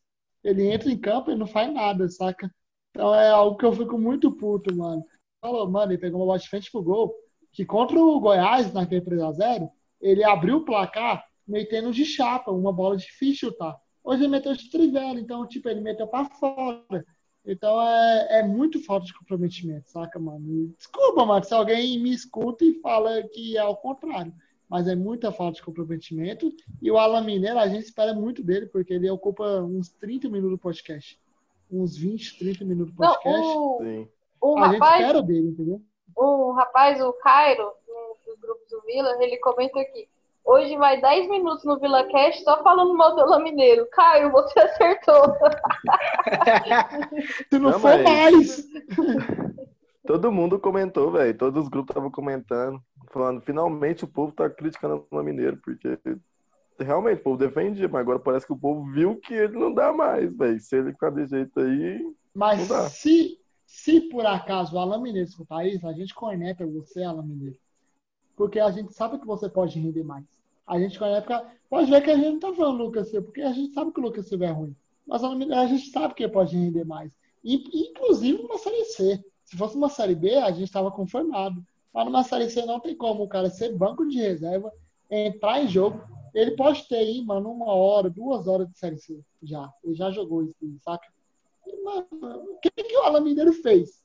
Ele 0.44 0.68
entra 0.72 0.90
em 0.90 0.98
campo 0.98 1.30
e 1.30 1.36
não 1.36 1.46
faz 1.46 1.72
nada, 1.72 2.10
saca? 2.10 2.52
Então 2.90 3.14
é 3.14 3.30
algo 3.30 3.58
que 3.58 3.66
eu 3.66 3.74
fico 3.74 4.00
muito 4.00 4.32
puto, 4.36 4.76
mano. 4.76 5.06
Falou, 5.40 5.70
mano, 5.70 5.92
ele 5.92 6.02
pegou 6.02 6.20
uma 6.20 6.26
bola 6.26 6.40
de 6.40 6.50
frente 6.50 6.72
pro 6.72 6.82
gol, 6.82 7.14
que 7.52 7.64
contra 7.66 8.00
o 8.00 8.20
Goiás, 8.20 8.74
naquele 8.74 9.02
3x0, 9.02 9.70
ele 10.00 10.24
abriu 10.24 10.58
o 10.58 10.66
placar 10.66 11.24
metendo 11.52 11.92
de 11.92 12.06
chapa, 12.06 12.50
uma 12.50 12.72
bola 12.72 12.96
difícil 12.96 13.50
chutar. 13.50 13.78
Hoje 14.04 14.24
ele 14.24 14.30
meteu 14.30 14.56
de 14.56 14.70
trivela, 14.70 15.20
então, 15.20 15.46
tipo, 15.46 15.70
ele 15.70 15.82
meteu 15.82 16.08
para 16.08 16.26
fora. 16.26 17.06
Então 17.46 17.82
é, 17.82 18.40
é 18.40 18.44
muito 18.44 18.84
falta 18.84 19.06
de 19.06 19.14
comprometimento, 19.14 19.90
saca, 19.90 20.18
mano? 20.18 20.74
Desculpa, 20.78 21.26
mano, 21.26 21.44
se 21.44 21.54
alguém 21.54 22.00
me 22.00 22.14
escuta 22.14 22.64
e 22.64 22.80
fala 22.82 23.24
que 23.24 23.58
é 23.58 23.64
o 23.64 23.76
contrário. 23.76 24.34
Mas 24.70 24.88
é 24.88 24.96
muita 24.96 25.34
falta 25.34 25.56
de 25.56 25.64
comprometimento. 25.64 26.50
E 26.82 26.90
o 26.90 26.98
Alan 26.98 27.26
Mineiro, 27.26 27.60
a 27.60 27.68
gente 27.68 27.84
espera 27.84 28.14
muito 28.14 28.42
dele, 28.42 28.68
porque 28.68 28.94
ele 28.94 29.10
ocupa 29.10 29.44
uns 29.62 29.90
30 29.90 30.30
minutos 30.30 30.52
do 30.52 30.58
podcast. 30.58 31.20
Uns 31.70 31.98
20, 31.98 32.40
30 32.40 32.64
minutos 32.64 32.94
do 32.94 32.98
podcast. 32.98 33.42
Não, 33.42 34.08
o, 34.40 34.54
o 34.54 34.58
a 34.58 34.68
rapaz, 34.68 34.92
gente 34.94 35.02
espera 35.02 35.22
dele, 35.22 35.48
entendeu? 35.50 35.82
o 36.16 36.52
rapaz, 36.54 37.02
o 37.02 37.12
Cairo, 37.14 37.74
um 37.90 38.16
dos 38.26 38.40
grupos 38.40 38.70
do 38.70 38.82
Vila, 38.84 39.18
ele 39.22 39.38
comenta 39.38 39.80
aqui. 39.80 40.08
Hoje 40.52 40.76
vai 40.78 41.00
10 41.00 41.30
minutos 41.30 41.64
no 41.64 41.80
Vila 41.80 42.04
Cast 42.10 42.44
só 42.44 42.62
falando 42.62 42.94
mal 42.96 43.16
do 43.16 43.22
Alan 43.22 43.40
Mineiro. 43.42 43.88
Caio, 43.92 44.32
você 44.32 44.60
acertou. 44.60 45.24
Se 47.50 47.58
não, 47.60 47.72
Não, 47.72 47.80
for 47.80 47.98
mas- 48.04 48.04
mais. 48.04 48.68
Todo 50.06 50.32
mundo 50.32 50.60
comentou, 50.60 51.12
velho. 51.12 51.38
Todos 51.38 51.64
os 51.64 51.70
grupos 51.70 51.92
estavam 51.92 52.12
comentando, 52.12 52.82
falando, 53.12 53.40
finalmente 53.40 54.04
o 54.04 54.08
povo 54.08 54.34
tá 54.34 54.50
criticando 54.50 55.06
o 55.10 55.24
Mineiro, 55.24 55.58
porque 55.64 55.98
realmente 56.80 57.20
o 57.20 57.24
povo 57.24 57.38
defendia, 57.38 57.88
mas 57.88 58.02
agora 58.02 58.20
parece 58.20 58.46
que 58.48 58.54
o 58.54 58.58
povo 58.60 58.84
viu 58.92 59.16
que 59.22 59.34
ele 59.34 59.58
não 59.58 59.72
dá 59.74 59.94
mais, 59.94 60.36
velho. 60.36 60.60
Se 60.60 60.76
ele 60.76 60.92
ficar 60.92 61.12
desse 61.12 61.36
jeito 61.36 61.60
aí, 61.60 62.02
Mas 62.34 62.68
Não 62.68 62.78
dá. 62.78 62.90
se, 62.90 63.38
se 63.66 64.02
por 64.10 64.26
acaso 64.26 64.76
o 64.76 64.80
Alan 64.80 65.00
Mineiro 65.00 65.30
escutar 65.30 65.66
isso, 65.66 65.88
a 65.88 65.94
gente 65.94 66.14
corneta 66.16 66.66
você, 66.66 67.04
Alan 67.04 67.24
Mineiro. 67.24 67.58
Porque 68.36 68.60
a 68.60 68.72
gente 68.72 68.92
sabe 68.94 69.20
que 69.20 69.26
você 69.26 69.48
pode 69.48 69.80
render 69.80 70.04
mais. 70.04 70.26
A 70.72 70.80
gente 70.80 70.98
corneta, 70.98 71.46
pode 71.70 71.92
ver 71.92 72.02
que 72.02 72.10
a 72.10 72.16
gente 72.16 72.32
não 72.32 72.40
tá 72.40 72.54
falando 72.54 72.78
do 72.78 72.84
Lucas 72.86 73.12
porque 73.12 73.42
a 73.42 73.52
gente 73.52 73.74
sabe 73.74 73.92
que 73.92 74.00
o 74.00 74.04
Lucas 74.04 74.26
Silva 74.26 74.46
é 74.46 74.52
ruim. 74.52 74.74
Mas 75.06 75.22
a 75.22 75.66
gente 75.68 75.90
sabe 75.90 76.14
que 76.14 76.24
ele 76.24 76.32
pode 76.32 76.56
render 76.56 76.86
mais. 76.86 77.14
Inclusive 77.44 78.42
numa 78.42 78.58
Série 78.58 78.86
C. 78.86 79.22
Se 79.44 79.58
fosse 79.58 79.76
uma 79.76 79.90
Série 79.90 80.16
B, 80.16 80.34
a 80.36 80.50
gente 80.50 80.64
estava 80.64 80.90
conformado. 80.90 81.62
Mas 81.94 82.06
numa 82.06 82.24
Série 82.24 82.50
C 82.50 82.66
não 82.66 82.80
tem 82.80 82.96
como 82.96 83.22
o 83.22 83.28
cara 83.28 83.50
ser 83.50 83.76
banco 83.76 84.08
de 84.08 84.18
reserva, 84.18 84.72
entrar 85.10 85.62
em 85.62 85.68
jogo. 85.68 86.02
Ele 86.34 86.52
pode 86.52 86.88
ter 86.88 87.00
aí, 87.00 87.22
mano, 87.22 87.52
uma 87.52 87.74
hora, 87.74 88.10
duas 88.10 88.48
horas 88.48 88.70
de 88.70 88.80
Série 88.80 88.98
C 88.98 89.20
já. 89.44 89.70
Ele 89.84 89.94
já 89.94 90.10
jogou 90.10 90.42
isso, 90.42 90.56
saca? 90.80 91.06
E, 91.68 91.84
mano, 91.84 92.08
o 92.50 92.60
que, 92.62 92.72
que 92.72 92.96
o 92.96 93.02
Alan 93.02 93.20
Mineiro 93.20 93.52
fez? 93.52 94.02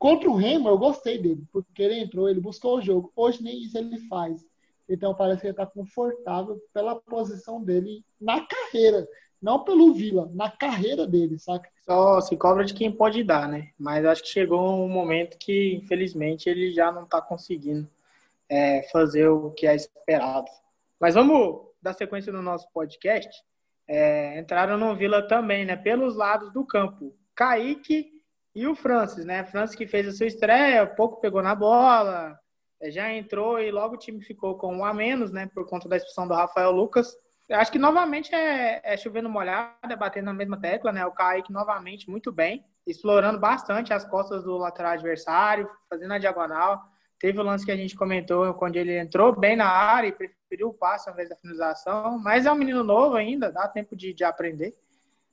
Contra 0.00 0.28
o 0.28 0.34
Remo, 0.34 0.68
eu 0.68 0.76
gostei 0.76 1.16
dele, 1.16 1.44
porque 1.52 1.80
ele 1.80 2.00
entrou, 2.00 2.28
ele 2.28 2.40
buscou 2.40 2.78
o 2.78 2.82
jogo. 2.82 3.12
Hoje 3.14 3.40
nem 3.40 3.62
isso 3.62 3.78
ele 3.78 3.98
faz. 4.08 4.44
Então 4.92 5.14
parece 5.14 5.40
que 5.40 5.46
ele 5.46 5.52
está 5.52 5.64
confortável 5.64 6.60
pela 6.74 6.96
posição 6.96 7.62
dele 7.62 8.04
na 8.20 8.46
carreira. 8.46 9.08
Não 9.40 9.64
pelo 9.64 9.92
Vila, 9.92 10.30
na 10.34 10.50
carreira 10.50 11.06
dele, 11.06 11.38
saca? 11.38 11.68
Só 11.84 12.20
se 12.20 12.36
cobra 12.36 12.64
de 12.64 12.74
quem 12.74 12.92
pode 12.92 13.24
dar, 13.24 13.48
né? 13.48 13.70
Mas 13.78 14.04
acho 14.04 14.22
que 14.22 14.28
chegou 14.28 14.84
um 14.84 14.88
momento 14.88 15.36
que, 15.38 15.74
infelizmente, 15.74 16.48
ele 16.48 16.72
já 16.72 16.92
não 16.92 17.04
está 17.04 17.20
conseguindo 17.20 17.88
é, 18.48 18.82
fazer 18.92 19.26
o 19.28 19.50
que 19.50 19.66
é 19.66 19.74
esperado. 19.74 20.46
Mas 21.00 21.14
vamos 21.14 21.62
dar 21.80 21.94
sequência 21.94 22.32
no 22.32 22.42
nosso 22.42 22.70
podcast. 22.72 23.42
É, 23.88 24.38
entraram 24.38 24.78
no 24.78 24.94
Vila 24.94 25.26
também, 25.26 25.64
né? 25.64 25.74
Pelos 25.74 26.14
lados 26.14 26.52
do 26.52 26.64
campo. 26.64 27.12
Kaique 27.34 28.12
e 28.54 28.66
o 28.66 28.74
Francis, 28.74 29.24
né? 29.24 29.42
Francis 29.44 29.74
que 29.74 29.86
fez 29.86 30.06
a 30.06 30.12
sua 30.12 30.26
estreia, 30.26 30.86
pouco 30.86 31.20
pegou 31.20 31.42
na 31.42 31.54
bola, 31.54 32.38
já 32.90 33.12
entrou 33.12 33.60
e 33.60 33.70
logo 33.70 33.94
o 33.94 33.98
time 33.98 34.20
ficou 34.22 34.56
com 34.56 34.76
um 34.76 34.84
a 34.84 34.92
menos, 34.92 35.30
né? 35.30 35.48
Por 35.52 35.66
conta 35.68 35.88
da 35.88 35.96
expulsão 35.96 36.26
do 36.26 36.34
Rafael 36.34 36.70
Lucas. 36.70 37.16
Eu 37.48 37.58
acho 37.58 37.70
que 37.70 37.78
novamente 37.78 38.34
é, 38.34 38.80
é 38.82 38.96
chovendo 38.96 39.28
molhado, 39.28 39.92
é 39.92 39.96
batendo 39.96 40.26
na 40.26 40.32
mesma 40.32 40.58
tecla, 40.58 40.92
né? 40.92 41.04
O 41.04 41.12
Kaique 41.12 41.52
novamente 41.52 42.10
muito 42.10 42.32
bem, 42.32 42.64
explorando 42.86 43.38
bastante 43.38 43.92
as 43.92 44.04
costas 44.04 44.44
do 44.44 44.56
lateral 44.56 44.92
adversário, 44.92 45.68
fazendo 45.88 46.14
a 46.14 46.18
diagonal. 46.18 46.80
Teve 47.18 47.38
o 47.38 47.42
lance 47.42 47.64
que 47.64 47.70
a 47.70 47.76
gente 47.76 47.94
comentou 47.94 48.52
quando 48.54 48.76
ele 48.76 48.98
entrou 48.98 49.38
bem 49.38 49.54
na 49.54 49.68
área 49.68 50.08
e 50.08 50.12
preferiu 50.12 50.68
o 50.68 50.74
passe 50.74 51.08
ao 51.08 51.14
invés 51.14 51.28
da 51.28 51.36
finalização. 51.36 52.18
Mas 52.18 52.46
é 52.46 52.52
um 52.52 52.56
menino 52.56 52.82
novo 52.82 53.16
ainda, 53.16 53.52
dá 53.52 53.68
tempo 53.68 53.94
de, 53.94 54.12
de 54.12 54.24
aprender. 54.24 54.74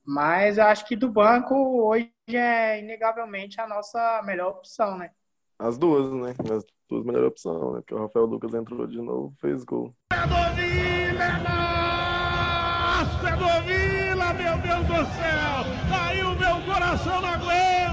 Mas 0.06 0.60
acho 0.60 0.86
que 0.86 0.96
do 0.96 1.10
banco 1.10 1.56
hoje 1.88 2.12
é 2.32 2.80
inegavelmente 2.80 3.60
a 3.60 3.68
nossa 3.68 4.22
melhor 4.24 4.50
opção, 4.50 4.98
né? 4.98 5.12
as 5.60 5.78
duas, 5.78 6.10
né? 6.14 6.34
As 6.56 6.64
duas 6.90 7.06
melhores 7.06 7.28
opções, 7.30 7.74
né? 7.74 7.80
Porque 7.82 7.94
o 7.94 8.00
Rafael 8.00 8.26
Lucas 8.26 8.54
entrou 8.54 8.88
de 8.88 8.98
novo, 8.98 9.34
fez 9.40 9.64
gol. 9.64 9.94
Nossa, 10.12 10.50
é 13.30 13.36
do 13.36 13.48
Vila, 13.66 14.34
meu 14.34 14.58
Deus 14.58 14.86
do 14.88 15.06
céu! 15.14 15.64
Aí 16.02 16.24
o 16.24 16.36
meu 16.36 16.62
coração 16.66 17.22
não 17.22 17.30
aguenta! 17.30 17.89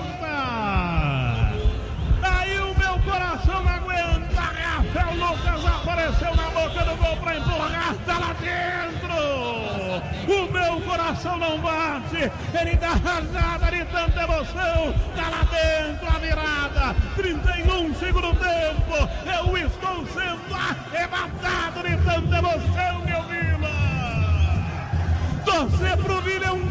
Rafael 4.97 5.15
Lucas 5.17 5.67
apareceu 5.67 6.35
na 6.35 6.51
boca 6.51 6.85
do 6.85 6.97
gol 6.97 7.17
para 7.19 7.37
empurrar, 7.37 7.95
tá 8.07 8.19
lá 8.19 8.35
dentro! 8.41 9.15
O 10.27 10.51
meu 10.51 10.81
coração 10.81 11.37
não 11.37 11.59
bate! 11.59 12.33
Ele 12.59 12.77
dá 12.77 12.93
rasada 12.93 13.71
de 13.71 13.85
tanta 13.85 14.23
emoção! 14.23 14.95
Tá 15.15 15.29
lá 15.29 15.45
dentro 15.51 16.09
a 16.09 16.19
virada! 16.19 16.97
31 17.15 17.95
segundo 17.95 18.35
tempo! 18.37 19.09
Eu 19.27 19.57
estou 19.59 20.07
sendo 20.07 20.55
arrebatado 20.55 21.83
de 21.83 21.97
tanta 21.99 22.39
emoção, 22.39 23.01
meu 23.05 23.23
Vila! 23.25 23.69
Torcer 25.45 25.97
pro 25.99 26.23
Vila 26.23 26.47
é 26.47 26.53
um 26.53 26.67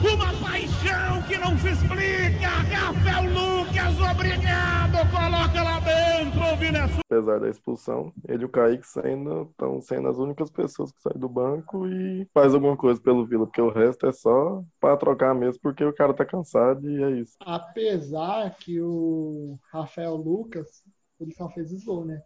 uma 0.00 0.32
paixão 0.40 1.22
que 1.26 1.38
não 1.38 1.56
se 1.58 1.70
explica. 1.70 2.48
Rafael 2.48 3.24
Lucas, 3.32 4.10
obrigado, 4.10 5.10
coloca 5.10 5.62
lá 5.62 5.80
dentro, 5.80 6.40
o 6.40 6.56
Vila 6.56 6.88
sua. 6.88 7.00
Apesar 7.04 7.40
da 7.40 7.48
expulsão, 7.48 8.12
ele 8.28 8.42
e 8.42 8.46
o 8.46 8.48
Kaique 8.48 8.86
saindo, 8.86 9.48
estão 9.50 9.80
sendo 9.80 10.08
as 10.08 10.18
únicas 10.18 10.50
pessoas 10.50 10.92
que 10.92 11.02
saem 11.02 11.18
do 11.18 11.28
banco 11.28 11.86
e 11.86 12.26
faz 12.32 12.54
alguma 12.54 12.76
coisa 12.76 13.00
pelo 13.00 13.26
Vila, 13.26 13.46
porque 13.46 13.60
o 13.60 13.72
resto 13.72 14.06
é 14.06 14.12
só 14.12 14.62
para 14.80 14.96
trocar 14.96 15.34
mesmo, 15.34 15.60
porque 15.62 15.84
o 15.84 15.94
cara 15.94 16.14
tá 16.14 16.24
cansado 16.24 16.88
e 16.88 17.02
é 17.02 17.10
isso. 17.20 17.36
Apesar 17.40 18.56
que 18.58 18.80
o 18.80 19.58
Rafael 19.72 20.16
Lucas, 20.16 20.82
ele 21.20 21.32
só 21.32 21.48
fez 21.48 21.84
gols, 21.84 22.06
né? 22.06 22.22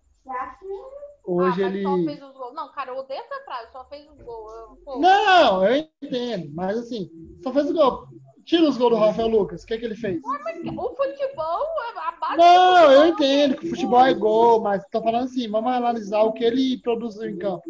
Hoje 1.24 1.62
ah, 1.62 1.66
mas 1.66 1.74
ele. 1.74 1.82
só 1.82 1.96
fez 2.04 2.22
os 2.22 2.36
gols. 2.36 2.54
Não, 2.54 2.72
cara, 2.72 2.90
eu 2.90 2.96
odeio 2.96 3.20
essa 3.20 3.44
frase, 3.44 3.72
só 3.72 3.84
fez 3.84 4.08
os 4.10 4.20
gols. 4.22 4.52
Eu- 4.52 4.76
pô, 4.84 4.98
Não, 4.98 5.64
eu 5.66 5.88
entendo, 6.02 6.50
mas 6.54 6.76
assim, 6.78 7.10
só 7.42 7.52
fez 7.52 7.70
o 7.70 7.74
gol. 7.74 8.08
Tira 8.44 8.68
os 8.68 8.76
gols 8.76 8.90
do 8.90 8.98
Rafael 8.98 9.28
Lucas, 9.28 9.62
o 9.62 9.66
que, 9.66 9.78
que 9.78 9.84
ele 9.84 9.94
fez? 9.94 10.20
O 10.20 10.96
futebol, 10.96 11.64
a 11.96 12.12
base 12.20 12.36
do 12.36 12.38
Não, 12.38 12.74
futebol 12.74 12.92
eu 12.92 13.02
é 13.02 13.08
entendo 13.08 13.56
que 13.56 13.66
o 13.66 13.70
futebol 13.70 14.04
é 14.04 14.14
gol, 14.14 14.60
mas 14.60 14.84
tô 14.90 15.00
falando 15.00 15.24
assim, 15.26 15.48
vamos 15.48 15.72
analisar 15.72 16.22
o 16.22 16.32
que 16.32 16.42
ele 16.42 16.78
produziu 16.82 17.30
em 17.30 17.38
campo. 17.38 17.62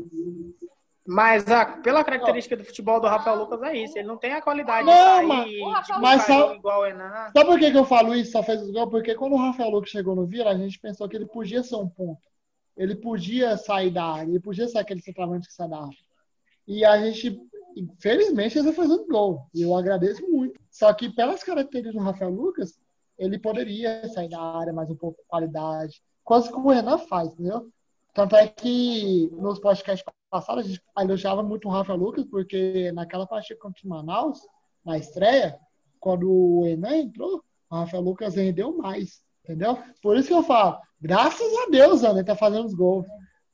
Mas 1.06 1.46
a, 1.50 1.64
pela 1.66 2.04
característica 2.04 2.56
do 2.56 2.64
futebol 2.64 3.00
do 3.00 3.08
Rafael 3.08 3.36
Lucas 3.36 3.60
é 3.62 3.76
isso. 3.76 3.98
Ele 3.98 4.06
não 4.06 4.16
tem 4.16 4.32
a 4.32 4.40
qualidade 4.40 4.86
Não, 4.86 4.94
de 4.94 5.02
sair 5.02 5.26
mas- 5.26 5.50
O 5.50 6.20
sair 6.20 6.56
igual 6.56 6.80
o 6.82 6.86
Enan. 6.86 7.10
Sabe 7.36 7.44
por 7.44 7.58
que, 7.58 7.70
que 7.72 7.78
eu 7.78 7.84
falo 7.84 8.14
isso? 8.14 8.32
Só 8.32 8.42
fez 8.42 8.62
os 8.62 8.70
gols? 8.70 8.88
Porque 8.88 9.14
quando 9.14 9.32
o 9.32 9.36
Rafael 9.38 9.68
Lucas 9.70 9.90
chegou 9.90 10.14
no 10.14 10.24
Vila, 10.24 10.50
a 10.50 10.56
gente 10.56 10.78
pensou 10.78 11.08
que 11.08 11.16
ele 11.16 11.26
podia 11.26 11.62
ser 11.62 11.74
um 11.76 11.88
ponto. 11.88 12.20
Ele 12.76 12.94
podia 12.94 13.56
sair 13.56 13.90
da 13.90 14.04
área, 14.04 14.30
ele 14.30 14.40
podia 14.40 14.66
ser 14.66 14.78
aquele 14.78 15.00
centroavante 15.00 15.48
que 15.48 15.54
sai 15.54 15.68
da 15.68 15.82
área. 15.82 15.98
E 16.66 16.84
a 16.84 16.98
gente, 16.98 17.40
infelizmente, 17.76 18.58
ele 18.58 18.72
fez 18.72 18.90
um 18.90 19.06
gol. 19.06 19.46
E 19.54 19.62
eu 19.62 19.76
agradeço 19.76 20.22
muito. 20.30 20.58
Só 20.70 20.92
que 20.94 21.10
pelas 21.10 21.42
características 21.42 21.94
do 21.94 22.04
Rafael 22.04 22.30
Lucas, 22.30 22.78
ele 23.18 23.38
poderia 23.38 24.08
sair 24.08 24.28
da 24.28 24.40
área 24.40 24.72
mais 24.72 24.90
um 24.90 24.96
pouco 24.96 25.18
com 25.18 25.28
qualidade. 25.28 26.02
Coisa 26.24 26.48
que 26.48 26.56
o 26.56 26.68
Renan 26.68 26.98
faz, 26.98 27.32
entendeu? 27.32 27.70
Tanto 28.14 28.36
é 28.36 28.46
que 28.46 29.28
nos 29.32 29.58
podcasts 29.58 30.04
passados 30.30 30.64
a 30.64 30.68
gente 30.68 30.82
elogiava 30.98 31.42
muito 31.42 31.68
o 31.68 31.70
Rafael 31.70 31.98
Lucas, 31.98 32.24
porque 32.24 32.90
naquela 32.92 33.26
partida 33.26 33.58
contra 33.60 33.84
o 33.84 33.88
Manaus, 33.88 34.40
na 34.84 34.98
estreia, 34.98 35.58
quando 36.00 36.30
o 36.30 36.66
Enan 36.66 36.96
entrou, 36.96 37.42
o 37.70 37.74
Rafael 37.76 38.02
Lucas 38.02 38.34
rendeu 38.34 38.76
mais, 38.76 39.22
entendeu? 39.44 39.78
Por 40.02 40.16
isso 40.16 40.28
que 40.28 40.34
eu 40.34 40.42
falo, 40.42 40.78
graças 41.00 41.52
a 41.58 41.70
Deus, 41.70 42.02
Ana, 42.02 42.20
ele 42.20 42.26
tá 42.26 42.36
fazendo 42.36 42.66
os 42.66 42.74
gols. 42.74 43.06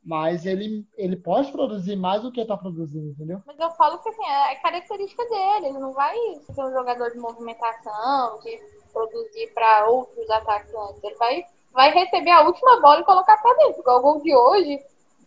Mas 0.08 0.46
ele, 0.46 0.86
ele 0.96 1.16
pode 1.16 1.52
produzir 1.52 1.94
mais 1.94 2.22
do 2.22 2.32
que 2.32 2.42
tá 2.42 2.56
produzindo, 2.56 3.10
entendeu? 3.10 3.42
Mas 3.46 3.58
eu 3.58 3.70
falo 3.72 3.98
que 3.98 4.08
assim, 4.08 4.24
é 4.24 4.54
característica 4.54 5.22
dele. 5.28 5.66
Ele 5.66 5.78
não 5.78 5.92
vai 5.92 6.16
ser 6.50 6.64
um 6.64 6.72
jogador 6.72 7.10
de 7.10 7.18
movimentação, 7.18 8.38
de 8.40 8.58
produzir 8.90 9.52
para 9.52 9.86
outros 9.86 10.30
atacantes. 10.30 11.04
Ele 11.04 11.14
vai, 11.16 11.44
vai 11.72 11.90
receber 11.90 12.30
a 12.30 12.42
última 12.42 12.80
bola 12.80 13.00
e 13.00 13.04
colocar 13.04 13.36
para 13.36 13.54
dentro. 13.58 13.80
Igual 13.80 13.98
o 13.98 14.02
gol 14.02 14.22
de 14.22 14.34
hoje, 14.34 14.78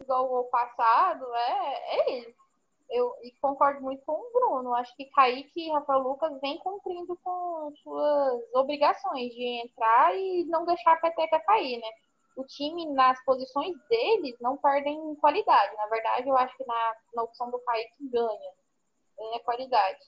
igual 0.01 0.25
o 0.25 0.29
gol 0.29 0.43
passado, 0.45 1.25
é, 1.35 1.97
é 1.97 2.17
ele. 2.17 2.35
Eu 2.91 3.13
concordo 3.39 3.81
muito 3.81 4.03
com 4.05 4.13
o 4.13 4.31
Bruno. 4.33 4.75
Acho 4.75 4.95
que 4.95 5.05
Kaique 5.05 5.67
e 5.67 5.71
Rafael 5.71 5.99
Lucas 6.01 6.39
vem 6.41 6.57
cumprindo 6.59 7.17
com 7.23 7.71
suas 7.81 8.41
obrigações 8.53 9.33
de 9.33 9.43
entrar 9.65 10.15
e 10.15 10.45
não 10.45 10.65
deixar 10.65 10.93
a 10.93 10.97
peteca 10.97 11.39
cair, 11.39 11.79
né? 11.79 11.87
o 12.35 12.45
time, 12.45 12.85
nas 12.93 13.23
posições 13.23 13.75
deles, 13.89 14.35
não 14.39 14.57
perdem 14.57 15.15
qualidade. 15.15 15.75
Na 15.75 15.87
verdade, 15.87 16.27
eu 16.27 16.37
acho 16.37 16.55
que 16.55 16.65
na, 16.65 16.95
na 17.13 17.23
opção 17.23 17.49
do 17.51 17.59
Kaique 17.59 18.09
ganha. 18.09 18.51
Ganha 19.17 19.39
qualidade. 19.41 19.99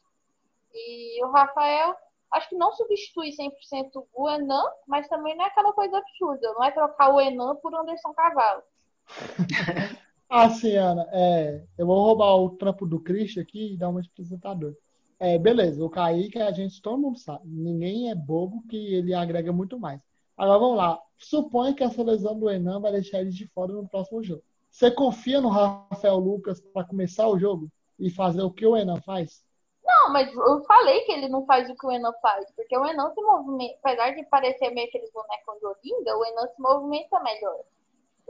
E 0.73 1.23
o 1.23 1.31
Rafael, 1.31 1.95
acho 2.31 2.49
que 2.49 2.55
não 2.55 2.71
substitui 2.73 3.29
100% 3.29 4.07
o 4.13 4.29
Enan, 4.29 4.65
mas 4.88 5.07
também 5.07 5.36
não 5.36 5.45
é 5.45 5.47
aquela 5.47 5.73
coisa 5.73 5.97
absurda. 5.97 6.53
Não 6.53 6.63
é 6.63 6.71
trocar 6.71 7.13
o 7.13 7.21
Enan 7.21 7.55
por 7.57 7.73
Anderson 7.75 8.13
Cavalo. 8.13 8.63
ah, 10.36 10.49
sim, 10.49 10.75
Ana. 10.75 11.07
É, 11.11 11.63
eu 11.77 11.86
vou 11.86 12.03
roubar 12.03 12.36
o 12.36 12.57
trampo 12.57 12.86
do 12.86 12.99
Christian 12.99 13.43
aqui 13.43 13.73
e 13.73 13.77
dar 13.77 13.89
um 13.89 13.99
apresentador. 13.99 14.75
É, 15.19 15.38
beleza, 15.38 15.84
o 15.84 15.89
Kaique, 15.89 16.41
a 16.41 16.51
gente, 16.51 16.81
todo 16.81 16.97
mundo 16.97 17.17
sabe. 17.19 17.47
Ninguém 17.47 18.09
é 18.09 18.15
bobo 18.15 18.63
que 18.67 18.95
ele 18.95 19.13
agrega 19.13 19.53
muito 19.53 19.79
mais. 19.79 20.01
Agora 20.36 20.59
vamos 20.59 20.77
lá. 20.77 20.99
Suponha 21.17 21.73
que 21.73 21.84
essa 21.84 22.03
lesão 22.03 22.38
do 22.38 22.49
Enan 22.49 22.79
vai 22.79 22.91
deixar 22.91 23.21
ele 23.21 23.29
de 23.29 23.47
fora 23.47 23.71
no 23.71 23.88
próximo 23.88 24.23
jogo. 24.23 24.43
Você 24.69 24.89
confia 24.89 25.39
no 25.39 25.49
Rafael 25.49 26.17
Lucas 26.17 26.59
para 26.59 26.84
começar 26.84 27.27
o 27.27 27.38
jogo 27.38 27.69
e 27.99 28.09
fazer 28.09 28.41
o 28.41 28.51
que 28.51 28.65
o 28.65 28.75
Enan 28.75 28.99
faz? 29.01 29.45
Não, 29.86 30.11
mas 30.11 30.34
eu 30.34 30.63
falei 30.63 31.01
que 31.01 31.11
ele 31.11 31.29
não 31.29 31.45
faz 31.45 31.69
o 31.69 31.75
que 31.75 31.86
o 31.86 31.91
Enan 31.91 32.13
faz, 32.21 32.49
porque 32.55 32.75
o 32.75 32.86
Enan 32.86 33.11
se 33.13 33.21
movimenta, 33.21 33.77
apesar 33.84 34.15
de 34.15 34.23
parecer 34.23 34.71
meio 34.71 34.88
aqueles 34.88 35.11
bonecos 35.11 35.59
de 35.59 35.65
Olinda, 35.67 36.17
o 36.17 36.25
Enan 36.25 36.47
se 36.47 36.61
movimenta 36.61 37.19
melhor. 37.21 37.59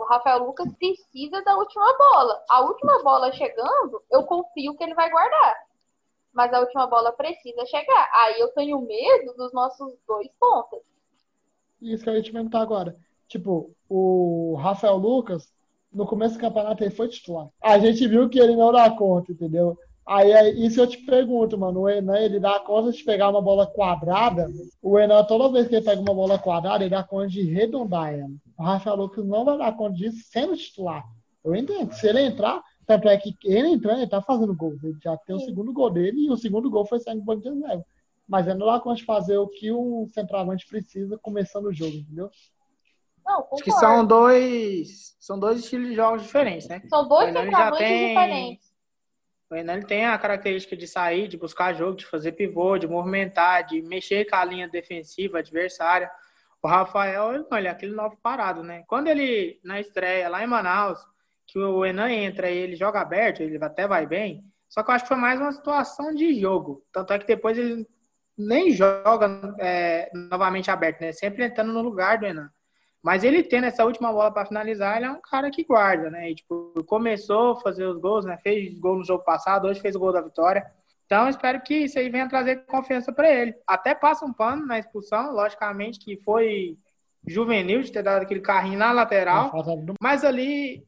O 0.03 0.07
Rafael 0.07 0.43
Lucas 0.43 0.71
precisa 0.77 1.41
da 1.43 1.57
última 1.57 1.97
bola. 1.97 2.43
A 2.49 2.61
última 2.61 3.01
bola 3.03 3.31
chegando, 3.33 4.01
eu 4.11 4.23
confio 4.23 4.75
que 4.75 4.83
ele 4.83 4.93
vai 4.93 5.09
guardar. 5.09 5.55
Mas 6.31 6.53
a 6.53 6.59
última 6.59 6.87
bola 6.87 7.11
precisa 7.11 7.65
chegar. 7.65 8.09
Aí 8.13 8.39
eu 8.39 8.49
tenho 8.53 8.81
medo 8.81 9.33
dos 9.35 9.53
nossos 9.53 9.93
dois 10.07 10.29
pontos 10.39 10.79
isso 11.83 12.03
que 12.03 12.09
eu 12.09 12.15
ia 12.15 12.21
te 12.21 12.31
perguntar 12.31 12.61
agora. 12.61 12.95
Tipo, 13.27 13.71
o 13.89 14.55
Rafael 14.59 14.95
Lucas, 14.95 15.51
no 15.91 16.05
começo 16.05 16.35
do 16.35 16.41
campeonato, 16.41 16.83
ele 16.83 16.91
foi 16.91 17.07
titular. 17.09 17.49
A 17.61 17.77
gente 17.79 18.07
viu 18.07 18.29
que 18.29 18.39
ele 18.39 18.55
não 18.55 18.71
dá 18.71 18.89
conta, 18.91 19.31
entendeu? 19.31 19.77
Aí, 20.05 20.33
aí 20.33 20.65
isso 20.65 20.79
eu 20.79 20.87
te 20.87 20.97
pergunto, 20.97 21.57
mano. 21.57 21.81
O 21.81 21.89
Enan, 21.89 22.17
ele 22.17 22.39
dá 22.39 22.59
conta 22.59 22.91
de 22.91 23.03
pegar 23.03 23.29
uma 23.29 23.41
bola 23.41 23.67
quadrada. 23.67 24.47
O 24.81 24.99
Enan, 24.99 25.23
toda 25.23 25.51
vez 25.51 25.67
que 25.67 25.75
ele 25.75 25.85
pega 25.85 26.01
uma 26.01 26.13
bola 26.13 26.37
quadrada, 26.37 26.83
ele 26.83 26.91
dá 26.91 27.03
conta 27.03 27.27
de 27.27 27.41
arredondar 27.41 28.13
ela. 28.13 28.31
O 28.57 28.63
Rafael 28.63 28.95
Lucas 28.95 29.25
não 29.25 29.43
vai 29.43 29.57
dar 29.57 29.75
conta 29.75 29.95
disso 29.95 30.23
sendo 30.29 30.55
titular. 30.55 31.03
Eu 31.43 31.55
entendo. 31.55 31.91
Se 31.93 32.07
ele 32.07 32.21
entrar, 32.21 32.61
tanto 32.85 33.07
é 33.09 33.17
que 33.17 33.35
ele 33.43 33.69
entrando, 33.69 33.99
ele 33.99 34.09
tá 34.09 34.21
fazendo 34.21 34.55
gol. 34.55 34.77
Ele 34.83 34.97
já 35.03 35.17
tem 35.17 35.35
o 35.35 35.39
segundo 35.39 35.73
gol 35.73 35.89
dele 35.89 36.25
e 36.25 36.29
o 36.29 36.37
segundo 36.37 36.69
gol 36.69 36.85
foi 36.85 36.99
saindo 36.99 37.19
do 37.19 37.25
banco 37.25 37.41
de 37.41 37.49
reserva 37.49 37.85
mas 38.27 38.47
é 38.47 38.53
lá 38.53 38.79
quando 38.79 39.03
fazer 39.03 39.37
o 39.37 39.47
que 39.47 39.71
o 39.71 40.07
centroavante 40.13 40.65
precisa 40.67 41.17
começando 41.17 41.65
o 41.65 41.73
jogo, 41.73 41.97
entendeu? 41.97 42.29
Não, 43.25 43.47
Acho 43.53 43.63
que 43.63 43.71
são 43.71 44.05
dois, 44.05 45.15
são 45.19 45.39
dois 45.39 45.59
estilos 45.59 45.89
de 45.89 45.95
jogos 45.95 46.23
diferentes, 46.23 46.67
né? 46.67 46.81
São 46.89 47.07
dois 47.07 47.31
centroavantes 47.31 47.77
tem, 47.77 48.07
diferentes. 48.07 48.73
O 49.49 49.55
Renan 49.55 49.73
ele 49.73 49.85
tem 49.85 50.05
a 50.05 50.17
característica 50.17 50.75
de 50.75 50.87
sair, 50.87 51.27
de 51.27 51.37
buscar 51.37 51.73
jogo, 51.73 51.95
de 51.95 52.05
fazer 52.05 52.33
pivô, 52.33 52.77
de 52.77 52.87
movimentar, 52.87 53.65
de 53.65 53.81
mexer 53.81 54.25
com 54.25 54.35
a 54.35 54.43
linha 54.43 54.67
defensiva 54.67 55.39
adversária. 55.39 56.11
O 56.63 56.67
Rafael, 56.67 57.35
ele, 57.35 57.67
é 57.67 57.69
aquele 57.69 57.93
novo 57.93 58.17
parado, 58.23 58.63
né? 58.63 58.83
Quando 58.87 59.07
ele, 59.09 59.59
na 59.65 59.81
estreia 59.81 60.29
lá 60.29 60.41
em 60.41 60.47
Manaus, 60.47 60.99
que 61.45 61.59
o 61.59 61.85
Enan 61.85 62.09
entra 62.09 62.49
e 62.49 62.57
ele 62.57 62.75
joga 62.77 63.01
aberto, 63.01 63.41
ele 63.41 63.61
até 63.61 63.85
vai 63.85 64.07
bem, 64.07 64.45
só 64.69 64.81
que 64.81 64.89
eu 64.89 64.95
acho 64.95 65.03
que 65.03 65.09
foi 65.09 65.17
mais 65.17 65.39
uma 65.39 65.51
situação 65.51 66.15
de 66.15 66.33
jogo. 66.39 66.83
Tanto 66.91 67.13
é 67.13 67.19
que 67.19 67.27
depois 67.27 67.57
ele 67.57 67.85
nem 68.37 68.71
joga 68.71 69.53
é, 69.59 70.09
novamente 70.31 70.71
aberto, 70.71 71.01
né? 71.01 71.11
Sempre 71.11 71.45
entrando 71.45 71.73
no 71.73 71.81
lugar 71.81 72.17
do 72.17 72.25
Enan. 72.25 72.49
Mas 73.03 73.25
ele 73.25 73.43
tendo 73.43 73.65
essa 73.65 73.83
última 73.83 74.11
bola 74.11 74.31
para 74.31 74.47
finalizar, 74.47 74.95
ele 74.95 75.05
é 75.05 75.11
um 75.11 75.21
cara 75.21 75.51
que 75.51 75.65
guarda, 75.65 76.09
né? 76.09 76.31
E, 76.31 76.35
tipo, 76.35 76.73
começou 76.85 77.51
a 77.51 77.59
fazer 77.59 77.85
os 77.85 77.99
gols, 77.99 78.25
né? 78.25 78.37
Fez 78.37 78.73
gol 78.79 78.97
no 78.97 79.05
jogo 79.05 79.23
passado, 79.23 79.67
hoje 79.67 79.81
fez 79.81 79.95
o 79.95 79.99
gol 79.99 80.13
da 80.13 80.21
vitória. 80.21 80.65
Então, 81.05 81.29
espero 81.29 81.61
que 81.61 81.75
isso 81.75 81.99
aí 81.99 82.09
venha 82.09 82.27
trazer 82.27 82.65
confiança 82.65 83.11
para 83.11 83.29
ele. 83.29 83.53
Até 83.67 83.93
passa 83.93 84.25
um 84.25 84.33
pano 84.33 84.65
na 84.65 84.79
expulsão, 84.79 85.31
logicamente 85.33 85.99
que 85.99 86.17
foi 86.17 86.77
juvenil 87.27 87.81
de 87.81 87.91
ter 87.91 88.03
dado 88.03 88.23
aquele 88.23 88.41
carrinho 88.41 88.77
na 88.77 88.91
lateral, 88.91 89.51
mas 90.01 90.23
ali 90.25 90.85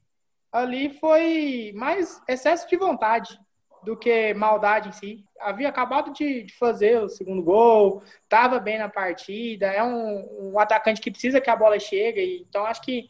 ali 0.52 0.90
foi 0.90 1.74
mais 1.76 2.22
excesso 2.30 2.68
de 2.70 2.78
vontade 2.78 3.38
do 3.84 3.96
que 3.96 4.34
maldade 4.34 4.90
em 4.90 4.92
si. 4.94 5.26
Havia 5.40 5.68
acabado 5.68 6.14
de, 6.14 6.44
de 6.44 6.58
fazer 6.58 7.02
o 7.02 7.10
segundo 7.10 7.44
gol, 7.44 8.02
estava 8.24 8.58
bem 8.58 8.78
na 8.78 8.90
partida, 8.90 9.68
é 9.68 9.84
um, 9.84 10.54
um, 10.54 10.60
atacante 10.60 11.02
que 11.02 11.12
precisa 11.12 11.42
que 11.42 11.50
a 11.50 11.56
bola 11.56 11.78
chegue, 11.78 12.46
então 12.50 12.66
acho 12.66 12.82
que 12.82 13.10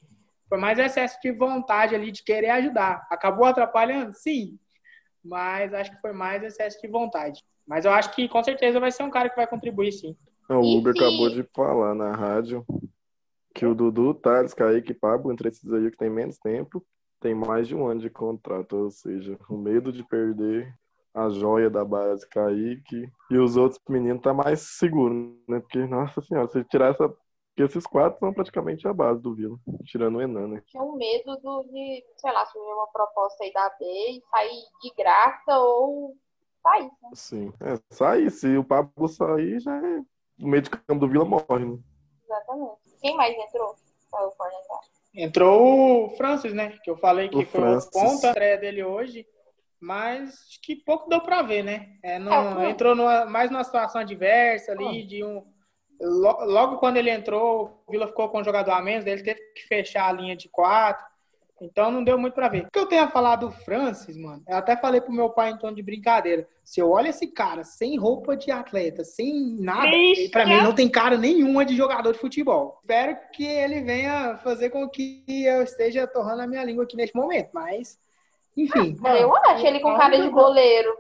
foi 0.50 0.58
mais 0.58 0.78
excesso 0.78 1.20
de 1.22 1.32
vontade 1.32 1.96
ali 1.96 2.12
de 2.12 2.24
querer 2.24 2.50
ajudar. 2.50 3.08
Acabou 3.10 3.46
atrapalhando? 3.46 4.14
Sim, 4.14 4.60
mas 5.26 5.74
acho 5.74 5.92
que 5.92 6.02
foi 6.02 6.14
mais 6.14 6.44
excesso 6.44 6.80
de 6.82 6.88
vontade. 6.88 7.44
Mas 7.68 7.84
eu 7.84 7.92
acho 7.92 8.14
que 8.14 8.30
com 8.30 8.44
certeza 8.44 8.80
vai 8.80 8.92
ser 8.92 9.04
um 9.04 9.10
cara 9.10 9.30
que 9.30 9.36
vai 9.36 9.48
contribuir 9.48 9.92
sim. 9.92 10.16
O 10.48 10.78
Uber 10.78 10.94
acabou 10.96 11.30
de 11.30 11.44
falar 11.56 11.96
na 11.96 12.12
rádio 12.12 12.64
que 13.54 13.66
o 13.66 13.74
Dudu, 13.74 14.14
Thales, 14.14 14.54
Kaique 14.54 14.92
e 14.92 14.96
Pablo, 14.96 15.32
entre 15.32 15.48
esses 15.48 15.72
aí 15.72 15.90
que 15.90 15.98
tem 15.98 16.10
menos 16.10 16.38
tempo, 16.38 16.86
tem 17.20 17.34
mais 17.34 17.68
de 17.68 17.76
um 17.76 17.88
ano 17.88 18.02
de 18.02 18.10
contrato, 18.10 18.76
ou 18.76 18.92
seja, 18.92 19.38
o 19.50 19.58
medo 19.58 19.92
de 19.92 20.04
perder 20.04 20.72
a 21.14 21.30
joia 21.30 21.70
da 21.70 21.84
base 21.86 22.28
Kaique 22.30 23.10
e 23.32 23.38
os 23.38 23.56
outros 23.56 23.82
meninos 23.88 24.22
tá 24.22 24.34
mais 24.34 24.60
seguro, 24.60 25.40
né? 25.48 25.62
Porque, 25.62 25.80
nossa 25.88 26.22
senhora, 26.22 26.48
se 26.50 26.64
tirar 26.66 26.92
essa. 26.92 27.12
Porque 27.56 27.64
esses 27.64 27.88
quatro 27.88 28.20
são 28.20 28.34
praticamente 28.34 28.86
a 28.86 28.94
base 28.94 29.22
do 29.22 29.34
Vila, 29.34 29.58
tirando 29.86 30.18
o 30.18 30.22
Enan, 30.22 30.48
né? 30.50 30.64
Tinha 30.68 30.84
um 30.84 30.98
medo 30.98 31.38
do, 31.38 31.64
de, 31.64 32.04
sei 32.18 32.32
lá, 32.34 32.46
surgir 32.48 32.74
uma 32.74 32.88
proposta 32.88 33.46
aí 33.46 33.54
da 33.54 33.70
B 33.80 33.86
e 33.86 34.22
sair 34.30 34.64
de 34.82 34.94
graça 34.94 35.58
ou 35.58 36.18
sair. 36.62 36.84
Né? 36.84 37.10
Sim, 37.14 37.54
é, 37.62 37.96
sair. 37.96 38.30
Se 38.30 38.58
o 38.58 38.64
Pablo 38.64 39.08
sair, 39.08 39.62
já 39.62 39.74
é. 39.74 40.02
O 40.38 40.48
meio 40.48 40.64
de 40.64 40.70
campo 40.70 41.00
do 41.00 41.08
Vila 41.08 41.24
morre, 41.24 41.64
né? 41.64 41.80
Exatamente. 42.26 42.76
Quem 43.00 43.16
mais 43.16 43.34
entrou? 43.38 43.74
O 44.12 44.56
Entrou 45.14 46.06
o 46.08 46.10
Francis, 46.18 46.54
né? 46.54 46.78
Que 46.84 46.90
eu 46.90 46.98
falei 46.98 47.30
que 47.30 47.38
o 47.38 47.46
foi 47.46 47.62
Francis. 47.62 47.88
o 47.88 47.92
ponta 47.92 48.28
estreia 48.28 48.58
dele 48.58 48.84
hoje, 48.84 49.26
mas 49.80 50.34
acho 50.50 50.62
que 50.62 50.76
pouco 50.76 51.08
deu 51.08 51.22
para 51.22 51.42
ver, 51.42 51.64
né? 51.64 51.98
É, 52.04 52.20
não, 52.20 52.62
é, 52.62 52.70
entrou 52.70 52.96
numa, 52.96 53.26
mais 53.26 53.50
numa 53.50 53.64
situação 53.64 54.02
adversa 54.02 54.74
ali, 54.74 55.06
de 55.06 55.24
um. 55.24 55.55
Logo 56.02 56.78
quando 56.78 56.98
ele 56.98 57.10
entrou, 57.10 57.82
o 57.88 57.92
Vila 57.92 58.08
ficou 58.08 58.30
com 58.30 58.40
um 58.40 58.44
jogador 58.44 58.72
a 58.72 58.82
menos, 58.82 59.06
ele 59.06 59.24
teve 59.24 59.40
que 59.56 59.68
fechar 59.68 60.10
a 60.10 60.12
linha 60.12 60.36
de 60.36 60.50
quatro. 60.50 61.06
Então 61.62 61.90
não 61.90 62.04
deu 62.04 62.18
muito 62.18 62.34
para 62.34 62.50
ver. 62.50 62.66
O 62.66 62.72
que 62.72 62.78
eu 62.78 62.86
tenho 62.86 63.04
a 63.04 63.10
falar 63.10 63.38
do 63.38 63.50
Francis, 63.50 64.18
mano, 64.18 64.44
eu 64.48 64.58
até 64.58 64.76
falei 64.76 65.00
pro 65.00 65.14
meu 65.14 65.30
pai 65.30 65.52
em 65.52 65.58
tom 65.58 65.74
de 65.74 65.82
brincadeira. 65.82 66.46
Se 66.64 66.82
eu 66.82 66.92
olho 66.92 67.08
esse 67.08 67.28
cara 67.28 67.64
sem 67.64 67.98
roupa 67.98 68.36
de 68.36 68.52
atleta, 68.52 69.06
sem 69.06 69.56
nada, 69.60 69.92
para 70.32 70.46
mim 70.46 70.62
não 70.62 70.76
tem 70.76 70.90
cara 70.90 71.18
nenhuma 71.18 71.64
de 71.64 71.76
jogador 71.76 72.12
de 72.12 72.20
futebol. 72.20 72.80
Espero 72.82 73.18
que 73.32 73.46
ele 73.46 73.82
venha 73.82 74.38
fazer 74.44 74.70
com 74.70 74.90
que 74.90 75.24
eu 75.28 75.62
esteja 75.62 76.06
torrando 76.06 76.42
a 76.42 76.48
minha 76.48 76.64
língua 76.64 76.84
aqui 76.84 76.98
neste 76.98 77.16
momento, 77.16 77.50
mas 77.54 77.98
enfim. 78.58 78.98
Ah, 79.04 79.18
eu 79.18 79.34
acho 79.36 79.66
ele 79.66 79.80
com 79.80 79.96
cara 79.96 80.20
de 80.20 80.30
goleiro. 80.30 80.94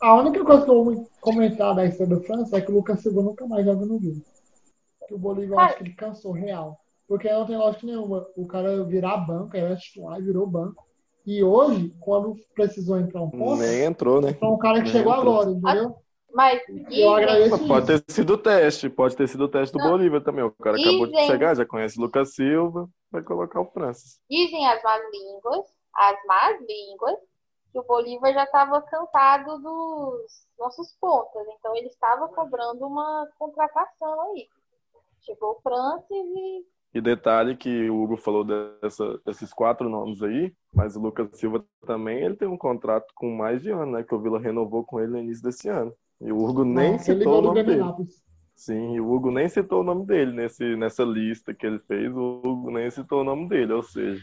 A 0.00 0.14
única 0.14 0.42
coisa 0.44 0.64
que 0.64 0.70
eu 0.70 0.84
vou 0.84 1.10
comentar 1.20 1.74
da 1.74 1.84
história 1.84 2.16
do 2.16 2.22
Francis 2.22 2.52
é 2.52 2.60
que 2.60 2.70
o 2.70 2.74
Lucas 2.74 3.00
Silva 3.00 3.20
nunca 3.20 3.46
mais 3.46 3.64
joga 3.66 3.84
no 3.84 3.98
Vila. 3.98 4.22
Que 5.08 5.14
o 5.14 5.18
Bolívar, 5.18 5.60
acho 5.60 5.78
que 5.78 5.84
ele 5.84 5.94
cansou 5.94 6.32
real. 6.32 6.78
Porque 7.08 7.32
não 7.32 7.46
tem 7.46 7.56
lógica 7.56 7.86
nenhuma. 7.86 8.26
O 8.36 8.46
cara 8.46 8.84
virar 8.84 9.16
banco, 9.16 9.56
era 9.56 9.74
titular, 9.74 10.22
virou 10.22 10.46
banco. 10.46 10.86
E 11.26 11.42
hoje, 11.42 11.94
quando 11.98 12.36
precisou 12.54 12.98
entrar 12.98 13.22
um 13.22 13.30
pouco. 13.30 13.56
Nem 13.56 13.84
entrou, 13.84 14.20
né? 14.20 14.30
Então 14.30 14.52
um 14.52 14.58
cara 14.58 14.78
que 14.78 14.84
Nem 14.84 14.92
chegou 14.92 15.14
entrou. 15.14 15.40
agora, 15.40 15.50
entendeu? 15.50 15.96
Mas 16.32 16.60
eu 16.90 17.14
agradeço 17.14 17.66
pode 17.66 17.86
ter 17.86 18.04
sido 18.12 18.34
o 18.34 18.38
teste, 18.38 18.90
pode 18.90 19.16
ter 19.16 19.26
sido 19.26 19.44
o 19.44 19.48
teste 19.48 19.72
do 19.72 19.82
não. 19.82 19.90
Bolívar 19.90 20.22
também. 20.22 20.44
O 20.44 20.50
cara 20.50 20.76
dizem, 20.76 20.90
acabou 20.90 21.06
de 21.06 21.26
chegar, 21.26 21.56
já 21.56 21.64
conhece 21.64 21.98
o 21.98 22.02
Lucas 22.02 22.34
Silva, 22.34 22.86
vai 23.10 23.22
colocar 23.22 23.60
o 23.60 23.64
Francis. 23.64 24.20
Dizem 24.30 24.66
as 24.66 24.82
más 24.82 25.00
línguas, 25.10 25.64
as 25.94 26.16
más 26.26 26.60
línguas, 26.60 27.16
que 27.72 27.78
o 27.78 27.82
Bolívar 27.82 28.32
já 28.34 28.44
estava 28.44 28.82
cansado 28.82 29.58
dos 29.58 30.46
nossos 30.58 30.92
pontas, 31.00 31.46
então 31.58 31.74
ele 31.74 31.88
estava 31.88 32.28
cobrando 32.28 32.86
uma 32.86 33.26
contratação 33.38 34.20
aí. 34.32 34.48
Chegou 35.28 35.52
o 35.52 35.60
Francis 35.60 36.08
e 36.10 36.64
e 36.94 37.00
detalhe 37.02 37.54
que 37.54 37.90
o 37.90 38.02
Hugo 38.02 38.16
falou 38.16 38.44
dessa, 38.44 39.20
desses 39.24 39.52
quatro 39.52 39.88
nomes 39.88 40.22
aí, 40.22 40.52
mas 40.72 40.96
o 40.96 41.00
Lucas 41.00 41.28
Silva 41.34 41.62
também 41.86 42.22
ele 42.24 42.34
tem 42.34 42.48
um 42.48 42.56
contrato 42.56 43.12
com 43.14 43.30
mais 43.30 43.62
de 43.62 43.70
ano, 43.70 43.92
né? 43.92 44.02
Que 44.02 44.14
o 44.14 44.20
Vila 44.20 44.40
renovou 44.40 44.82
com 44.84 44.98
ele 44.98 45.12
no 45.12 45.18
início 45.18 45.42
desse 45.42 45.68
ano. 45.68 45.92
E 46.20 46.32
o 46.32 46.38
Hugo 46.38 46.64
nem 46.64 46.98
citou 46.98 47.38
o 47.38 47.42
nome 47.42 47.62
dele. 47.62 47.82
Sim, 48.56 48.98
o 48.98 49.12
Hugo 49.12 49.30
nem 49.30 49.48
citou 49.48 49.82
o 49.82 49.84
nome 49.84 50.06
dele 50.06 50.32
nesse, 50.32 50.76
nessa 50.76 51.04
lista 51.04 51.54
que 51.54 51.66
ele 51.66 51.78
fez, 51.80 52.10
o 52.12 52.40
Hugo 52.44 52.70
nem 52.70 52.90
citou 52.90 53.20
o 53.20 53.24
nome 53.24 53.48
dele, 53.48 53.72
ou 53.72 53.82
seja. 53.82 54.20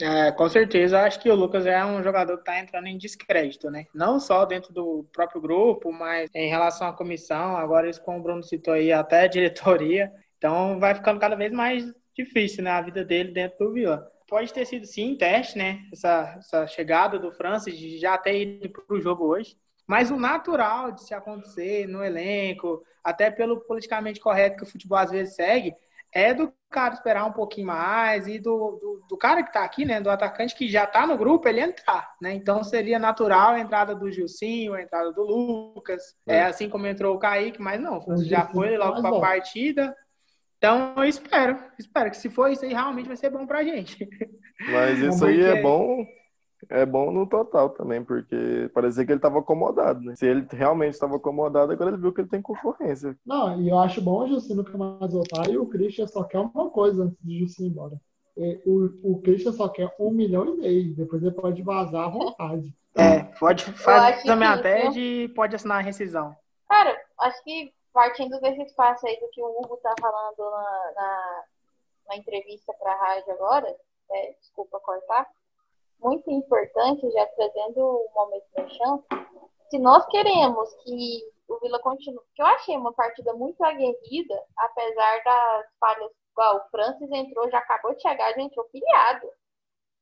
É, 0.00 0.32
com 0.32 0.48
certeza, 0.48 1.02
acho 1.02 1.20
que 1.20 1.30
o 1.30 1.34
Lucas 1.34 1.64
é 1.64 1.84
um 1.84 2.02
jogador 2.02 2.34
que 2.36 2.42
está 2.42 2.58
entrando 2.58 2.86
em 2.86 2.98
descrédito, 2.98 3.70
né? 3.70 3.84
Não 3.94 4.18
só 4.18 4.44
dentro 4.44 4.72
do 4.72 5.06
próprio 5.12 5.40
grupo, 5.40 5.92
mas 5.92 6.28
em 6.34 6.48
relação 6.48 6.88
à 6.88 6.92
comissão, 6.92 7.56
agora 7.56 7.88
isso 7.88 8.02
como 8.02 8.18
o 8.18 8.22
Bruno 8.22 8.42
citou 8.42 8.74
aí, 8.74 8.90
até 8.90 9.22
a 9.22 9.26
diretoria. 9.26 10.10
Então 10.38 10.78
vai 10.78 10.94
ficando 10.94 11.20
cada 11.20 11.36
vez 11.36 11.52
mais 11.52 11.84
difícil, 12.14 12.64
né? 12.64 12.70
A 12.70 12.82
vida 12.82 13.04
dele 13.04 13.32
dentro 13.32 13.58
do 13.58 13.72
Vila. 13.72 14.10
Pode 14.28 14.52
ter 14.52 14.64
sido, 14.64 14.86
sim, 14.86 15.16
teste, 15.16 15.56
né? 15.56 15.82
Essa, 15.92 16.34
essa 16.38 16.66
chegada 16.66 17.18
do 17.18 17.32
Francis 17.32 17.78
de 17.78 17.98
já 17.98 18.18
ter 18.18 18.42
ido 18.42 18.68
para 18.70 18.96
o 18.96 19.00
jogo 19.00 19.26
hoje. 19.26 19.56
Mas 19.86 20.10
o 20.10 20.16
natural 20.16 20.90
de 20.90 21.04
se 21.04 21.14
acontecer 21.14 21.86
no 21.86 22.02
elenco, 22.02 22.82
até 23.04 23.30
pelo 23.30 23.60
politicamente 23.60 24.18
correto 24.18 24.56
que 24.56 24.64
o 24.64 24.66
futebol 24.66 24.98
às 24.98 25.12
vezes 25.12 25.36
segue, 25.36 25.74
é 26.12 26.34
do 26.34 26.52
cara 26.70 26.94
esperar 26.94 27.24
um 27.24 27.32
pouquinho 27.32 27.68
mais 27.68 28.26
e 28.26 28.38
do, 28.38 28.78
do, 28.80 29.06
do 29.08 29.16
cara 29.16 29.42
que 29.42 29.50
está 29.50 29.62
aqui, 29.62 29.84
né, 29.84 30.00
do 30.00 30.10
atacante 30.10 30.56
que 30.56 30.68
já 30.68 30.84
está 30.84 31.06
no 31.06 31.16
grupo, 31.16 31.48
ele 31.48 31.60
entrar, 31.60 32.14
né? 32.20 32.32
Então 32.32 32.64
seria 32.64 32.98
natural 32.98 33.50
a 33.50 33.60
entrada 33.60 33.94
do 33.94 34.10
Gilcinho, 34.10 34.74
a 34.74 34.82
entrada 34.82 35.12
do 35.12 35.22
Lucas, 35.22 36.16
é, 36.26 36.36
é 36.36 36.42
assim 36.44 36.68
como 36.68 36.86
entrou 36.86 37.14
o 37.14 37.18
Kaique, 37.18 37.60
mas 37.60 37.80
não, 37.80 38.00
já 38.24 38.46
foi 38.46 38.76
logo 38.76 39.00
para 39.00 39.16
a 39.16 39.20
partida. 39.20 39.96
Então 40.66 40.94
eu 40.96 41.04
espero, 41.04 41.56
espero 41.78 42.10
que 42.10 42.16
se 42.16 42.28
for 42.28 42.50
isso 42.50 42.64
aí 42.64 42.72
realmente 42.72 43.06
vai 43.06 43.16
ser 43.16 43.30
bom 43.30 43.46
pra 43.46 43.62
gente. 43.62 43.96
Mas 44.68 44.98
isso 44.98 45.24
aí 45.24 45.40
é 45.40 45.62
bom 45.62 46.04
é 46.68 46.84
bom 46.84 47.12
no 47.12 47.28
total 47.28 47.70
também, 47.70 48.02
porque 48.02 48.68
parecia 48.74 49.04
que 49.04 49.12
ele 49.12 49.18
estava 49.18 49.38
acomodado, 49.38 50.00
né? 50.00 50.16
Se 50.16 50.26
ele 50.26 50.44
realmente 50.50 50.94
estava 50.94 51.14
acomodado, 51.14 51.70
agora 51.70 51.90
ele 51.90 52.00
viu 52.00 52.12
que 52.12 52.22
ele 52.22 52.28
tem 52.28 52.42
concorrência. 52.42 53.16
Não, 53.24 53.60
e 53.60 53.68
eu 53.68 53.78
acho 53.78 54.00
bom 54.00 54.24
o 54.24 54.26
Jussi 54.26 54.54
nunca 54.54 54.76
mais 54.76 55.12
voltar, 55.12 55.48
e 55.48 55.56
o 55.56 55.66
Christian 55.66 56.08
só 56.08 56.24
quer 56.24 56.40
uma 56.40 56.70
coisa 56.70 57.04
antes 57.04 57.18
de 57.22 57.38
Jussi 57.38 57.62
ir 57.62 57.68
embora. 57.68 58.00
O, 58.64 59.12
o 59.12 59.20
Christian 59.20 59.52
só 59.52 59.68
quer 59.68 59.94
um 60.00 60.10
milhão 60.10 60.46
e 60.46 60.56
meio, 60.56 60.96
depois 60.96 61.22
ele 61.22 61.30
pode 61.30 61.62
vazar 61.62 62.06
à 62.06 62.08
vontade. 62.08 62.74
É, 62.96 63.22
pode 63.38 63.62
fazer 63.64 64.24
também 64.24 64.48
até 64.48 64.88
de 64.88 65.30
pode 65.36 65.54
assinar 65.54 65.78
a 65.78 65.82
rescisão. 65.82 66.34
Cara, 66.68 66.96
acho 67.20 67.44
que 67.44 67.70
partindo 67.96 68.38
desse 68.40 68.60
espaço 68.60 69.06
aí 69.06 69.18
do 69.18 69.28
que 69.30 69.42
o 69.42 69.58
Hugo 69.58 69.78
tá 69.78 69.94
falando 69.98 70.50
na, 70.50 70.92
na, 70.94 71.44
na 72.08 72.16
entrevista 72.16 72.74
para 72.74 72.92
a 72.92 72.94
rádio 72.94 73.32
agora, 73.32 73.74
é, 74.10 74.32
desculpa 74.38 74.78
cortar, 74.80 75.26
muito 75.98 76.30
importante, 76.30 77.10
já 77.10 77.24
trazendo 77.28 77.80
o 77.80 78.10
momento 78.14 78.44
do 78.54 78.68
chão, 78.68 79.02
se 79.70 79.78
nós 79.78 80.04
queremos 80.08 80.74
que 80.84 81.22
o 81.48 81.58
Vila 81.58 81.78
continue, 81.78 82.20
que 82.34 82.42
eu 82.42 82.46
achei 82.46 82.76
uma 82.76 82.92
partida 82.92 83.32
muito 83.32 83.64
aguerrida, 83.64 84.44
apesar 84.58 85.24
das 85.24 85.66
falhas, 85.80 86.12
igual 86.32 86.56
o 86.58 86.70
Francis 86.70 87.10
entrou, 87.10 87.50
já 87.50 87.58
acabou 87.60 87.94
de 87.94 88.02
chegar, 88.02 88.34
já 88.34 88.42
entrou 88.42 88.66
pilhado. 88.66 89.26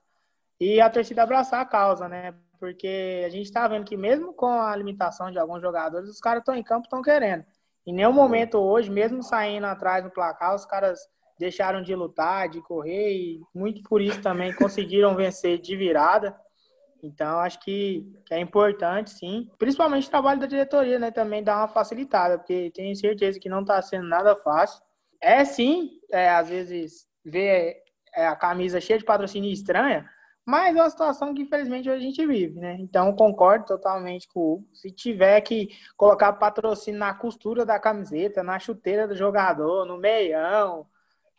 e 0.60 0.80
a 0.80 0.89
torcida 0.89 1.24
abraçar 1.24 1.60
a 1.60 1.66
causa, 1.66 2.08
né? 2.08 2.36
Porque 2.60 3.24
a 3.26 3.30
gente 3.30 3.46
está 3.46 3.68
vendo 3.68 3.84
que 3.84 3.98
mesmo 3.98 4.34
com 4.34 4.48
a 4.48 4.76
limitação 4.76 5.32
de 5.32 5.39
alguns 5.39 5.62
jogadores, 5.62 6.08
os 6.08 6.20
caras 6.20 6.42
estão 6.42 6.56
em 6.56 6.64
campo, 6.64 6.86
estão 6.86 7.02
querendo. 7.02 7.44
Em 7.86 7.94
nenhum 7.94 8.14
momento 8.14 8.60
hoje, 8.60 8.89
mesmo 8.89 9.24
saindo 9.24 9.66
atrás 9.66 10.04
do 10.04 10.12
placar, 10.12 10.54
os 10.54 10.66
caras 10.66 11.00
deixaram 11.38 11.82
de 11.82 11.96
lutar, 11.96 12.50
de 12.50 12.62
correr 12.62 13.14
e 13.14 13.42
muito 13.54 13.82
por 13.84 14.02
isso 14.02 14.22
também 14.22 14.54
conseguiram 14.54 15.16
vencer 15.16 15.60
de 15.60 15.76
virada. 15.76 16.36
Então, 17.04 17.40
acho 17.40 17.60
que, 17.62 18.06
é 18.30 18.40
importante, 18.40 19.10
sim. 19.10 19.50
Principalmente 19.58 20.08
o 20.08 20.12
trabalho 20.12 20.40
da 20.40 20.46
diretoria, 20.46 21.00
né? 21.00 21.12
Também 21.12 21.44
dar 21.44 21.58
uma 21.58 21.68
facilitada, 21.68 22.38
porque 22.38 22.72
tenho 22.74 22.96
certeza 22.96 23.40
que 23.40 23.50
não 23.50 23.62
está 23.62 23.82
sendo 23.82 24.08
nada 24.08 24.36
fácil. 24.36 24.82
É 25.20 25.44
sim, 25.44 26.00
é, 26.12 26.30
às 26.30 26.50
vezes, 26.50 27.08
ver 27.26 27.78
é, 28.16 28.28
a 28.28 28.36
camisa 28.36 28.80
cheia 28.80 29.00
de 29.00 29.06
patrocínio 29.06 29.52
estranha, 29.52 30.08
mas 30.46 30.76
é 30.76 30.82
uma 30.82 30.90
situação 30.90 31.34
que, 31.34 31.44
infelizmente, 31.44 31.90
hoje 31.90 32.00
a 32.00 32.08
gente 32.08 32.26
vive, 32.26 32.60
né? 32.60 32.76
Então, 32.80 33.16
concordo 33.16 33.66
totalmente 33.66 34.28
com 34.28 34.40
o 34.40 34.54
Hugo. 34.54 34.68
Se 34.74 34.92
tiver 34.92 35.40
que 35.42 35.70
colocar 35.96 36.34
patrocínio 36.34 37.00
na 37.00 37.14
costura 37.14 37.66
da 37.66 37.80
camiseta, 37.80 38.44
na 38.44 38.60
chuteira 38.60 39.08
do 39.08 39.16
jogador, 39.16 39.86
no 39.86 39.98
meião, 39.98 40.88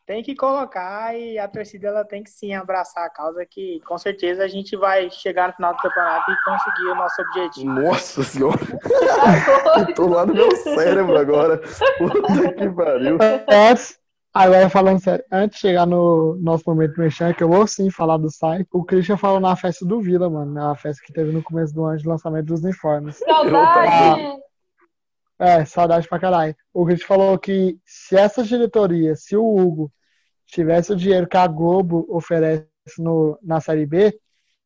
tem 0.07 0.23
que 0.23 0.35
colocar 0.35 1.17
e 1.17 1.39
a 1.39 1.47
torcida 1.47 1.89
ela 1.89 2.05
tem 2.05 2.23
que 2.23 2.31
sim 2.31 2.55
abraçar 2.55 3.07
a 3.07 3.11
causa 3.11 3.47
que 3.49 3.81
com 3.87 3.97
certeza 3.97 4.45
a 4.45 4.49
gente 4.49 4.77
vai 4.77 5.11
chegar 5.11 5.49
no 5.49 5.55
final 5.55 5.75
do 5.75 5.81
campeonato 5.81 6.31
e 6.31 6.45
conseguir 6.45 6.91
o 6.91 6.95
nosso 6.95 7.23
objetivo. 7.23 7.73
Nossa 7.73 8.23
senhora! 8.23 8.59
tô 9.95 10.09
lá 10.09 10.27
no 10.27 10.35
meu 10.35 10.55
cérebro 10.57 11.17
agora. 11.17 11.59
Puta 11.99 12.53
que 12.55 12.69
pariu. 12.71 13.19
Antes, 13.49 13.99
agora 14.35 14.69
falando 14.69 15.01
sério, 15.01 15.25
antes 15.31 15.57
de 15.57 15.69
chegar 15.69 15.87
no 15.87 16.37
nosso 16.41 16.65
momento 16.67 16.99
mexer, 16.99 17.35
que 17.37 17.45
eu 17.45 17.49
vou 17.49 17.67
sim 17.67 17.89
falar 17.91 18.17
do 18.17 18.31
site, 18.31 18.67
o 18.73 18.85
Christian 18.85 19.17
falou 19.17 19.39
na 19.39 19.55
festa 19.55 19.87
do 19.87 20.01
Vila, 20.01 20.29
mano, 20.29 20.53
na 20.53 20.75
festa 20.75 21.03
que 21.07 21.13
teve 21.13 21.31
no 21.31 21.43
começo 21.43 21.73
do 21.73 21.85
ano 21.85 21.99
de 21.99 22.09
lançamento 22.09 22.47
dos 22.47 22.63
uniformes. 22.63 23.19
Saudade! 23.19 24.42
É, 25.43 25.65
saudade 25.65 26.07
pra 26.09 26.21
caralho. 26.21 26.55
O 26.73 26.87
Christian 26.87 27.09
falou 27.09 27.37
que 27.37 27.77
se 27.85 28.17
essa 28.17 28.45
diretoria, 28.45 29.17
se 29.17 29.37
o 29.37 29.45
Hugo 29.45 29.91
tivesse 30.47 30.93
o 30.93 30.97
dinheiro 30.97 31.27
que 31.27 31.37
a 31.37 31.49
Globo 31.49 32.07
oferece 32.09 32.69
no, 32.99 33.37
na 33.43 33.61
Série 33.61 33.85
B, 33.85 34.17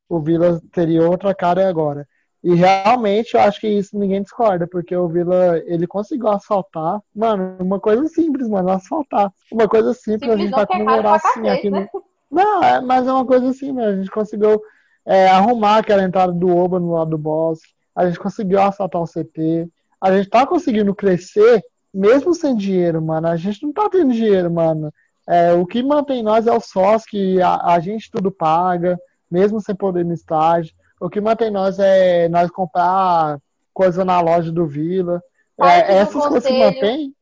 o 0.06 0.20
Vila 0.20 0.60
teria 0.70 1.08
outra 1.08 1.34
cara 1.34 1.66
agora. 1.66 2.06
E 2.44 2.54
realmente 2.54 3.34
eu 3.34 3.40
acho 3.40 3.58
que 3.58 3.66
isso 3.66 3.98
ninguém 3.98 4.20
discorda, 4.20 4.66
porque 4.66 4.94
o 4.94 5.08
Vila, 5.08 5.58
ele 5.64 5.86
conseguiu 5.86 6.28
asfaltar. 6.28 7.00
Mano, 7.14 7.56
uma 7.58 7.80
coisa 7.80 8.06
simples, 8.08 8.46
mano, 8.46 8.68
asfaltar. 8.68 9.32
Uma 9.50 9.66
coisa 9.66 9.94
simples, 9.94 10.30
simples 10.30 10.34
a 10.34 10.36
gente 10.36 10.50
vai 10.50 10.66
comemorar 10.66 11.14
assim 11.14 11.48
aqui 11.48 11.70
no... 11.70 11.88
Não, 12.30 12.62
é, 12.62 12.82
mas 12.82 13.06
é 13.06 13.12
uma 13.12 13.24
coisa 13.24 13.48
assim, 13.48 13.72
mano. 13.72 13.88
A 13.88 13.96
gente 13.96 14.10
conseguiu 14.10 14.60
é, 15.06 15.26
arrumar 15.28 15.78
aquela 15.78 16.02
entrada 16.02 16.34
do 16.34 16.54
Oba 16.54 16.78
no 16.78 16.92
lado 16.92 17.12
do 17.12 17.18
bosque. 17.18 17.66
A 17.94 18.06
gente 18.06 18.18
conseguiu 18.18 18.60
asfaltar 18.60 19.00
o 19.00 19.06
CT. 19.06 19.70
A 20.06 20.16
gente 20.16 20.28
tá 20.28 20.46
conseguindo 20.46 20.94
crescer 20.94 21.64
mesmo 21.92 22.34
sem 22.34 22.54
dinheiro, 22.54 23.02
mano. 23.02 23.26
A 23.26 23.36
gente 23.36 23.62
não 23.62 23.72
tá 23.72 23.88
tendo 23.88 24.12
dinheiro, 24.12 24.50
mano. 24.50 24.92
É, 25.28 25.52
o 25.52 25.66
que 25.66 25.82
mantém 25.82 26.22
nós 26.22 26.46
é 26.46 26.52
o 26.52 26.60
sócio, 26.60 27.08
que 27.10 27.40
a, 27.42 27.56
a, 27.72 27.80
gente 27.80 28.10
tudo 28.10 28.30
paga, 28.30 28.96
mesmo 29.28 29.60
sem 29.60 29.74
poder 29.74 30.04
no 30.04 30.14
estágio. 30.14 30.72
O 31.00 31.08
que 31.08 31.20
mantém 31.20 31.50
nós 31.50 31.78
é 31.80 32.28
nós 32.28 32.48
comprar 32.50 33.38
coisa 33.74 34.04
na 34.04 34.20
loja 34.20 34.52
do 34.52 34.66
Vila. 34.66 35.20
É, 35.60 35.96
essas 35.96 36.14
conselho, 36.14 36.30
coisas 36.30 36.46
que 36.46 36.58
mantém. 36.58 37.14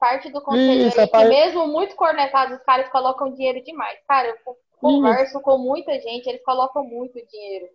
Parte 0.00 0.32
do 0.32 0.40
conselho 0.40 0.88
Isso, 0.88 1.00
é, 1.00 1.06
que 1.06 1.24
mesmo 1.24 1.68
muito 1.68 1.94
cornetados, 1.94 2.58
os 2.58 2.64
caras 2.64 2.88
colocam 2.90 3.32
dinheiro 3.32 3.62
demais. 3.62 3.98
Cara, 4.08 4.28
eu 4.28 4.56
converso 4.80 5.36
Isso. 5.36 5.40
com 5.40 5.58
muita 5.58 5.92
gente, 6.00 6.26
eles 6.26 6.42
colocam 6.42 6.82
muito 6.82 7.14
dinheiro. 7.30 7.66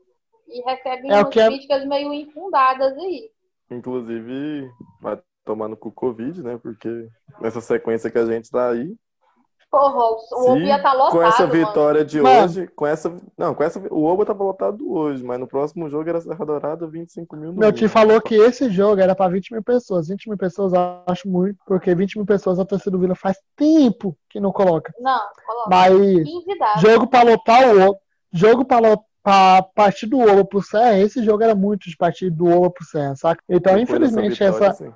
E 0.48 0.62
recebem 0.62 1.12
é, 1.12 1.20
é 1.20 1.24
críticas 1.24 1.86
meio 1.86 2.14
infundadas 2.14 2.98
aí. 2.98 3.32
Inclusive, 3.72 4.70
vai 5.02 5.20
tomando 5.46 5.76
com 5.78 5.90
o 5.90 5.94
Covid, 5.94 6.42
né? 6.44 6.60
Porque 6.62 7.08
nessa 7.42 7.62
sequência 7.62 8.10
que 8.12 8.18
a 8.18 8.26
gente 8.26 8.50
tá 8.50 8.70
aí, 8.70 8.96
Porra, 9.72 10.00
o 10.04 10.52
Obo 10.52 10.62
ia 10.62 10.82
tá 10.82 10.94
lotado. 10.94 11.12
Com 11.12 11.22
essa 11.22 11.46
vitória 11.46 12.00
mano. 12.00 12.06
de 12.10 12.20
hoje, 12.20 12.68
com 12.70 12.88
essa. 12.88 13.16
Não, 13.38 13.54
com 13.54 13.64
essa. 13.64 13.80
O 13.92 14.04
Obo 14.04 14.26
tava 14.26 14.44
lotado 14.44 14.92
hoje, 14.92 15.24
mas 15.24 15.40
no 15.40 15.48
próximo 15.48 15.88
jogo 15.88 16.10
era 16.10 16.20
Serra 16.20 16.44
Dourada, 16.44 16.88
25 16.88 17.36
mil. 17.36 17.54
Meu 17.54 17.72
tio 17.72 17.88
falou 17.88 18.20
que 18.20 18.34
esse 18.34 18.72
jogo 18.72 19.00
era 19.00 19.14
pra 19.14 19.28
20 19.28 19.52
mil 19.54 19.62
pessoas. 19.62 20.08
20 20.08 20.28
mil 20.28 20.38
pessoas 20.40 20.74
acho 21.06 21.30
muito, 21.30 21.60
porque 21.68 21.94
20 21.94 22.16
mil 22.18 22.26
pessoas 22.26 22.58
a 22.58 22.66
torcida 22.66 22.90
do 22.90 23.00
Vila 23.00 23.14
faz 23.14 23.38
tempo 23.56 24.18
que 24.28 24.40
não 24.40 24.52
coloca. 24.52 24.92
Não, 25.00 25.22
coloca. 25.46 25.70
Mas 25.70 25.94
15 25.94 26.58
dados. 26.58 26.82
jogo 26.82 27.08
pra 27.08 27.22
lotar 27.22 27.62
o. 27.76 27.96
Jogo 28.34 28.66
pra, 28.66 28.80
lo- 28.80 29.04
pra 29.24 29.62
partir 29.62 30.08
do 30.08 30.20
Obo 30.20 30.46
pro 30.46 30.62
Serra, 30.62 31.00
esse 31.00 31.24
jogo 31.24 31.44
era 31.44 31.56
muito 31.56 31.90
de 31.90 31.98
partir 31.98 32.30
do 32.30 32.46
Obo 32.46 32.72
pro 32.72 32.86
Serra, 32.86 33.16
saca? 33.16 33.44
Então, 33.48 33.74
Depois 33.74 33.90
infelizmente, 33.90 34.32
vitória, 34.32 34.56
essa. 34.56 34.68
assim. 34.70 34.94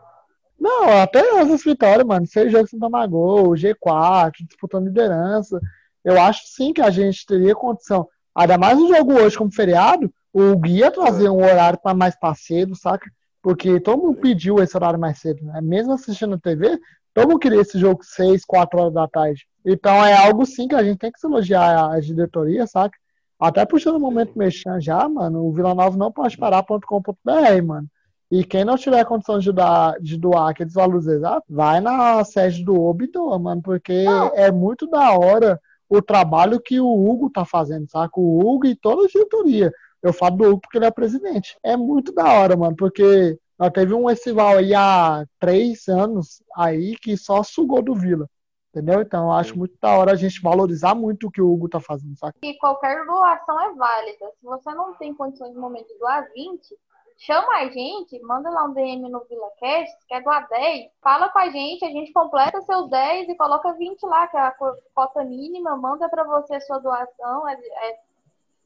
Não, 0.60 1.02
até 1.02 1.20
essas 1.42 1.64
vitórias, 1.64 2.06
mano. 2.06 2.26
Seis 2.26 2.52
jogos 2.52 2.70
sem 2.70 2.80
tomar 2.80 3.06
gol, 3.08 3.50
G4, 3.50 4.32
disputando 4.48 4.86
liderança. 4.86 5.60
Eu 6.04 6.22
acho 6.22 6.42
sim 6.46 6.72
que 6.72 6.82
a 6.82 6.90
gente 6.90 7.26
teria 7.26 7.54
condição. 7.54 8.08
Ainda 8.36 8.58
mais 8.58 8.78
um 8.78 8.88
jogo 8.88 9.14
hoje 9.14 9.38
como 9.38 9.54
feriado, 9.54 10.12
o 10.32 10.56
guia 10.58 10.90
trazer 10.90 11.30
um 11.30 11.44
horário 11.44 11.80
para 11.80 11.94
mais 11.94 12.18
pra 12.18 12.34
cedo, 12.34 12.76
saca? 12.76 13.12
Porque 13.42 13.80
todo 13.80 14.02
mundo 14.02 14.20
pediu 14.20 14.62
esse 14.64 14.76
horário 14.76 15.00
mais 15.00 15.20
cedo, 15.20 15.44
né? 15.46 15.60
Mesmo 15.62 15.94
assistindo 15.94 16.40
TV, 16.40 16.80
todo 17.14 17.28
mundo 17.28 17.40
queria 17.40 17.62
esse 17.62 17.78
jogo 17.78 18.00
seis, 18.04 18.44
quatro 18.46 18.80
horas 18.80 18.94
da 18.94 19.08
tarde. 19.08 19.46
Então 19.66 20.04
é 20.04 20.14
algo 20.14 20.46
sim 20.46 20.68
que 20.68 20.76
a 20.76 20.84
gente 20.84 20.98
tem 20.98 21.12
que 21.12 21.20
se 21.20 21.28
elogiar 21.28 21.92
a 21.92 22.00
diretoria, 22.00 22.66
saca? 22.66 22.98
Até 23.44 23.66
puxando 23.66 23.98
o 23.98 24.00
momento 24.00 24.38
mexendo 24.38 24.80
já, 24.80 25.08
mano, 25.10 25.46
o 25.46 25.52
Vila 25.52 25.76
Nova 25.76 25.98
não 25.98 26.10
pode 26.10 26.38
parar.com.br, 26.38 27.64
mano. 27.66 27.88
E 28.32 28.42
quem 28.42 28.64
não 28.64 28.78
tiver 28.78 29.04
condição 29.04 29.38
de 29.38 29.52
doar, 29.52 30.00
de 30.00 30.18
doar 30.18 30.50
aqueles 30.50 30.74
valores 30.74 31.08
exatos, 31.08 31.54
vai 31.54 31.82
na 31.82 32.24
sede 32.24 32.64
do 32.64 32.82
OB 32.82 33.04
e 33.04 33.12
doa, 33.12 33.38
mano, 33.38 33.62
porque 33.62 34.06
é 34.34 34.50
muito 34.50 34.88
da 34.88 35.12
hora 35.12 35.60
o 35.90 36.02
trabalho 36.02 36.58
que 36.58 36.80
o 36.80 36.88
Hugo 36.88 37.30
tá 37.30 37.44
fazendo, 37.44 37.86
saca? 37.92 38.18
O 38.18 38.40
Hugo 38.40 38.66
e 38.66 38.76
toda 38.78 39.04
a 39.04 39.08
diretoria. 39.08 39.74
Eu 40.02 40.14
falo 40.14 40.38
do 40.38 40.44
Hugo 40.46 40.62
porque 40.62 40.78
ele 40.78 40.86
é 40.86 40.92
presidente. 40.92 41.58
É 41.62 41.76
muito 41.76 42.14
da 42.14 42.32
hora, 42.32 42.56
mano, 42.56 42.78
porque 42.78 43.38
nós 43.60 43.72
teve 43.72 43.94
um 43.94 44.08
festival 44.08 44.58
aí 44.58 44.74
há 44.74 45.26
três 45.38 45.90
anos 45.90 46.42
aí 46.56 46.96
que 46.96 47.18
só 47.18 47.44
sugou 47.44 47.82
do 47.82 47.94
Vila. 47.94 48.26
Entendeu? 48.74 49.02
Então, 49.02 49.26
eu 49.26 49.34
acho 49.34 49.56
muito 49.56 49.78
da 49.80 49.96
hora 49.96 50.14
a 50.14 50.16
gente 50.16 50.42
valorizar 50.42 50.96
muito 50.96 51.28
o 51.28 51.32
que 51.32 51.40
o 51.40 51.54
Hugo 51.54 51.70
tá 51.70 51.80
fazendo, 51.80 52.18
saca? 52.18 52.36
E 52.42 52.58
qualquer 52.58 53.06
doação 53.06 53.60
é 53.62 53.72
válida. 53.76 54.32
Se 54.40 54.44
você 54.44 54.74
não 54.74 54.96
tem 54.96 55.14
condições 55.14 55.54
no 55.54 55.62
momento 55.62 55.88
de 55.88 56.00
doar 56.00 56.28
20, 56.34 56.76
chama 57.16 57.54
a 57.58 57.70
gente, 57.70 58.20
manda 58.24 58.50
lá 58.50 58.64
um 58.64 58.74
DM 58.74 59.08
no 59.10 59.24
VilaCast, 59.30 59.92
se 60.02 60.08
quer 60.08 60.24
doar 60.24 60.48
10, 60.50 60.90
fala 61.04 61.30
com 61.30 61.38
a 61.38 61.50
gente, 61.52 61.86
a 61.86 61.90
gente 61.92 62.12
completa 62.12 62.60
seus 62.64 62.90
10 62.90 63.30
e 63.30 63.36
coloca 63.36 63.74
20 63.74 64.02
lá, 64.08 64.26
que 64.28 64.36
é 64.38 64.42
a 64.42 64.50
co- 64.52 64.76
cota 64.96 65.24
mínima, 65.24 65.78
manda 65.78 66.10
pra 66.10 66.24
você 66.24 66.60
sua 66.62 66.80
doação. 66.80 67.48
É- 67.48 67.54
é- 67.54 68.00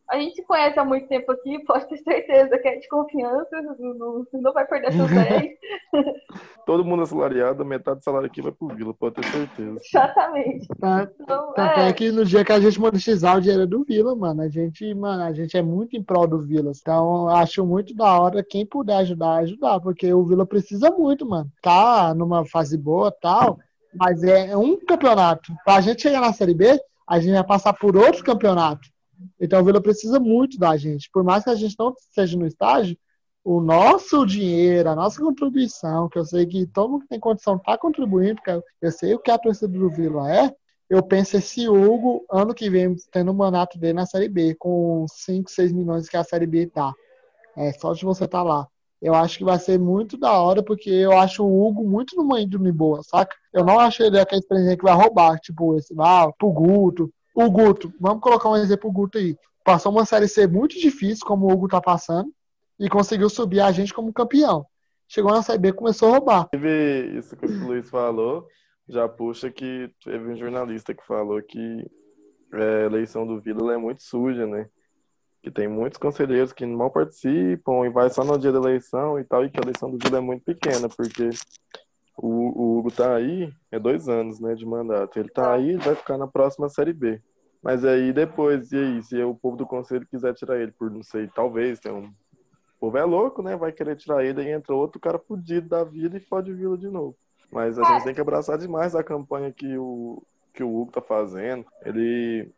a 0.09 0.17
gente 0.17 0.35
se 0.35 0.43
conhece 0.43 0.79
há 0.79 0.85
muito 0.85 1.07
tempo 1.07 1.31
aqui, 1.31 1.59
pode 1.65 1.87
ter 1.87 1.97
certeza 1.97 2.57
que 2.57 2.67
é 2.67 2.77
de 2.77 2.87
confiança, 2.87 3.61
não, 3.61 4.25
não- 4.33 4.53
vai 4.53 4.65
perder 4.65 4.93
seus 4.93 5.09
10. 5.09 5.51
Todo 6.65 6.83
mundo 6.83 7.03
assalariado, 7.03 7.63
metade 7.63 7.99
do 7.99 8.03
salário 8.03 8.27
aqui 8.27 8.41
vai 8.41 8.51
pro 8.51 8.67
Vila, 8.67 8.93
pode 8.93 9.15
ter 9.15 9.25
certeza. 9.25 9.79
Exatamente. 9.83 10.67
Tá? 10.79 11.07
Então, 11.21 11.53
Tanto 11.53 11.79
é, 11.79 11.89
é 11.89 11.93
que 11.93 12.11
no 12.11 12.25
dia 12.25 12.43
que 12.43 12.51
a 12.51 12.59
gente 12.59 12.79
monetizar 12.79 13.37
o 13.37 13.41
dinheiro 13.41 13.65
do 13.65 13.83
Vila, 13.85 14.15
mano, 14.15 14.41
a 14.41 14.49
gente, 14.49 14.93
mano, 14.93 15.23
a 15.23 15.31
gente 15.33 15.55
é 15.55 15.61
muito 15.61 15.95
em 15.95 16.03
prol 16.03 16.27
do 16.27 16.41
Vila. 16.41 16.71
Então, 16.75 17.29
acho 17.29 17.65
muito 17.65 17.95
da 17.95 18.19
hora 18.19 18.43
quem 18.43 18.65
puder 18.65 18.97
ajudar, 18.97 19.37
ajudar, 19.37 19.79
porque 19.79 20.13
o 20.13 20.25
Vila 20.25 20.45
precisa 20.45 20.91
muito, 20.91 21.25
mano. 21.25 21.49
Tá 21.61 22.13
numa 22.13 22.45
fase 22.45 22.77
boa 22.77 23.11
tal, 23.11 23.59
mas 23.95 24.21
é 24.23 24.55
um 24.55 24.77
campeonato. 24.77 25.53
Pra 25.63 25.79
gente 25.79 26.01
chegar 26.01 26.19
na 26.19 26.33
Série 26.33 26.53
B, 26.53 26.77
a 27.07 27.19
gente 27.19 27.33
vai 27.33 27.45
passar 27.45 27.73
por 27.73 27.95
outros 27.95 28.21
campeonatos. 28.21 28.91
Então, 29.39 29.61
o 29.61 29.65
Vila 29.65 29.81
precisa 29.81 30.19
muito 30.19 30.57
da 30.57 30.75
gente. 30.77 31.09
Por 31.11 31.23
mais 31.23 31.43
que 31.43 31.49
a 31.49 31.55
gente 31.55 31.75
não 31.77 31.93
esteja 31.97 32.37
no 32.37 32.45
estágio, 32.45 32.97
o 33.43 33.61
nosso 33.61 34.25
dinheiro, 34.25 34.89
a 34.89 34.95
nossa 34.95 35.21
contribuição, 35.21 36.09
que 36.09 36.19
eu 36.19 36.25
sei 36.25 36.45
que 36.45 36.65
todo 36.67 36.91
mundo 36.91 37.01
que 37.03 37.07
tem 37.07 37.19
condição 37.19 37.55
está 37.55 37.77
contribuindo, 37.77 38.35
porque 38.35 38.51
eu- 38.81 38.91
sei 38.91 39.15
o 39.15 39.19
que 39.19 39.31
a 39.31 39.37
torcida 39.37 39.67
do 39.67 39.89
Vila 39.89 40.29
é, 40.31 40.53
eu 40.89 41.01
penso 41.03 41.37
esse 41.37 41.67
Hugo, 41.67 42.25
ano 42.31 42.53
que 42.53 42.69
vem, 42.69 42.95
tendo 43.11 43.31
o 43.31 43.35
mandato 43.35 43.77
dele 43.79 43.93
na 43.93 44.05
Série 44.05 44.29
B, 44.29 44.55
com 44.55 45.05
5, 45.09 45.49
6 45.51 45.71
milhões 45.71 46.09
que 46.09 46.17
a 46.17 46.23
Série 46.23 46.45
B 46.47 46.69
dá. 46.73 46.93
É, 47.55 47.71
só 47.73 47.93
de 47.93 48.05
você 48.05 48.25
estar 48.25 48.43
lá. 48.43 48.67
Eu 49.01 49.13
acho 49.13 49.37
que 49.37 49.43
vai 49.43 49.59
ser 49.59 49.79
muito 49.79 50.17
da 50.17 50.33
hora, 50.39 50.63
porque 50.63 50.89
eu 50.89 51.17
acho 51.17 51.43
o 51.45 51.67
Hugo 51.67 51.83
muito 51.87 52.15
numa 52.15 52.41
índole 52.41 52.71
boa, 52.71 53.01
saca? 53.03 53.35
Eu 53.53 53.63
não 53.63 53.79
acho 53.79 54.03
ele 54.03 54.19
aquele 54.19 54.41
presidente 54.47 54.77
que 54.79 54.83
vai 54.83 54.95
roubar, 54.95 55.39
tipo, 55.39 55.75
esse, 55.77 55.93
ah, 55.99 56.31
pro 56.37 56.51
Guto. 56.51 57.11
O 57.39 57.51
Guto, 57.51 57.93
vamos 57.99 58.19
colocar 58.19 58.49
um 58.49 58.55
exemplo 58.55 58.91
pro 58.91 58.91
Guto 58.91 59.19
aí. 59.19 59.37
Passou 59.63 59.91
uma 59.91 60.05
Série 60.05 60.27
C 60.27 60.47
muito 60.47 60.75
difícil, 60.79 61.23
como 61.23 61.45
o 61.45 61.51
Hugo 61.51 61.67
tá 61.67 61.79
passando, 61.79 62.33
e 62.79 62.89
conseguiu 62.89 63.29
subir 63.29 63.59
a 63.59 63.71
gente 63.71 63.93
como 63.93 64.11
campeão. 64.11 64.65
Chegou 65.07 65.31
na 65.31 65.43
Série 65.43 65.59
B 65.59 65.71
começou 65.71 66.09
a 66.09 66.11
roubar. 66.13 66.49
Teve 66.49 67.15
isso 67.15 67.37
que 67.37 67.45
o 67.45 67.67
Luiz 67.67 67.87
falou, 67.91 68.47
já 68.89 69.07
puxa 69.07 69.51
que 69.51 69.87
teve 70.03 70.31
um 70.31 70.35
jornalista 70.35 70.95
que 70.95 71.05
falou 71.05 71.39
que 71.43 71.85
é, 72.55 72.81
a 72.81 72.85
eleição 72.87 73.23
do 73.27 73.39
Vila 73.39 73.71
é 73.71 73.77
muito 73.77 74.01
suja, 74.01 74.47
né? 74.47 74.67
Que 75.43 75.51
tem 75.51 75.67
muitos 75.67 75.99
conselheiros 75.99 76.51
que 76.51 76.65
mal 76.65 76.89
participam 76.89 77.85
e 77.85 77.89
vai 77.91 78.09
só 78.09 78.23
no 78.23 78.39
dia 78.39 78.51
da 78.51 78.57
eleição 78.57 79.19
e 79.19 79.23
tal, 79.23 79.45
e 79.45 79.51
que 79.51 79.59
a 79.59 79.63
eleição 79.63 79.91
do 79.91 79.99
Vila 80.03 80.17
é 80.17 80.21
muito 80.21 80.43
pequena, 80.43 80.89
porque 80.89 81.29
o, 82.17 82.27
o 82.27 82.79
Hugo 82.79 82.91
tá 82.91 83.15
aí, 83.15 83.53
é 83.71 83.79
dois 83.79 84.09
anos, 84.09 84.39
né, 84.39 84.55
de 84.55 84.65
mandato. 84.65 85.19
Ele 85.19 85.29
tá 85.29 85.53
aí, 85.53 85.77
vai 85.77 85.95
ficar 85.95 86.17
na 86.17 86.27
próxima 86.27 86.67
Série 86.67 86.93
B. 86.93 87.21
Mas 87.61 87.85
aí 87.85 88.11
depois, 88.11 88.71
e 88.71 88.77
aí, 88.77 89.03
se 89.03 89.21
o 89.23 89.35
povo 89.35 89.55
do 89.55 89.65
conselho 89.65 90.07
quiser 90.07 90.33
tirar 90.33 90.59
ele 90.59 90.71
por, 90.71 90.89
não 90.89 91.03
sei, 91.03 91.27
talvez, 91.27 91.79
tem 91.79 91.91
um 91.91 92.11
o 92.77 92.79
povo 92.79 92.97
é 92.97 93.03
louco, 93.03 93.41
né? 93.41 93.57
Vai 93.57 93.71
querer 93.71 93.95
tirar 93.95 94.23
ele 94.23 94.43
e 94.43 94.51
entra 94.51 94.75
outro 94.75 94.99
cara 94.99 95.17
fudido 95.17 95.67
da 95.67 95.83
vida 95.83 96.15
e 96.15 96.19
fode 96.19 96.53
Vila 96.53 96.77
de 96.77 96.87
novo. 96.87 97.17
Mas 97.51 97.79
a 97.79 97.83
gente 97.83 98.03
tem 98.03 98.13
que 98.13 98.21
abraçar 98.21 98.57
demais 98.57 98.95
a 98.95 99.03
campanha 99.03 99.51
que 99.51 99.77
o, 99.77 100.21
que 100.53 100.63
o 100.63 100.81
Hugo 100.81 100.91
tá 100.91 101.01
fazendo. 101.01 101.65
Ele, 101.83 102.51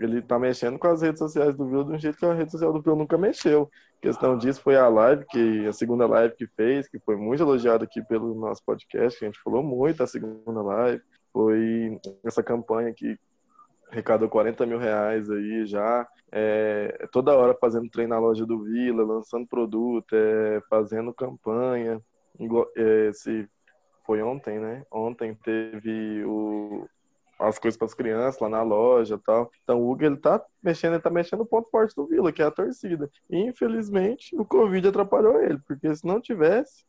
ele 0.00 0.22
tá 0.22 0.38
mexendo 0.38 0.78
com 0.78 0.86
as 0.86 1.02
redes 1.02 1.18
sociais 1.18 1.54
do 1.54 1.66
Vila 1.66 1.84
de 1.84 1.92
um 1.92 1.98
jeito 1.98 2.16
que 2.16 2.24
a 2.24 2.32
rede 2.32 2.52
social 2.52 2.72
do 2.72 2.80
Vila 2.80 2.96
nunca 2.96 3.18
mexeu. 3.18 3.70
A 4.06 4.08
questão 4.08 4.38
disso 4.38 4.62
foi 4.62 4.76
a 4.76 4.88
live, 4.88 5.26
que 5.28 5.66
a 5.66 5.72
segunda 5.72 6.06
live 6.06 6.32
que 6.36 6.46
fez, 6.46 6.86
que 6.86 6.96
foi 7.00 7.16
muito 7.16 7.42
elogiada 7.42 7.82
aqui 7.82 8.00
pelo 8.00 8.36
nosso 8.36 8.62
podcast, 8.64 9.18
que 9.18 9.24
a 9.24 9.28
gente 9.28 9.42
falou 9.42 9.64
muito 9.64 9.96
da 9.96 10.06
segunda 10.06 10.62
live. 10.62 11.02
Foi 11.32 11.98
essa 12.22 12.40
campanha 12.40 12.94
que 12.94 13.18
arrecadou 13.90 14.28
40 14.28 14.64
mil 14.64 14.78
reais 14.78 15.28
aí 15.28 15.66
já. 15.66 16.06
É, 16.30 17.08
toda 17.10 17.36
hora 17.36 17.52
fazendo 17.60 17.90
treino 17.90 18.10
na 18.10 18.20
loja 18.20 18.46
do 18.46 18.62
Vila, 18.62 19.02
lançando 19.02 19.44
produto, 19.44 20.14
é, 20.14 20.60
fazendo 20.70 21.12
campanha. 21.12 22.00
É, 22.76 23.10
se 23.12 23.48
foi 24.06 24.22
ontem, 24.22 24.60
né? 24.60 24.84
Ontem 24.88 25.34
teve 25.34 26.24
o, 26.24 26.86
as 27.38 27.58
coisas 27.58 27.76
para 27.76 27.86
as 27.86 27.94
crianças 27.94 28.40
lá 28.40 28.48
na 28.48 28.62
loja 28.62 29.14
e 29.14 29.18
tal. 29.18 29.50
Então 29.62 29.80
o 29.80 29.90
Hugo 29.90 30.04
ele 30.04 30.16
tá 30.16 30.42
mexendo, 30.62 30.94
ele 30.94 31.02
tá 31.02 31.10
mexendo 31.10 31.40
no 31.40 31.46
ponto 31.46 31.70
forte 31.70 31.94
do 31.94 32.06
Vila, 32.06 32.32
que 32.32 32.42
é 32.42 32.46
a 32.46 32.50
torcida. 32.50 33.10
E, 33.30 33.38
infelizmente, 33.38 34.34
o 34.36 34.44
Covid 34.44 34.88
atrapalhou 34.88 35.42
ele, 35.42 35.58
porque 35.66 35.94
se 35.94 36.06
não 36.06 36.20
tivesse, 36.20 36.84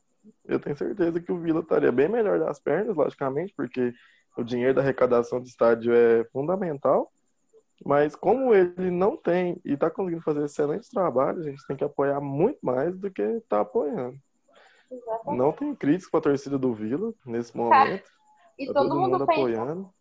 eu 0.46 0.60
tenho 0.60 0.78
certeza 0.78 1.20
que 1.20 1.32
o 1.32 1.40
Vila 1.40 1.60
estaria 1.60 1.92
bem 1.92 2.08
melhor 2.08 2.40
das 2.40 2.60
pernas, 2.60 2.96
logicamente, 2.96 3.54
porque 3.56 3.94
o 4.38 4.44
dinheiro 4.44 4.74
da 4.74 4.82
arrecadação 4.82 5.40
do 5.40 5.48
estádio 5.48 5.94
é 5.94 6.24
fundamental. 6.26 7.12
Mas 7.86 8.16
como 8.16 8.54
ele 8.56 8.90
não 8.90 9.16
tem 9.16 9.62
e 9.64 9.74
está 9.74 9.90
conseguindo 9.90 10.24
fazer 10.24 10.44
excelentes 10.44 10.90
trabalhos, 10.90 11.46
a 11.46 11.50
gente 11.50 11.66
tem 11.68 11.78
que 11.78 11.84
apoiar 11.84 12.20
muito 12.20 12.58
mais 12.62 12.98
do 12.98 13.12
que 13.12 13.22
está 13.22 13.62
apoiando. 13.62 14.18
exatamente. 14.92 15.38
Não 15.38 15.52
tem 15.52 15.76
crítica 15.76 16.10
para 16.10 16.20
a 16.20 16.24
torcida 16.24 16.58
do 16.58 16.74
Vila 16.74 17.14
nesse 17.26 17.56
momento. 17.58 18.10
E 18.58 18.66
Tá 18.66 18.74
todo, 18.74 18.96
mundo, 18.96 19.20
pensa, 19.20 19.32
apoiando. 19.32 19.94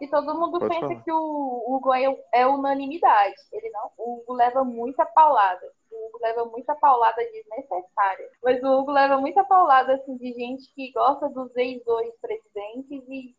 E 0.00 0.08
todo 0.08 0.34
mundo 0.38 0.58
Pode 0.58 0.68
pensa 0.68 0.78
falar. 0.78 1.02
que 1.02 1.12
o 1.12 1.64
Hugo 1.66 1.92
é, 1.94 2.04
é 2.32 2.46
unanimidade. 2.46 3.34
Ele 3.52 3.70
não, 3.70 3.90
o 3.98 4.16
Hugo 4.20 4.34
leva 4.34 4.64
muita 4.64 5.06
paulada. 5.06 5.66
O 5.90 6.08
Hugo 6.08 6.18
leva 6.22 6.44
muita 6.46 6.74
paulada 6.74 7.22
desnecessária. 7.32 8.30
Mas 8.42 8.62
o 8.62 8.66
Hugo 8.80 8.92
leva 8.92 9.18
muita 9.18 9.44
paulada 9.44 9.94
assim, 9.94 10.16
de 10.16 10.32
gente 10.34 10.72
que 10.74 10.92
gosta 10.92 11.28
dos 11.30 11.54
ex-dois 11.56 12.14
presidentes 12.20 13.02
e, 13.08 13.34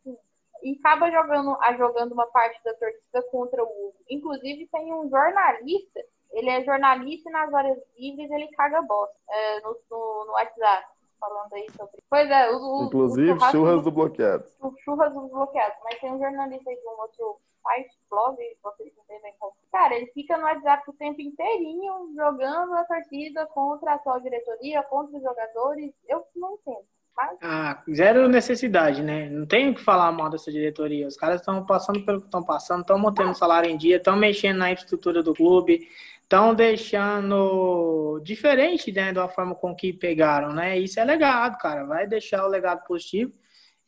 e 0.63 0.77
acaba 0.79 1.11
jogando, 1.11 1.55
a- 1.61 1.73
jogando 1.77 2.13
uma 2.13 2.27
parte 2.27 2.61
da 2.63 2.73
torcida 2.75 3.21
contra 3.31 3.63
o 3.63 3.67
Hugo. 3.67 3.97
Inclusive, 4.09 4.67
tem 4.71 4.93
um 4.93 5.09
jornalista, 5.09 5.99
ele 6.31 6.49
é 6.49 6.63
jornalista 6.63 7.29
e 7.29 7.33
nas 7.33 7.53
horas 7.53 7.77
livres 7.97 8.29
ele 8.31 8.47
caga 8.49 8.81
bosta 8.81 9.15
é, 9.29 9.59
no, 9.61 9.77
no, 9.91 10.25
no 10.25 10.31
WhatsApp. 10.33 10.87
Falando 11.19 11.53
aí 11.53 11.65
sobre. 11.75 12.01
Pois 12.09 12.29
é, 12.29 12.51
o, 12.51 12.83
Inclusive, 12.83 13.31
o 13.31 13.39
churras 13.51 13.75
do- 13.77 13.83
do 13.83 13.91
bloqueado. 13.91 14.43
o 14.61 14.73
churras 14.83 15.13
dos 15.13 15.29
bloqueados, 15.31 15.77
mas 15.83 15.99
tem 15.99 16.13
um 16.13 16.19
jornalista 16.19 16.69
aí 16.69 16.75
de 16.75 16.87
um 16.87 17.01
outro 17.01 17.37
site, 17.63 17.97
blog, 18.09 18.37
vocês 18.63 18.93
entendem 19.03 19.33
como. 19.39 19.53
Cara, 19.71 19.95
ele 19.95 20.07
fica 20.13 20.37
no 20.37 20.43
WhatsApp 20.43 20.89
o 20.89 20.93
tempo 20.93 21.19
inteirinho 21.21 22.13
jogando 22.15 22.73
a 22.75 22.83
torcida 22.85 23.45
contra 23.47 23.93
a 23.95 23.99
sua 23.99 24.19
diretoria, 24.19 24.83
contra 24.83 25.17
os 25.17 25.23
jogadores. 25.23 25.91
Eu 26.07 26.23
não 26.35 26.53
entendo. 26.53 26.85
Mas 27.15 27.37
Ah, 27.41 27.71
Ah, 27.71 27.83
zero 27.93 28.27
necessidade, 28.27 29.01
né? 29.01 29.27
Não 29.29 29.45
tem 29.47 29.71
o 29.71 29.73
que 29.75 29.81
falar 29.83 30.11
mal 30.11 30.29
dessa 30.29 30.51
diretoria. 30.51 31.07
Os 31.07 31.17
caras 31.17 31.41
estão 31.41 31.65
passando 31.65 32.05
pelo 32.05 32.19
que 32.19 32.27
estão 32.27 32.43
passando, 32.43 32.81
estão 32.81 32.97
mantendo 32.99 33.31
o 33.31 33.35
salário 33.35 33.67
em 33.69 33.75
dia, 33.75 33.97
estão 33.97 34.15
mexendo 34.15 34.57
na 34.57 34.71
infraestrutura 34.71 35.23
do 35.23 35.33
clube, 35.33 35.87
estão 36.27 36.53
deixando 36.53 38.19
diferente 38.21 38.91
né, 38.91 39.13
da 39.13 39.29
forma 39.29 39.55
com 39.55 39.73
que 39.73 39.93
pegaram, 39.93 40.53
né? 40.53 40.77
Isso 40.77 40.99
é 40.99 41.05
legado, 41.05 41.57
cara. 41.57 41.85
Vai 41.85 42.05
deixar 42.05 42.45
o 42.45 42.49
legado 42.49 42.83
positivo. 42.85 43.31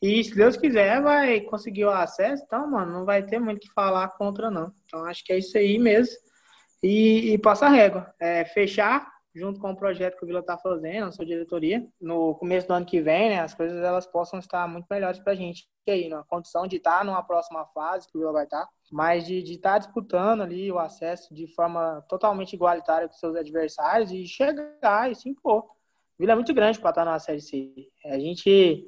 E 0.00 0.24
se 0.24 0.34
Deus 0.34 0.56
quiser, 0.56 1.02
vai 1.02 1.42
conseguir 1.42 1.84
o 1.84 1.90
acesso. 1.90 2.42
Então, 2.46 2.70
mano, 2.70 2.92
não 2.92 3.04
vai 3.04 3.22
ter 3.22 3.38
muito 3.38 3.58
o 3.58 3.60
que 3.60 3.72
falar 3.74 4.08
contra, 4.16 4.50
não. 4.50 4.72
Então, 4.86 5.04
acho 5.04 5.22
que 5.22 5.34
é 5.34 5.38
isso 5.38 5.58
aí 5.58 5.78
mesmo. 5.78 6.16
E, 6.82 7.34
e 7.34 7.38
passa 7.38 7.66
a 7.66 7.68
régua. 7.68 8.10
É, 8.18 8.46
fechar 8.46 9.06
junto 9.34 9.60
com 9.60 9.70
o 9.70 9.76
projeto 9.76 10.16
que 10.16 10.24
o 10.24 10.26
Vila 10.26 10.40
está 10.40 10.58
fazendo, 10.58 11.06
a 11.06 11.12
sua 11.12 11.24
diretoria, 11.24 11.86
no 12.00 12.34
começo 12.34 12.66
do 12.66 12.74
ano 12.74 12.86
que 12.86 13.00
vem, 13.00 13.30
né, 13.30 13.40
as 13.40 13.54
coisas 13.54 13.82
elas 13.82 14.06
possam 14.06 14.38
estar 14.38 14.66
muito 14.68 14.86
melhores 14.90 15.20
para 15.20 15.32
a 15.32 15.36
gente 15.36 15.68
aí, 15.88 16.08
na 16.08 16.22
condição 16.24 16.66
de 16.66 16.76
estar 16.76 16.98
tá 16.98 17.04
numa 17.04 17.22
próxima 17.22 17.66
fase 17.66 18.08
que 18.08 18.16
o 18.16 18.20
Vila 18.20 18.32
vai 18.32 18.44
estar, 18.44 18.66
tá, 18.66 18.68
mas 18.90 19.26
de 19.26 19.38
estar 19.38 19.72
tá 19.72 19.78
disputando 19.78 20.42
ali 20.42 20.70
o 20.70 20.78
acesso 20.78 21.34
de 21.34 21.46
forma 21.48 22.04
totalmente 22.08 22.52
igualitária 22.52 23.08
com 23.08 23.14
seus 23.14 23.36
adversários 23.36 24.10
e 24.12 24.26
chegar 24.26 25.10
e 25.10 25.14
se 25.14 25.28
impor. 25.28 25.64
O 25.64 25.68
Vila 26.18 26.32
é 26.32 26.34
muito 26.34 26.54
grande 26.54 26.78
para 26.78 26.90
estar 26.90 27.04
na 27.04 27.18
Série 27.18 27.40
C. 27.40 27.88
A 28.04 28.18
gente 28.18 28.86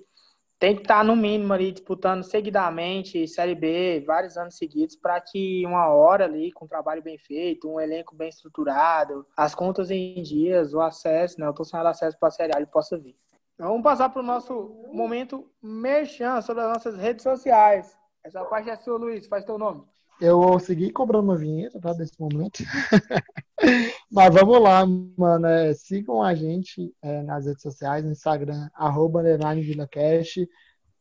tem 0.63 0.77
que 0.77 0.83
estar 0.83 0.99
tá, 0.99 1.05
no 1.05 1.17
mínimo 1.17 1.53
ali 1.53 1.73
disputando 1.73 2.23
seguidamente 2.23 3.27
Série 3.27 3.53
B, 3.53 4.01
vários 4.07 4.37
anos 4.37 4.57
seguidos, 4.57 4.95
para 4.95 5.21
que 5.21 5.67
uma 5.67 5.89
hora 5.89 6.25
ali, 6.25 6.53
com 6.53 6.67
um 6.67 6.69
trabalho 6.69 7.03
bem 7.03 7.19
feito, 7.19 7.69
um 7.69 7.81
elenco 7.81 8.15
bem 8.15 8.29
estruturado, 8.29 9.27
as 9.37 9.57
contas 9.57 9.91
em 9.91 10.23
dias, 10.23 10.73
o 10.73 10.81
acesso, 10.81 11.41
né, 11.41 11.49
o 11.49 11.53
torcedor 11.53 11.87
acesso 11.87 12.17
para 12.17 12.29
a 12.29 12.31
Série 12.31 12.55
A 12.55 12.59
ele 12.59 12.67
possa 12.67 12.97
vir. 12.97 13.17
Então, 13.55 13.71
vamos 13.71 13.83
passar 13.83 14.09
para 14.11 14.23
o 14.23 14.25
nosso 14.25 14.89
momento 14.93 15.51
merchan 15.61 16.41
sobre 16.43 16.63
as 16.63 16.73
nossas 16.73 16.97
redes 16.97 17.25
sociais. 17.25 17.99
Essa 18.23 18.45
parte 18.45 18.71
é 18.71 18.77
sua, 18.77 18.97
Luiz, 18.97 19.27
faz 19.27 19.45
teu 19.45 19.59
nome. 19.59 19.83
Eu 20.23 20.41
vou 20.41 20.57
seguir 20.61 20.93
cobrando 20.93 21.25
uma 21.25 21.37
vinheta, 21.37 21.81
tá? 21.81 21.93
Desse 21.93 22.13
momento. 22.17 22.63
Mas 24.09 24.33
vamos 24.33 24.63
lá, 24.63 24.87
mano. 24.87 25.49
É, 25.49 25.75
sigam 25.75 26.23
a 26.23 26.33
gente 26.33 26.95
é, 27.03 27.23
nas 27.25 27.45
redes 27.45 27.61
sociais, 27.61 28.05
no 28.05 28.13
Instagram, 28.13 28.71
arroba 28.73 29.21
VilaCast, 29.21 30.49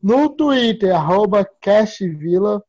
no 0.02 0.28
Twitter, 0.28 0.96
arroba 0.96 1.46
CastVila, 1.46 2.64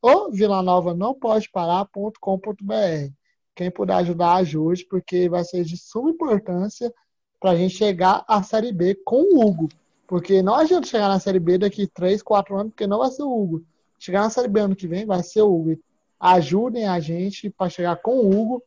ou 0.00 0.30
Nova 0.62 0.94
não 0.94 1.12
pode 1.12 1.50
parar.com.br. 1.50 3.12
Quem 3.54 3.70
puder 3.70 3.96
ajudar, 3.96 4.36
ajude, 4.36 4.86
porque 4.86 5.28
vai 5.28 5.44
ser 5.44 5.64
de 5.64 5.76
suma 5.76 6.12
importância 6.12 6.90
para 7.38 7.50
a 7.50 7.56
gente 7.56 7.74
chegar 7.74 8.24
à 8.26 8.42
Série 8.42 8.72
B 8.72 8.94
com 9.04 9.20
o 9.20 9.46
Hugo. 9.46 9.68
Porque 10.06 10.40
não 10.40 10.54
adianta 10.54 10.86
chegar 10.86 11.08
na 11.08 11.20
Série 11.20 11.38
B 11.38 11.58
daqui 11.58 11.86
3, 11.86 12.22
4 12.22 12.56
anos, 12.56 12.72
porque 12.72 12.86
não 12.86 13.00
vai 13.00 13.10
ser 13.10 13.22
o 13.22 13.38
Hugo. 13.38 13.62
Chegar 13.98 14.22
na 14.22 14.30
Série 14.30 14.48
B 14.48 14.60
ano 14.60 14.74
que 14.74 14.88
vem 14.88 15.04
vai 15.04 15.22
ser 15.22 15.42
o 15.42 15.54
Hugo 15.54 15.78
ajudem 16.20 16.86
a 16.86 17.00
gente 17.00 17.48
para 17.48 17.70
chegar 17.70 17.96
com 17.96 18.18
o 18.18 18.30
Hugo, 18.30 18.62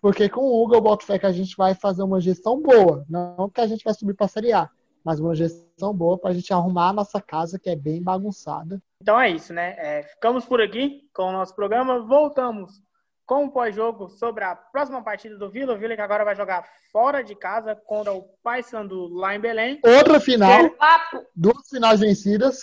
porque 0.00 0.28
com 0.28 0.42
o 0.42 0.62
Hugo 0.62 0.74
eu 0.74 0.80
boto 0.80 1.04
fé 1.04 1.18
que 1.18 1.26
a 1.26 1.32
gente 1.32 1.56
vai 1.56 1.74
fazer 1.74 2.02
uma 2.02 2.20
gestão 2.20 2.60
boa, 2.60 3.04
não 3.08 3.48
que 3.48 3.60
a 3.60 3.66
gente 3.66 3.82
vai 3.82 3.94
subir 3.94 4.14
para 4.14 4.26
a 4.26 4.28
Série 4.28 4.52
A, 4.52 4.68
mas 5.02 5.18
uma 5.18 5.34
gestão 5.34 5.94
boa 5.94 6.18
para 6.18 6.30
a 6.30 6.34
gente 6.34 6.52
arrumar 6.52 6.90
a 6.90 6.92
nossa 6.92 7.20
casa, 7.20 7.58
que 7.58 7.70
é 7.70 7.74
bem 7.74 8.02
bagunçada. 8.02 8.80
Então 9.00 9.18
é 9.18 9.30
isso, 9.30 9.52
né? 9.54 9.74
É, 9.78 10.02
ficamos 10.02 10.44
por 10.44 10.60
aqui 10.60 11.08
com 11.14 11.24
o 11.24 11.32
nosso 11.32 11.54
programa. 11.54 12.00
Voltamos 12.00 12.82
com 13.24 13.44
o 13.44 13.50
pós-jogo 13.50 14.08
sobre 14.08 14.42
a 14.44 14.56
próxima 14.56 15.02
partida 15.02 15.36
do 15.36 15.50
Vila. 15.50 15.74
O 15.74 15.78
Vila 15.78 15.94
que 15.94 16.00
agora 16.00 16.24
vai 16.24 16.34
jogar 16.34 16.64
fora 16.90 17.22
de 17.22 17.34
casa 17.34 17.76
contra 17.76 18.12
o 18.12 18.22
Paysandu 18.42 19.06
lá 19.08 19.34
em 19.34 19.40
Belém. 19.40 19.80
Outra 19.84 20.18
final, 20.18 20.62
duas 21.34 21.68
finais 21.68 22.00
vencidas. 22.00 22.60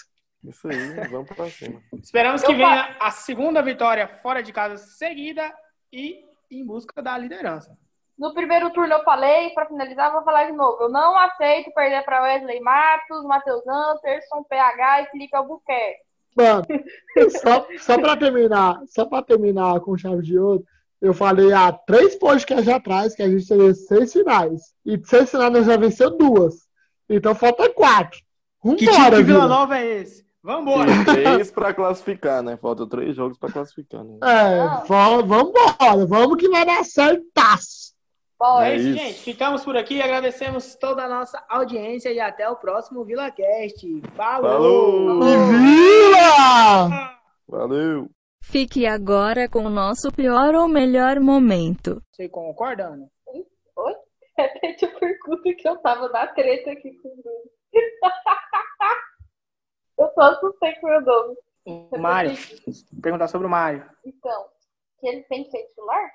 Isso 0.48 0.68
aí, 0.68 1.08
vamos 1.10 1.30
pra 1.30 1.50
cima. 1.50 1.82
Esperamos 1.94 2.44
que 2.44 2.54
venha 2.54 2.96
a 3.00 3.12
segunda 3.12 3.62
vitória 3.62 4.08
fora 4.08 4.44
de 4.44 4.54
casa 4.54 4.78
seguida 4.78 5.54
e 5.92 6.24
em 6.52 6.66
busca 6.66 7.02
da 7.02 7.18
liderança. 7.18 7.78
No 8.18 8.34
primeiro 8.34 8.70
turno 8.72 8.94
eu 8.94 9.04
falei, 9.04 9.50
para 9.50 9.66
finalizar, 9.66 10.12
vou 10.12 10.24
falar 10.24 10.46
de 10.46 10.54
novo. 10.54 10.84
Eu 10.84 10.90
não 10.90 11.18
aceito 11.18 11.72
perder 11.74 12.04
para 12.06 12.24
Wesley 12.24 12.62
Matos, 12.62 13.26
Matheus 13.26 13.68
Anderson, 13.68 14.44
PH 14.50 15.02
e 15.02 15.06
Felipe 15.08 15.36
Albuquerque. 15.36 16.06
Mano, 16.36 16.66
só, 17.42 17.68
só 17.78 18.00
para 18.00 18.18
terminar, 18.18 18.82
só 18.88 19.06
para 19.06 19.24
terminar 19.24 19.80
com 19.82 19.98
chave 19.98 20.22
de 20.22 20.38
ouro, 20.38 20.66
eu 21.02 21.14
falei 21.14 21.52
há 21.52 21.72
três 21.72 22.16
podcasts 22.16 22.70
atrás 22.70 23.16
que 23.16 23.22
a 23.22 23.30
gente 23.30 23.48
teria 23.48 23.74
seis 23.74 24.14
finais. 24.14 24.74
E 24.86 25.00
seis 25.06 25.30
finais 25.30 25.52
nós 25.52 25.66
já 25.66 25.78
venceu 25.78 26.10
duas. 26.12 26.56
Então 27.10 27.36
falta 27.36 27.70
quatro. 27.70 28.20
Vambora, 28.64 28.80
que 28.80 28.92
tipo 28.92 29.16
de 29.18 29.24
Vila 29.24 29.48
Nova 29.48 29.78
é 29.78 30.02
esse? 30.02 30.25
Vambora! 30.46 30.92
Tem 31.04 31.24
três 31.24 31.50
para 31.50 31.74
classificar, 31.74 32.44
né? 32.44 32.56
Faltam 32.56 32.88
três 32.88 33.16
jogos 33.16 33.36
para 33.36 33.52
classificar, 33.52 34.04
né? 34.04 34.20
É, 34.24 34.86
vambora, 34.88 36.06
vamos 36.08 36.38
que 36.38 36.48
vai 36.48 36.64
dar 36.64 36.86
certaço. 36.86 37.96
Bom, 38.40 38.62
é, 38.62 38.74
é 38.74 38.76
isso, 38.76 38.94
gente. 38.94 39.20
Ficamos 39.22 39.64
por 39.64 39.76
aqui. 39.76 40.00
Agradecemos 40.00 40.76
toda 40.76 41.04
a 41.04 41.10
nossa 41.10 41.44
audiência 41.50 42.12
e 42.12 42.20
até 42.20 42.48
o 42.48 42.58
próximo 42.58 43.04
VilaCast. 43.04 44.02
Falou! 44.16 45.08
Falou! 45.08 45.24
E 45.24 45.36
Vila! 46.12 47.20
Valeu! 47.48 48.10
Fique 48.44 48.86
agora 48.86 49.50
com 49.50 49.66
o 49.66 49.70
nosso 49.70 50.12
pior 50.12 50.54
ou 50.54 50.68
melhor 50.68 51.20
momento. 51.20 52.04
Você 52.12 52.30
concorda, 52.30 52.86
Ana? 52.86 53.08
Oi? 53.26 53.96
Repete 54.38 54.86
a 54.86 55.00
pergunta 55.00 55.54
que 55.58 55.68
eu 55.68 55.78
tava 55.78 56.08
na 56.10 56.28
treta 56.28 56.70
aqui 56.70 56.92
com 57.02 57.08
o 57.08 57.16
Bruno. 57.16 57.50
Eu 59.98 60.10
só 60.14 60.22
assustei 60.22 60.74
com 60.76 60.88
o 60.88 60.90
meu 60.90 61.02
nome. 61.02 61.36
O 61.66 61.98
Mário. 61.98 62.32
Perguntar 63.02 63.28
sobre 63.28 63.48
o 63.48 63.50
Mário. 63.50 63.90
Então, 64.06 64.46
que 65.00 65.08
ele 65.08 65.24
tem 65.24 65.44
que 65.44 65.52
ser 65.52 65.64
titular? 65.68 66.12